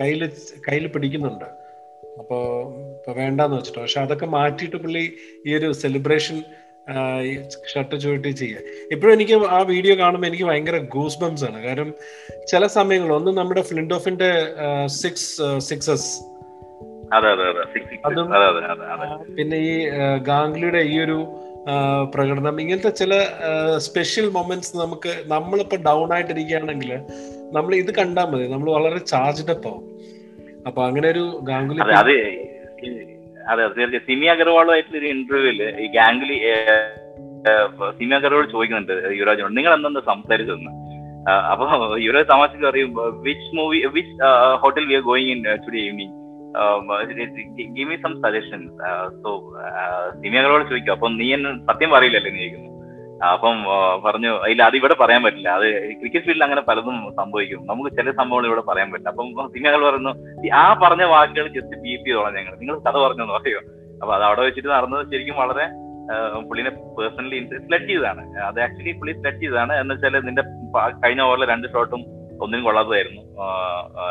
[0.02, 0.32] കയ്യിൽ
[0.68, 1.46] കയ്യിൽ പിടിക്കുന്നുണ്ട്.
[2.20, 2.38] അപ്പോ
[2.96, 3.82] ഇപ്പൊ വേണ്ടാന്ന് വെച്ചിട്ടോ.
[3.82, 5.14] പക്ഷെ അതൊക്കെ മാറ്റിയിട്ട് പുള്ളി
[5.48, 6.44] ഈ ഒരു സെലിബ്രേഷൻ
[7.74, 8.60] ഷർട്ട് ചുവട്ടി ചെയ്യുക.
[8.92, 11.64] ഇപ്പോഴും എനിക്ക് ആ വീഡിയോ കാണുമ്പോൾ എനിക്ക് ഭയങ്കര ഗൂസ് ബംസ് ആണ്.
[11.64, 11.94] കാരണം
[12.48, 14.32] ചില സമയങ്ങൾ ഒന്ന് നമ്മുടെ ഫ്ലിൻഡ് ഓഫിന്റെ
[14.86, 16.12] സിക്സ് സിക്സസ്
[17.14, 17.30] അതെ
[19.38, 19.90] പിന്നെ ഈ
[20.24, 21.18] ഗാംഗ്ലിയുടെ ഈ ഒരു
[22.14, 22.56] പ്രകടനം.
[22.64, 23.14] ഇങ്ങനത്തെ ചില
[23.86, 26.92] സ്പെഷ്യൽ മൊമെന്റ്സ് നമുക്ക് നമ്മളിപ്പോ ഡൗൺ ആയിട്ടിരിക്കുകയാണെങ്കിൽ
[27.58, 28.46] നമ്മൾ ഇത് കണ്ടാൽ മതി.
[28.54, 29.86] നമ്മൾ വളരെ ചാർജ്ഡ് അപ്പ് ആവും
[30.68, 34.06] അപ്പൊ അങ്ങനെ ഒരു ഗാംഗുലി അതെ തീർച്ചയായും.
[34.08, 36.38] സിമി അഗർവാളുമായിട്ടുള്ള ഒരു ഇന്റർവ്യൂൽ ഈ ഗാംഗുലി
[38.00, 40.74] സിമി അഗർവാൾ ചോദിക്കുന്നുണ്ട് യുവരാജിനോട് നിങ്ങൾ എന്തെന്ന് സംസാരിച്ചതെന്ന്?
[41.52, 41.66] അപ്പൊ
[42.06, 42.92] യുവരാജ് തമാശക്ക് പറയും
[43.28, 44.16] which movie which
[44.64, 46.16] hotel we are going in today evening
[47.76, 48.62] give me some suggestion
[49.24, 49.32] so
[50.22, 50.96] സിനിമകളോട് ചോദിക്കും.
[50.98, 52.74] അപ്പം നീ എന്നെ സത്യം പറയില്ലല്ലോ നീ ചോദിക്കുന്നു.
[53.34, 53.56] അപ്പം
[54.06, 55.50] പറഞ്ഞു ഇല്ല അത് ഇവിടെ പറയാൻ പറ്റില്ല.
[55.58, 55.68] അത്
[56.00, 57.62] ക്രിക്കറ്റ് ഫീൽഡിൽ അങ്ങനെ പലതും സംഭവിക്കും.
[57.70, 59.14] നമുക്ക് ചില സംഭവങ്ങൾ ഇവിടെ പറയാൻ പറ്റില്ല.
[59.14, 60.14] അപ്പം സിനിമകൾ പറയുന്നു
[60.62, 63.62] ആ പറഞ്ഞ വാക്കുകൾ ജസ്റ്റ് ബി പി തോന്നാം ഞങ്ങൾ നിങ്ങൾ കഥ പറഞ്ഞു പറയോ?
[64.02, 65.66] അപ്പൊ അത് അവിടെ വെച്ചിട്ട് നടന്നത് ശരിക്കും വളരെ
[66.50, 68.22] പുള്ളിനെ പേഴ്സണലി സ്ലെഡ് ചെയ്തതാണ്.
[68.50, 69.74] അത് ആക്ച്വലി പുള്ളി സ്ലെഡ് ചെയ്തതാണ്.
[69.82, 70.44] എന്ന് വെച്ചാൽ നിന്റെ
[71.02, 72.04] കഴിഞ്ഞ ഓവറിലെ രണ്ട് ഷോട്ടും
[72.42, 73.22] ഒന്നിനും കൊള്ളാത്തതായിരുന്നു.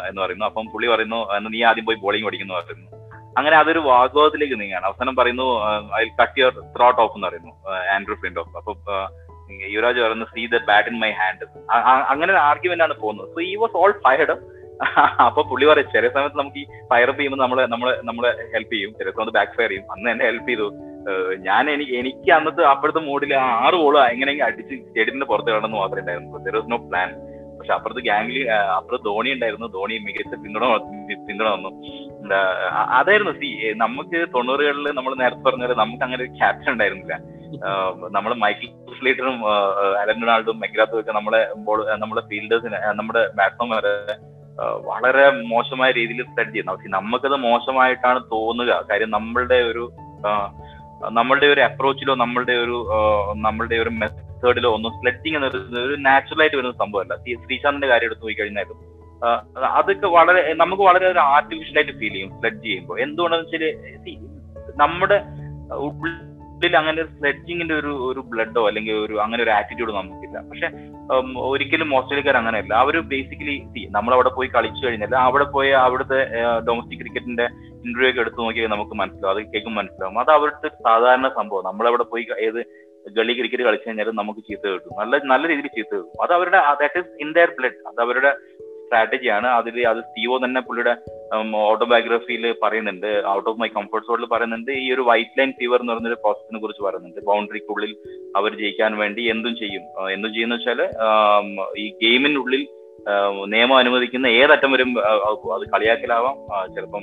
[0.09, 0.45] എന്ന് പറയുന്നു.
[0.45, 2.91] അപ്പം പുള്ളി പറയുന്നു "എന്നാ നീ ആദ്യം പോയി ബോളിംഗ് പഠിക്കുന്നു പറയുന്നു.
[3.39, 5.47] അങ്ങനെ അതൊരു വാഗ്വാദത്തിലേക്ക് നീങ്ങാണ് അവസാനം പറയുന്നു
[5.97, 7.53] I cut your throat off എന്ന് പറയുന്നു
[7.95, 8.75] ആൻഡ്രൂ ഫ്ലിൻഡ് ഓഫ് അപ്പൊ
[9.71, 11.73] യുവരാജ് പറയുന്നു see the bat in my hand
[12.11, 13.29] അങ്ങനെ ഒരു ആർഗ്യുമെന്റ് ആണ് പോകുന്നത്.
[13.29, 14.37] സോ ഈ വാസ് ഓൾ ഫയർഡ്
[15.27, 18.91] അപ്പൊ പുള്ളി പറയും ചില സമയത്ത് നമുക്ക് ഈ ഫയർ അപ്പ് ചെയ്യുമ്പോൾ നമ്മൾ നമ്മൾ നമ്മളെ ഹെൽപ്പ് ചെയ്യും.
[18.91, 19.93] ചില സമയത്ത് ബാക്ക് ഫയർ ചെയ്യും.
[19.93, 20.73] അന്ന് എന്നെ ഹെൽപ്പ് ചെയ്തു.
[21.39, 26.77] ഞാൻ എനിക്ക് എനിക്ക് അന്നത്തെ അപ്പോഴത്തെ മൂഡിൽ ആറ് ബോൾ എങ്ങനെയെങ്കിലും അടിച്ച് സ്റ്റേഡിയത്തിന്റെ പുറത്ത് കിടന്നു മാത്രമേ ഉണ്ടായിരുന്നു
[26.77, 27.11] നോ പ്ലാൻ
[27.59, 28.43] പക്ഷെ അപ്പുറത്ത് ഗാംഗ്ലി
[28.77, 29.69] അപ്പുറത്ത് ധോണി ഉണ്ടായിരുന്നു.
[29.77, 30.67] ധോണി മികച്ച പിന്തുണ
[31.29, 31.71] പിന്തുണ വന്നു.
[32.99, 33.33] അതായിരുന്നു.
[33.41, 33.49] സി
[33.85, 37.17] നമുക്ക് തൊണ്ണൂറുകളിൽ നമ്മൾ നേരത്തെ പറഞ്ഞ നമുക്ക് അങ്ങനെ ഒരു ക്യാപ്റ്റൻ ഉണ്ടായിരുന്നില്ല.
[38.17, 39.37] നമ്മൾ മൈക്കിൾ സ്ലേറ്ററും
[40.01, 43.93] അലൻ ഡൊണാൾഡും മെഗ്രാത്തും ഒക്കെ നമ്മളെ ബോൾ നമ്മുടെ ഫീൽഡേഴ്സിന് നമ്മുടെ ബാറ്റ്സ്മാൻമാരെ
[44.89, 46.73] വളരെ മോശമായ രീതിയിൽ സ്പ്രെഡ് ചെയ്യുന്നു.
[46.73, 48.73] പക്ഷെ നമുക്കത് മോശമായിട്ടാണ് തോന്നുക.
[48.91, 49.85] കാര്യം നമ്മളുടെ ഒരു
[51.05, 52.87] നമ്മളുടെ ഒരു അപ്രോച്ചിലോ നമ്മളുടെ ഒരു
[53.37, 54.93] നമ്മളുടെ ഒരു മെത്തേഡിലോ ഒന്നും
[55.37, 57.17] എന്നൊരു ഒരു നാച്ചുറൽ ആയിട്ട് വരുന്ന സംഭവമല്ല.
[57.17, 58.97] ശ്രീ- ശ്രീശാന്തിന്റെ കാര്യം എടുത്ത് പോയി കഴിഞ്ഞാലും.
[59.65, 63.01] അതൊക്കെ വളരെ നമുക്ക് വളരെ ഒരു ആർട്ടിഫിഷ്യൽ ആയിട്ട് ഫീൽ ചെയ്യും സ്ലെഡ്ജ് ചെയ്യുമ്പോൾ.
[63.01, 63.97] എന്തുകൊണ്ടെന്ന് വെച്ചാൽ
[64.77, 65.23] നമ്മുടെ
[66.65, 70.39] അങ്ങനെ ഒരു സ്ലെഡ്ജിങ്ങിന്റെ ഒരു ഒരു ബ്ലഡോ അല്ലെങ്കിൽ ഒരു അങ്ങനെ ഒരു ആറ്റിറ്റ്യൂഡ് നമുക്കില്ല.
[70.49, 70.69] പക്ഷെ
[71.39, 72.75] ഒരിക്കലും ഓസ്ട്രേലിയക്കാർ അങ്ങനെയല്ല.
[72.75, 76.21] അവർ ബേസിക്കലി നമ്മൾ അവിടെ പോയി കളിച്ചു കഴിഞ്ഞാൽ അവിടെ പോയി അവിടുത്തെ
[76.69, 77.45] ഡൊമസ്റ്റിക് ക്രിക്കറ്റിന്റെ
[77.85, 79.37] ഇന്റർവ്യൂ ഒക്കെ എടുത്തു നോക്കിയാൽ നമുക്ക് മനസ്സിലാവും.
[79.37, 80.19] അത് കേൾക്കും മനസ്സിലാവും.
[80.19, 81.65] അത് അവിടുത്തെ സാധാരണ സംഭവം.
[81.65, 82.61] നമ്മളവിടെ പോയി ഏത്
[83.11, 84.99] ഗളി ക്രിക്കറ്റ് കളിച്ചു കഴിഞ്ഞാൽ നമുക്ക് ചീത്ത കിട്ടും.
[84.99, 86.23] നല്ല നല്ല രീതിയിൽ ചീത്ത കിട്ടും.
[86.23, 88.31] അത് അവരുടെ that is in their blood അത് അവരുടെ
[88.87, 90.93] സ്ട്രാറ്റജിയാണ് അതിൽ അത് സ്റ്റീവോ തന്നെ പുള്ളിയുടെ
[91.57, 93.23] ഓട്ടോബയോഗ്രഫിയിൽ പറയുന്നുണ്ട്.
[93.29, 94.71] ഔട്ട് ഓഫ് മൈ കംഫർട്ട് സോണിൽ പറയുന്നുണ്ട്.
[94.71, 97.21] ഈ ഒരു വൈറ്റ് ലൈൻ ഫീവർ എന്ന് പറഞ്ഞൊരു പ്രോസസ്സിനെ കുറിച്ച് പറയുന്നുണ്ട്.
[97.21, 97.97] ബൗണ്ടറിക്കുള്ളിൽ
[98.37, 100.13] അവർ ജയിക്കാൻ വേണ്ടി എന്തും ചെയ്യും.
[100.13, 100.83] എന്തും ചെയ്യുന്ന വെച്ചാൽ
[101.79, 102.67] ഈ ഗെയിമിനുള്ളിൽ
[103.47, 104.95] നിയമം അനുവദിക്കുന്ന ഏതറ്റം വരും
[105.55, 106.37] അത് കളിയാക്കലാവാം.
[106.75, 107.03] ചിലപ്പം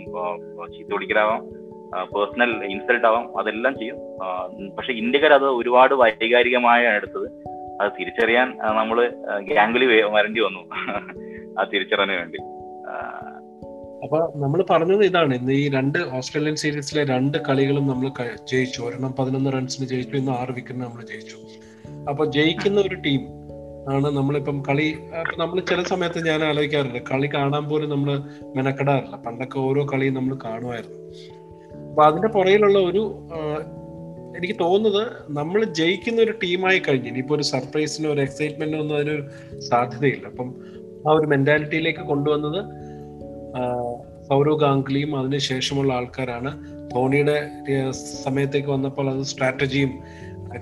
[0.74, 1.64] ചീത്ത വിളിക്കലാവാം.
[2.16, 3.40] പേഴ്സണൽ ഇൻസൾട്ട് ആവാം.
[3.40, 3.98] അതെല്ലാം ചെയ്യും.
[4.76, 7.28] പക്ഷെ ഇന്ത്യക്കാർ അത് ഒരുപാട് വൈകാരികമായാണ് എടുത്തത്.
[7.82, 9.10] അത് തിരിച്ചറിയാൻ നമ്മൾ
[9.40, 10.60] ഗാംഗുലി വരേണ്ടി വന്നു.
[11.60, 12.38] ആ തിരിച്ചറിയാൻ വേണ്ടി.
[14.04, 18.08] അപ്പൊ നമ്മൾ പറഞ്ഞത് ഇതാണ് ഇന്ന് ഈ രണ്ട് ഓസ്ട്രേലിയൻ സീരീസിലെ രണ്ട് കളികളും നമ്മൾ
[18.52, 18.82] ജയിച്ചു.
[18.82, 21.38] ഒരെണ്ണം പതിനൊന്ന് റൺസിന് ജയിച്ചു ഇന്ന് ആറ് വിക്കറ്റിന് നമ്മൾ ജയിച്ചു.
[22.10, 23.22] അപ്പൊ ജയിക്കുന്ന ഒരു ടീം
[23.94, 24.96] ആണ് നമ്മളിപ്പം കളി
[25.38, 28.12] നമ്മൾ ചില സമയത്ത് ഞാൻ ആലോചിക്കാറുണ്ട് കളി കാണാൻ പോലും നമ്മൾ
[28.56, 29.16] മെനക്കെടാറില്ല.
[29.16, 31.00] പണ്ടൊക്കെ ഓരോ കളിയും നമ്മൾ കാണുമായിരുന്നു.
[31.90, 33.04] അപ്പൊ അതിന്റെ പുറയിലുള്ള ഒരു
[34.38, 39.26] എനിക്ക് തോന്നുന്നത് നമ്മൾ ജയിക്കുന്ന ഒരു ടീമായി കഴിഞ്ഞു ഇനിയിപ്പോ ഒരു സർപ്രൈസിനോ ഒരു എക്സൈറ്റ്മെന്റിനോ ഒന്നും അതിനൊരു
[39.70, 40.26] സാധ്യതയില്ല.
[40.28, 40.50] അപ്പം
[41.08, 42.93] ആ ഒരു മെന്റാലിറ്റിയിലേക്ക് കൊണ്ടുവന്നത്
[44.30, 46.52] സൗരവ് ഗാംഗ്ലിയും അതിനുശേഷമുള്ള ആൾക്കാരാണ്.
[46.92, 47.38] ധോണിയുടെ
[48.24, 49.92] സമയത്തേക്ക് വന്നപ്പോൾ അത് സ്ട്രാറ്റജിയും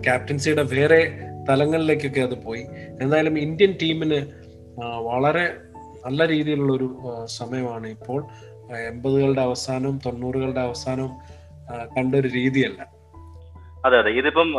[0.04, 1.12] ക്യാപ്റ്റൻസിയുടെ വേറെ
[1.50, 2.64] തലങ്ങളിലേക്കൊക്കെ അത് പോയി.
[3.02, 4.20] എന്തായാലും ഇന്ത്യൻ ടീമിന്
[5.08, 5.46] വളരെ
[6.06, 6.88] നല്ല രീതിയിലുള്ള ഒരു
[7.26, 8.22] സമയമാണ് ഇപ്പോൾ.
[8.88, 11.14] എൺപതുകളുടെ അവസാനവും തൊണ്ണൂറുകളുടെ അവസാനവും
[11.98, 12.82] കണ്ടൊരു രീതിയല്ല.
[13.86, 14.12] അതെ അതെ.
[14.12, 14.50] ഇതിപ്പം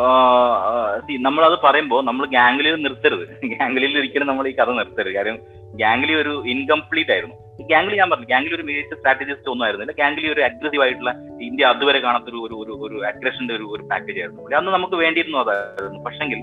[1.21, 3.29] നമ്മൾ അത് പറയുമ്പോൾ നമ്മൾ ഗാംഗ്ലിയിൽ നിർത്തരുത്.
[3.47, 5.15] ഗാംഗ്ലിയിൽ ഒരിക്കലും നമ്മൾ ഈ കഥ നിർത്തരുത്.
[5.15, 5.39] കാര്യം
[5.75, 7.37] ഗാംഗ്ലി ഒരു ഇൻകംപ്ലീറ്റ് ആയിരുന്നു.
[7.61, 9.95] ഗാംഗ്ലി ഞാൻ പറഞ്ഞു ഗാംഗ്ലി ഒരു മികച്ച സ്ട്രാറ്റജിസ്റ്റ് ഒന്നും ആയിരുന്നില്ല.
[10.01, 11.13] ഗാംഗ്ലി ഒരു അഗ്രസീവ് ആയിട്ടുള്ള
[11.49, 14.49] ഇന്ത്യ അതുവരെ കാണാത്തൊരു ഒരു ഒരു ഒരു അഗ്രഷന്റെ ഒരു ഒരു പാക്കേജ് ആയിരുന്നു.
[14.61, 16.03] അന്ന് നമുക്ക് വേണ്ടിയിരുന്നു അതായിരുന്നു.
[16.09, 16.41] പക്ഷെങ്കിൽ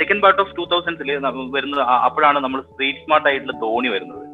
[0.00, 1.08] സെക്കൻഡ് പാർട്ട് ഓഫ് ടൂ തൗസൻഡ്സിൽ
[1.56, 4.24] വരുന്നത് അപ്പോഴാണ് നമ്മൾ സ്ട്രീറ്റ് സ്മാർട്ട് ആയിട്ടുള്ള ധോണി വരുന്നത്.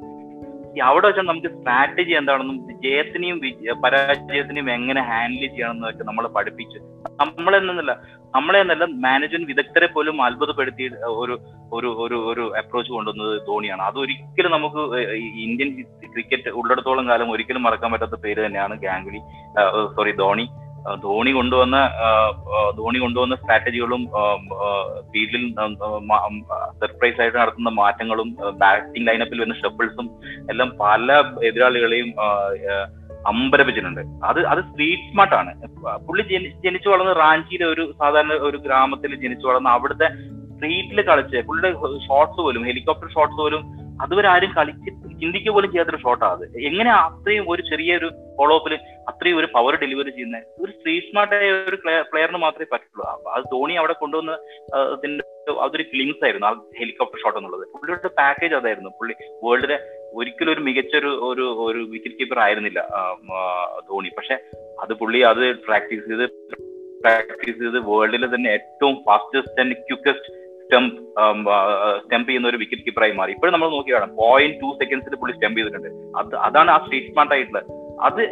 [0.81, 3.39] അവിടെ വെച്ചാൽ നമുക്ക് സ്ട്രാറ്റജി എന്താണെന്നും ജയത്തിനെയും
[3.85, 6.79] പരാജയത്തിനെയും എങ്ങനെ ഹാൻഡിൽ ചെയ്യണം എന്നൊക്കെ നമ്മളെ പഠിപ്പിച്ചു.
[7.23, 7.93] നമ്മളെന്നല്ല
[8.37, 10.85] നമ്മളെ എന്നല്ല മാനേജ്മെന്റ് വിദഗ്ധരെ പോലും അത്ഭുതപ്പെടുത്തി
[11.23, 11.35] ഒരു
[11.77, 13.83] ഒരു ഒരു ഒരു അപ്രോച്ച് കൊണ്ടുവന്നത് ധോണിയാണ്.
[13.83, 14.83] അത് ഒരിക്കലും നമുക്ക്
[15.47, 15.71] ഇന്ത്യൻ
[16.13, 19.21] ക്രിക്കറ്റ് ഉള്ളിടത്തോളം കാലം ഒരിക്കലും മറക്കാൻ പറ്റാത്ത പേര് തന്നെയാണ് ഗാംഗുലി
[19.97, 20.47] സോറി ധോണി.
[20.95, 21.77] ധോണി കൊണ്ടുവന്ന
[22.77, 24.03] ധോണി കൊണ്ടുവന്ന സ്ട്രാറ്റജികളും
[25.13, 25.45] ഫീൽഡിൽ
[26.83, 28.29] സർപ്രൈസ് ആയിട്ട് നടത്തുന്ന മാറ്റങ്ങളും
[28.59, 30.09] ബാറ്റിംഗ് ലൈനപ്പിൽ വരുന്ന ഷബിൾസും
[30.51, 31.09] എല്ലാം പല
[31.43, 32.11] എതിരാളികളെയും
[33.27, 34.01] അമ്പരപ്പിച്ചിട്ടുണ്ട്.
[34.25, 35.53] അത് അത് സ്ട്രീറ്റ് സ്മാർട്ടാണ്
[36.09, 36.23] പുള്ളി
[36.65, 40.09] ജനിച്ചു വളർന്ന റാഞ്ചിയിലെ ഒരു സാധാരണ ഒരു ഗ്രാമത്തിൽ ജനിച്ചു വളർന്ന അവിടുത്തെ
[40.53, 43.63] സ്ട്രീറ്റിൽ കളിച്ച് പുള്ളിയുടെ ഷോട്ട്സ് പോലും ഹെലികോപ്റ്റർ ഷോട്ട്സ് പോലും
[44.03, 44.91] അതുവരെ ആരും കളിച്ച്
[45.21, 46.45] ചിന്തിക്കുക പോലും ചെയ്യാത്തൊരു ഷോട്ടാണ് അത്.
[46.69, 48.75] എങ്ങനെ അത്രയും ഒരു ചെറിയൊരു ഫോളോ അപ്പിൽ
[49.11, 50.39] അത്രയും ഒരു പവർ ഡെലിവറി ചെയ്യുന്ന?
[50.63, 51.77] ഒരു സ്ട്രീറ്റ് സ്മാർട്ടായ ഒരു
[52.11, 53.05] പ്ലെയറിന് മാത്രമേ പറ്റുള്ളൂ
[53.37, 54.33] അത് ധോണി അവിടെ കൊണ്ടുവന്ന
[55.65, 57.65] അതൊരു ക്ലിംസ് ആയിരുന്നു ആ ഹെലികോപ്റ്റർ ഷോട്ട് എന്നുള്ളത്.
[57.75, 58.91] പുള്ളിയുടെ പാക്കേജ് അതായിരുന്നു.
[59.01, 59.79] പുള്ളി വേൾഡിലെ
[60.19, 62.81] ഒരിക്കലും ഒരു മികച്ചൊരു ഒരു ഒരു വിക്കറ്റ് കീപ്പർ ആയിരുന്നില്ല
[63.89, 64.11] ധോണി.
[64.19, 64.37] പക്ഷെ
[64.83, 66.27] അത് പുള്ളി അത് പ്രാക്ടീസ് ചെയ്ത്
[67.03, 70.31] പ്രാക്ടീസ് ചെയ്ത് വേൾഡിലെ തന്നെ ഏറ്റവും fastest and quickest
[70.67, 70.95] stump
[72.05, 73.33] stump ചെയ്യുന്ന ഒരു വിക്കറ്റ് കീപ്പറായി മാറി.
[73.35, 74.13] ഇപ്പോഴും നമ്മൾ നോക്കി കാണാം.
[74.23, 75.91] പോയിന്റ് ടു സെക്കൻഡ്സിൽ പുള്ളി സ്റ്റംപ് ചെയ്തിട്ടുണ്ട്.
[76.21, 77.69] അത് അതാണ് ആ സ്ട്രീറ്റ് സ്മാർട്ട് ആയിട്ടുള്ളത്
[78.07, 78.23] അത്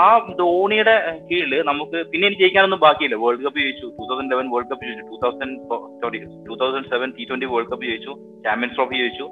[0.00, 0.06] ആ
[0.40, 0.94] ധോണിയുടെ
[1.28, 3.16] കീഴിൽ നമുക്ക് പിന്നെ എനിക്ക് ജയിക്കാനൊന്നും ബാക്കിയില്ല.
[3.22, 3.86] വേൾഡ് കപ്പ് ജയിച്ചു.
[3.98, 5.04] Two thousand eleven world cup ജയിച്ചു.
[5.12, 5.56] Two thousand
[6.02, 8.14] sorry two thousand seven T twenty world cup ജയിച്ചു.
[8.46, 9.28] ചാമ്പ്യൻസ് ട്രോഫി ജയിച്ചു.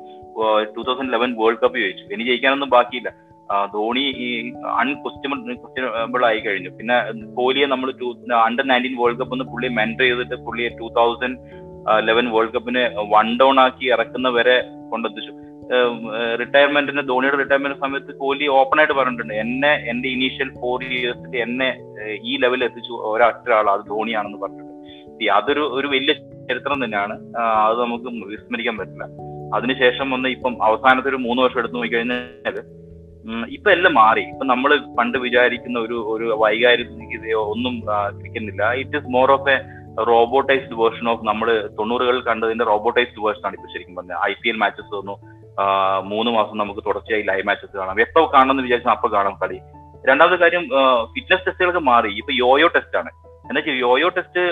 [0.77, 2.07] Two thousand eleven world cup ജയിച്ചു.
[2.15, 3.13] ഇനി ജയിക്കാനൊന്നും ബാക്കിയില്ല.
[3.75, 4.29] ധോണി ഈ
[4.81, 6.71] അൺക്വസ്റ്റ്യബിൾ ക്വസ്റ്റ്യബിൾ ആയി കഴിഞ്ഞു.
[6.79, 6.97] പിന്നെ
[7.39, 7.89] കോഹ്ലിയെ നമ്മൾ
[8.49, 11.39] അണ്ടർ നയന്റീൻ വേൾഡ് കപ്പ് ഒന്ന് പുള്ളി മെന്റർ ചെയ്തിട്ട് പുള്ളിയെ ടൂ തൗസൻഡ്
[12.09, 12.83] ലെവൻ വേൾഡ് കപ്പിന്
[13.15, 14.57] വൺ ഡൗൺ ആക്കി ഇറക്കുന്ന വരെ
[14.91, 15.33] കൊണ്ടെത്തിച്ചു
[16.41, 19.35] റിട്ടയർമെന്റിന് ധോണിയുടെ റിട്ടയർമെന്റ് സമയത്ത് കോഹ്ലി ഓപ്പൺ ആയിട്ട് പറഞ്ഞിട്ടുണ്ട്.
[19.45, 21.69] എന്നെ എന്റെ ഇനീഷ്യൽ ഫോർ ഇയേഴ്സിൽ എന്നെ
[22.31, 24.69] ഈ ലെവലിൽ എത്തിച്ചു ഒരാൾ അത് ധോണിയാണെന്ന് പറഞ്ഞിട്ടുണ്ട്.
[25.39, 26.13] അതൊരു ഒരു വലിയ
[26.51, 27.15] ചരിത്രം തന്നെയാണ്.
[27.65, 29.07] അത് നമുക്ക് വിസ്മരിക്കാൻ പറ്റില്ല.
[29.57, 32.59] അതിനുശേഷം വന്ന് ഇപ്പം അവസാനത്തെ ഒരു മൂന്ന് വർഷം എടുത്തു നോക്കിക്കഴിഞ്ഞാൽ
[33.57, 34.23] ഇപ്പൊ എല്ലാം മാറി.
[34.33, 37.75] ഇപ്പൊ നമ്മൾ പണ്ട് വിചാരിക്കുന്ന ഒരു ഒരു വൈകാരികതയോ ഒന്നും
[38.19, 39.57] ക്രിക്കുന്നില്ല it is more of a
[40.11, 44.19] robotised version of നമ്മൾ തൊണ്ണൂറുകളിൽ കണ്ടതിന്റെ റോബോട്ടൈസ്ഡ് വേർഷൻ ആണ് ഇപ്പൊ ശരിക്കും പറഞ്ഞത്.
[44.31, 45.17] ഐ പി എൽ മാച്ചസ് തോന്നുന്നു
[46.11, 48.01] മൂന്ന് മാസം നമുക്ക് തുടർച്ചയായി ലൈവ് മാച്ചസ് കാണാം.
[48.01, 49.59] എപ്പോ കാണണമെന്ന് വിചാരിച്ചാൽ അപ്പൊ കാണാം കളി.
[50.09, 50.65] രണ്ടാമത്തെ കാര്യം
[51.15, 52.13] ഫിറ്റ്നസ് ടെസ്റ്റുകളൊക്കെ മാറി.
[52.21, 53.11] ഇപ്പൊ യോയോ ടെസ്റ്റ് ആണ്.
[53.49, 54.43] എന്താ വെച്ചാൽ യോയോ ടെസ്റ്റ്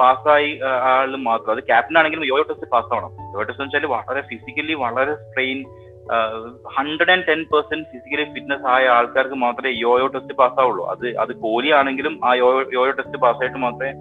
[0.00, 0.50] പാസ്സായി
[0.92, 1.50] ആളും മാത്രം.
[1.54, 3.12] അത് ക്യാപ്റ്റൻ ആണെങ്കിലും യോയോ ടെസ്റ്റ് പാസ്സാവണം.
[3.34, 5.60] യോയോ ടെസ്റ്റ് എന്ന് വെച്ചാൽ വളരെ ഫിസിക്കലി വളരെ strain
[6.76, 10.84] hundred and ten percent physically fitness ആയ ആൾക്കാർക്ക് മാത്രമേ യോയോ ടെസ്റ്റ് പാസ്സാവുള്ളൂ.
[10.92, 13.92] അത് അത് കോഹ്ലി ആണെങ്കിലും ആ യോയോ യോയോ ടെസ്റ്റ് പാസ്സായിട്ട് മാത്രമേ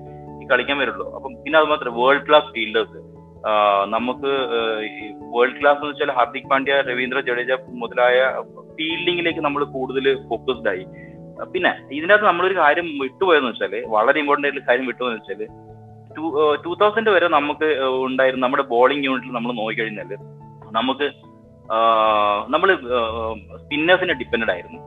[0.52, 1.06] കളിക്കാൻ വരുള്ളൂ.
[1.18, 3.00] അപ്പം പിന്നെ അത് മാത്രമേ വേൾഡ് ക്ലാസ് ഫീൽഡേഴ്സ്
[3.94, 4.32] നമുക്ക്
[5.36, 8.18] വേൾഡ് ക്ലാസ് എന്ന് വെച്ചാൽ ഹാർദിക് പാണ്ഡ്യ രവീന്ദ്ര ജഡേജ മുതലായ
[8.78, 10.84] ഫീൽഡിങ്ങിലേക്ക് നമ്മൾ കൂടുതൽ ഫോക്കസ്ഡ് ആയി.
[11.54, 15.42] പിന്നെ ഇതിനകത്ത് നമ്മളൊരു കാര്യം വിട്ടുപോയെന്ന് വെച്ചാൽ വളരെ ഇമ്പോർട്ടന്റ് ആയിട്ടുള്ള കാര്യം വിട്ടുപോയെന്ന് വെച്ചാൽ
[16.16, 16.24] ടു
[16.64, 17.68] ടൂ തൗസൻഡ് വരെ നമുക്ക്
[18.08, 20.12] ഉണ്ടായിരുന്ന നമ്മുടെ ബോളിംഗ് യൂണിറ്റിൽ നമ്മൾ നോക്കിക്കഴിഞ്ഞാൽ
[20.78, 21.08] നമുക്ക്
[22.54, 22.70] നമ്മൾ
[23.62, 24.80] സ്പിന്നേഴ്സിനെ ഡിപ്പെൻഡ് ആയിരുന്നു.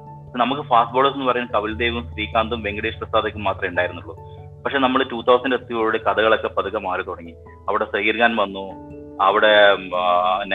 [0.42, 4.14] നമുക്ക് ഫാസ്റ്റ് ബോളേഴ്സ് എന്ന് പറയുന്നത് കപിൽ ദേവും ശ്രീകാന്തും വെങ്കടേഷ് പ്രസാദൊക്കെ മാത്രമേ ഉണ്ടായിരുന്നുള്ളൂ.
[4.64, 7.34] പക്ഷെ നമ്മൾ ടൂ തൗസൻഡ് എത്തിയോടെ കഥകളൊക്കെ പതുക്കെ മാറി തുടങ്ങി.
[7.68, 8.64] അവിടെ സഹീർ ഖാൻ വന്നു
[9.26, 9.52] അവിടെ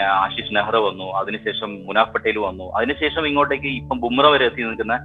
[0.01, 2.65] ആശിഷ് നെഹ്റ വന്നു അതിനുശേഷം മുനാഫ് പട്ടേൽ വന്നു.
[2.77, 4.95] അതിനുശേഷം ഇങ്ങോട്ടേക്ക് ഇപ്പം ബുംറ വരെ എത്തി നിൽക്കുന്ന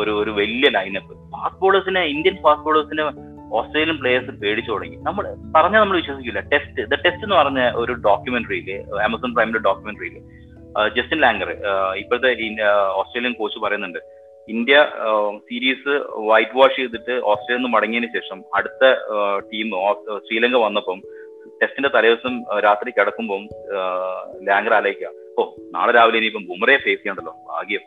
[0.00, 3.04] ഒരു ഒരു വലിയ ലൈനപ്പ് ഫാസ്റ്റ് ബോളേഴ്സിനെ ഇന്ത്യൻ ഫാസ്റ്റ് ബോളേഴ്സിനെ
[3.58, 4.96] ഓസ്ട്രേലിയൻ പ്ലേയേഴ്സ് പേടിച്ചു തുടങ്ങി.
[5.08, 5.24] നമ്മൾ
[5.56, 6.40] പറഞ്ഞാൽ നമ്മൾ വിശ്വസിക്കില്ല.
[6.52, 8.70] ടെസ്റ്റ് ദ ടെസ്റ്റ് എന്ന് പറഞ്ഞ ഒരു ഡോക്യുമെന്ററിയിൽ
[9.06, 10.16] ആമസോൺ പ്രൈമിന്റെ ഡോക്യുമെന്ററിയിൽ
[10.96, 11.50] ജസ്റ്റിൻ ലാങ്കർ
[12.02, 12.30] ഇപ്പോഴത്തെ
[13.00, 14.00] ഓസ്ട്രേലിയൻ കോച്ച് പറയുന്നുണ്ട്
[14.48, 14.76] ഇന്ത്യ
[15.48, 15.92] സീരീസ്
[16.28, 18.92] വൈറ്റ് വാഷ് ചെയ്തിട്ട് ഓസ്ട്രേലിയ നിന്ന് മടങ്ങിയതിന് ശേഷം അടുത്ത
[19.50, 19.68] ടീം
[20.26, 21.00] ശ്രീലങ്ക വന്നപ്പം
[21.62, 22.34] ടെസ്റ്റിന്റെ തലേദിവസം
[22.64, 23.42] രാത്രി കിടക്കുമ്പം
[24.48, 25.10] ലാങ്കർ ആലോചിക്കുക.
[25.38, 25.42] ഓ
[25.74, 27.34] നാളെ രാവിലെ ഇനിയിപ്പം ബുമറയെ ഫേസ് ചെയ്യണ്ടല്ലോ.
[27.50, 27.84] ഭാഗ്യം.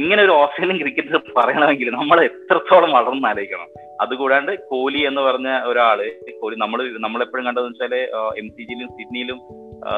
[0.00, 3.68] ഇങ്ങനെ ഒരു ഓസ്ട്രേലിയൻ ക്രിക്കറ്റ് പറയണമെങ്കിൽ നമ്മൾ എത്രത്തോളം വളർന്ന് ആലോചിക്കണം.
[4.02, 5.98] അതുകൂടാണ്ട് കോഹ്ലി എന്ന് പറഞ്ഞ ഒരാൾ
[6.40, 7.94] കോഹ്ലി നമ്മൾ നമ്മളെപ്പോഴും കണ്ടതെന്ന് വെച്ചാൽ
[8.40, 9.38] എം സി ജിയിലും സിഡ്നിയിലും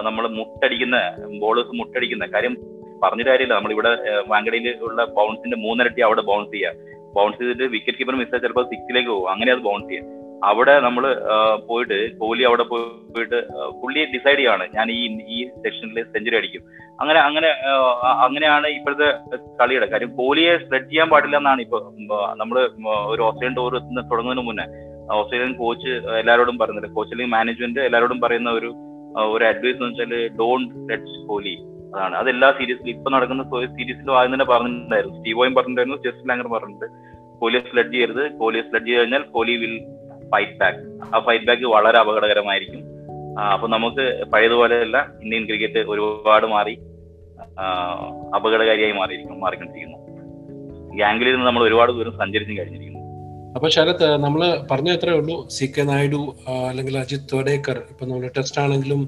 [0.06, 0.96] നമ്മൾ മുട്ടടിക്കുന്ന
[1.42, 2.56] ബോളേഴ്സ് മുട്ടടിക്കുന്ന കാര്യം
[3.02, 3.54] പറഞ്ഞിട്ട് കാര്യമില്ല.
[3.54, 3.92] നമ്മളിവിടെ
[4.28, 9.30] വാങ്കടയിൽ ഉള്ള ബൗൺസിന്റെ മൂന്നിരട്ടി അവിടെ ബൗൺസ് ചെയ്യുക ബൗൺസ് ചെയ്തിട്ട് വിക്കറ്റ് കീപ്പർ മിസ് ചിലപ്പോൾ സിക്സിലേക്ക് പോകും.
[9.30, 10.06] അങ്ങനെ അത് ബൗൺസ് ചെയ്യാം.
[10.44, 11.04] അവിടെ നമ്മൾ
[11.68, 13.38] പോയിട്ട് കോഹ്ലി അവിടെ പോയിട്ട്
[13.82, 14.64] പുള്ളി ഡിസൈഡ് ചെയ്യാണ്.
[14.74, 15.02] ഞാൻ ഈ
[15.36, 16.62] ഈ സെക്ഷനിൽ സെഞ്ചുറി അടിക്കും.
[17.00, 17.48] അങ്ങനെ അങ്ങനെ
[18.24, 19.08] അങ്ങനെയാണ് ഇപ്പോഴത്തെ
[19.60, 20.10] കളിയുടെ കാര്യം.
[20.16, 21.78] കോഹ്ലിയെ സ്പ്രെഡ് ചെയ്യാൻ പാടില്ല എന്നാണ് ഇപ്പൊ
[22.40, 22.58] നമ്മൾ
[23.12, 23.72] ഒരു ഓസ്ട്രേലിയൻ ടൂർ
[24.10, 24.66] തുടങ്ങുന്നതിന് മുന്നേ.
[25.16, 28.70] ഓസ്ട്രേലിയൻ കോച്ച് എല്ലാവരോടും പറയുന്നത് കോച്ച് അല്ലെങ്കിൽ മാനേജ്മെന്റ് എല്ലാവരോടും പറയുന്ന ഒരു
[29.34, 31.54] ഒരു അഡ്വൈസ് എന്ന് വെച്ചാൽ ഡോണ്ട് ലെറ്റ് കോഹ്ലി.
[31.96, 33.42] അതാണ് അത് എല്ലാ സീരീസിലും ഇപ്പൊ നടക്കുന്ന
[33.76, 35.16] സീരീസിലും ആദ്യം തന്നെ പറഞ്ഞിട്ടുണ്ടായിരുന്നു.
[35.18, 36.88] സ്റ്റീവോയും പറഞ്ഞിട്ടുണ്ടായിരുന്നു ജസ്റ്റ് ലാംഗർ പറഞ്ഞിട്ടുണ്ട്.
[37.40, 38.24] കോഹ്ലിയെ സ്ലഡ് ചെയ്യരുത്.
[38.40, 39.76] കോഹ്ലിയെ സ്ലഡ് ചെയ്ത് കഴിഞ്ഞാൽ കോഹ്ലി വിൽ
[40.32, 40.82] ഫൈറ്റ് ബാക്ക്
[41.14, 42.82] ആ ഫൈറ്റ് ബാക്ക് വളരെ അപകടകരമായിരിക്കും.
[43.54, 46.74] അപ്പൊ നമുക്ക് പഴയതുപോലെയല്ല ഇന്ത്യൻ ക്രിക്കറ്റ് ഒരുപാട് മാറി
[48.36, 49.98] അപകടകാരിയായി മാറിയിരിക്കുന്നു മാറിക്കൊണ്ടിരിക്കുന്നു.
[50.96, 53.02] ഈ നിന്ന് നമ്മൾ ഒരുപാട് ദൂരം സഞ്ചരിച്ചും കഴിഞ്ഞിരിക്കുന്നു.
[53.56, 54.40] അപ്പൊ ശരത് നമ്മൾ
[54.70, 55.36] പറഞ്ഞ എത്രേ ഉള്ളൂ.
[55.56, 56.20] സി കെ നായിഡു
[56.70, 59.00] അല്ലെങ്കിൽ അജിത് തോഡേക്കർ ഇപ്പൊ നമ്മൾ ടെസ്റ്റ് ആണെങ്കിലും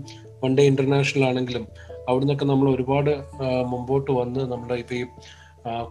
[0.45, 1.65] വൺ ഡേ ഇന്റർനാഷണൽ ആണെങ്കിലും
[2.09, 3.13] അവിടുന്നൊക്കെ നമ്മൾ ഒരുപാട്
[3.67, 5.05] മുമ്പോട്ട് വന്ന് നമ്മുടെ ഇപ്പൊ ഈ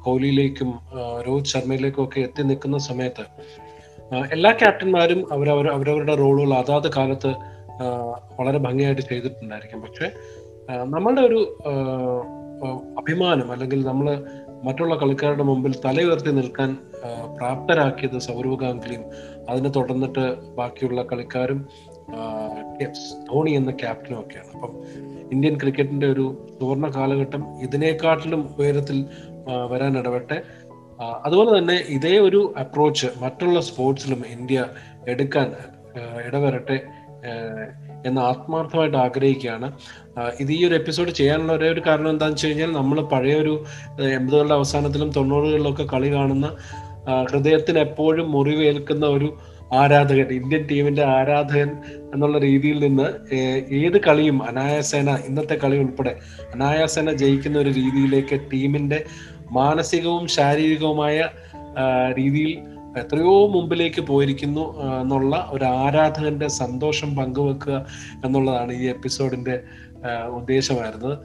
[0.05, 0.70] കോഹ്ലിയിലേക്കും
[1.28, 3.26] രോഹിത് ശർമ്മയിലേക്കും ഒക്കെ എത്തി നിൽക്കുന്ന സമയത്ത്
[4.32, 7.32] എല്ലാ ക്യാപ്റ്റന്മാരും അവരവർ അവരവരുടെ റോളുകൾ അതാത് കാലത്ത്
[8.39, 9.82] വളരെ ഭംഗിയായിട്ട് ചെയ്തിട്ടുണ്ടായിരിക്കും.
[9.82, 10.07] പക്ഷെ
[10.93, 11.39] നമ്മളുടെ ഒരു
[12.97, 14.07] അഭിമാനം അല്ലെങ്കിൽ നമ്മൾ
[14.63, 16.70] മറ്റുള്ള കളിക്കാരുടെ മുമ്പിൽ തലയുയർത്തി നിൽക്കാൻ
[17.38, 19.03] പ്രാപ്തരാക്കിയത് സൗരവ് ഗാംഗുലിയും
[19.49, 20.24] അതിനെ തുടർന്നിട്ട്
[20.55, 21.59] ബാക്കിയുള്ള കളിക്കാരും
[23.29, 24.51] ധോണി എന്ന ക്യാപ്റ്റനും ഒക്കെയാണ്.
[24.53, 24.73] അപ്പം
[25.31, 26.25] ഇന്ത്യൻ ക്രിക്കറ്റിന്റെ ഒരു
[26.59, 29.05] സുവർണ കാലഘട്ടം ഇതിനേക്കാട്ടിലും ഉയരത്തിൽ
[29.71, 30.43] വരാൻ ഇടപെട്ടെ
[31.25, 34.65] അതുപോലെ തന്നെ ഇതേ ഒരു അപ്രോച്ച് മറ്റുള്ള സ്പോർട്സിലും ഇന്ത്യ
[35.07, 35.53] എടുക്കാൻ
[36.25, 36.77] ഇടവരട്ടെ
[38.05, 39.67] എന്ന് ആത്മാർത്ഥമായിട്ട് ആഗ്രഹിക്കുകയാണ്.
[40.39, 43.53] ഇത് ഈ ഒരു എപ്പിസോഡ് ചെയ്യാനുള്ള ഒരേ ഒരു കാരണം എന്താണെന്ന് വെച്ച് കഴിഞ്ഞാൽ നമ്മൾ പഴയ ഒരു
[44.01, 46.47] എൺപതുകളുടെ അവസാനത്തിലും തൊണ്ണൂറുകളിലൊക്കെ കളി കാണുന്ന
[47.31, 49.37] ഹൃദയത്തിന് എപ്പോഴും മുറിവേൽക്കുന്ന ഒരു
[49.74, 51.70] ആരാധകൻ ഇന്ത്യൻ ടീമിന്റെ ആരാധകൻ
[52.13, 53.34] എന്നുള്ള രീതിയിൽ നിന്ന്
[53.74, 56.15] ഏത് കളിയും അനായാസേന ഇന്നത്തെ കളി ഉൾപ്പെടെ
[56.53, 59.03] അനായാസേന ജയിക്കുന്ന ഒരു രീതിയിലേക്ക് ടീമിന്റെ
[59.51, 61.30] മാനസികവും ശാരീരികവുമായ
[62.18, 62.57] രീതിയിൽ
[62.99, 67.86] എത്രയോ മുമ്പിലേക്ക് പോയിരിക്കുന്നു എന്നുള്ള ഒരു ആരാധകന്റെ സന്തോഷം പങ്കുവെക്കുക
[68.26, 69.59] എന്നുള്ളതാണ് ഈ എപ്പിസോഡിന്റെ
[70.28, 71.18] ഉദ്ദേശമായിരുന്നത്.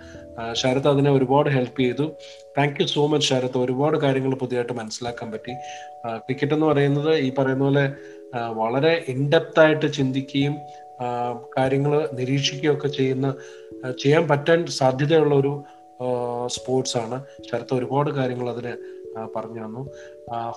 [0.53, 2.13] ശരത് അതിനെ ഒരുപാട് ഹെൽപ്പ് ചെയ്തു.
[2.59, 3.59] Thank you so much Sarath.
[3.59, 5.53] ഒരുപാട് കാര്യങ്ങൾ പുതിയതായിട്ട് മനസ്സിലാക്കാൻ പറ്റി.
[6.17, 7.93] ക്രിക്കറ്റ് എന്ന് പറയുന്നത് ഈ പറയുന്ന പോലെ
[8.35, 10.55] വളരെ ഇൻഡെപ്ത് ആയിട്ട് ചിന്തിക്കുകയും
[11.59, 13.35] കാര്യങ്ങൾ നിരീക്ഷിക്കുകയും ഒക്കെ ചെയ്യുന്ന
[14.03, 15.65] ചെയ്യാൻ പറ്റാൻ സാധ്യതയുള്ള ഒരു
[16.47, 17.25] സ്പോർട്സ് ആണ്.
[17.51, 18.73] ശരത്ത് ഒരുപാട് കാര്യങ്ങൾ അതിന്
[19.37, 19.91] പറഞ്ഞു തന്നു.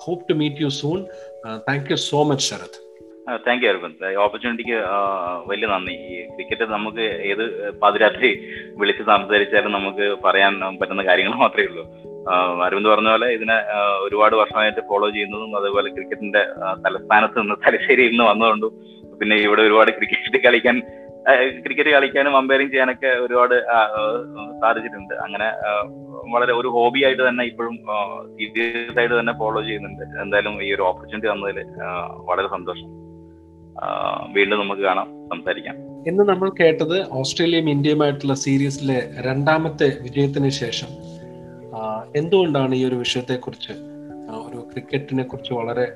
[0.04, 1.06] Hope to meet you soon
[1.68, 2.78] thank you so much Sarath
[3.46, 4.76] thank you Aravind ഓപ്പർച്യൂണിറ്റിക്ക്
[5.46, 5.92] വലിയ നന്ദി.
[5.92, 7.44] ഈ ക്രിക്കറ്റ് നമുക്ക് ഏത്
[7.78, 8.30] പാതിരാത്രി
[8.76, 11.84] വിളിച്ച് സംസാരിച്ചാലും നമുക്ക് പറയാൻ പറ്റുന്ന കാര്യങ്ങൾ മാത്രമേ ഉള്ളൂ.
[12.64, 13.56] അരവിന്ദ് പറഞ്ഞ പോലെ ഇതിനെ
[14.04, 16.42] ഒരുപാട് വർഷമായിട്ട് ഫോളോ ചെയ്യുന്നതും അതുപോലെ ക്രിക്കറ്റിന്റെ
[16.84, 18.72] തലസ്ഥാനത്ത് നിന്ന് തലശ്ശേരിയിൽ നിന്ന് വന്നതുകൊണ്ടും
[19.20, 20.78] പിന്നെ ഇവിടെ ഒരുപാട് ക്രിക്കറ്റ് കളിക്കാൻ
[21.64, 23.54] ക്രിക്കറ്റ് കളിക്കാനും അമ്പയറിംഗ് ചെയ്യാനൊക്കെ ഒരുപാട്
[24.62, 25.14] സാധിച്ചിട്ടുണ്ട്.
[25.24, 25.48] അങ്ങനെ
[26.34, 27.74] വളരെ ഒരു ഹോബി ആയിട്ട് തന്നെ ഇപ്പോഴും
[28.36, 30.04] സീരിയസ് ആയിട്ട് തന്നെ ഫോളോ ചെയ്യുന്നുണ്ട്.
[30.22, 31.58] എന്തായാലും ഈ ഒരു ഓപ്പർച്യൂണിറ്റി വന്നതിൽ
[32.28, 32.88] വളരെ സന്തോഷം.
[34.36, 35.76] വീണ്ടും നമുക്ക് കാണാം സംസാരിക്കാം.
[36.10, 38.98] ഇന്ന് നമ്മൾ കേട്ടത് ഓസ്ട്രേലിയയും ഇന്ത്യയുമായിട്ടുള്ള സീരീസിലെ
[39.28, 40.90] രണ്ടാമത്തെ വിജയത്തിന് ശേഷം.
[42.16, 43.72] എന്തുകൊണ്ടാണ് ഈ ഒരു വിഷയത്തെക്കുറിച്ച്
[44.30, 45.92] ഒരു ക്രിക്കറ്റിനെ കുറിച്ച് വളരെ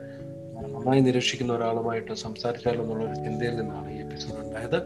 [0.68, 4.82] നന്നായി നിരീക്ഷിക്കുന്ന ഒരാളുമായിട്ട് സംസാരിച്ചാലോ എന്നുള്ള ഒരു ചിന്തയിൽ നിന്നാണ് ഈ എപ്പിസോഡ് ഉണ്ടായത്.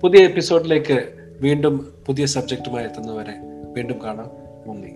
[0.00, 3.32] പുതിയ എപ്പിസോഡിലേക്ക് വീണ്ടും പുതിയ സബ്ജക്റ്റുമായി എത്തുന്നവരെ
[3.74, 4.30] വീണ്ടും കാണാം.
[4.68, 4.94] നന്ദി.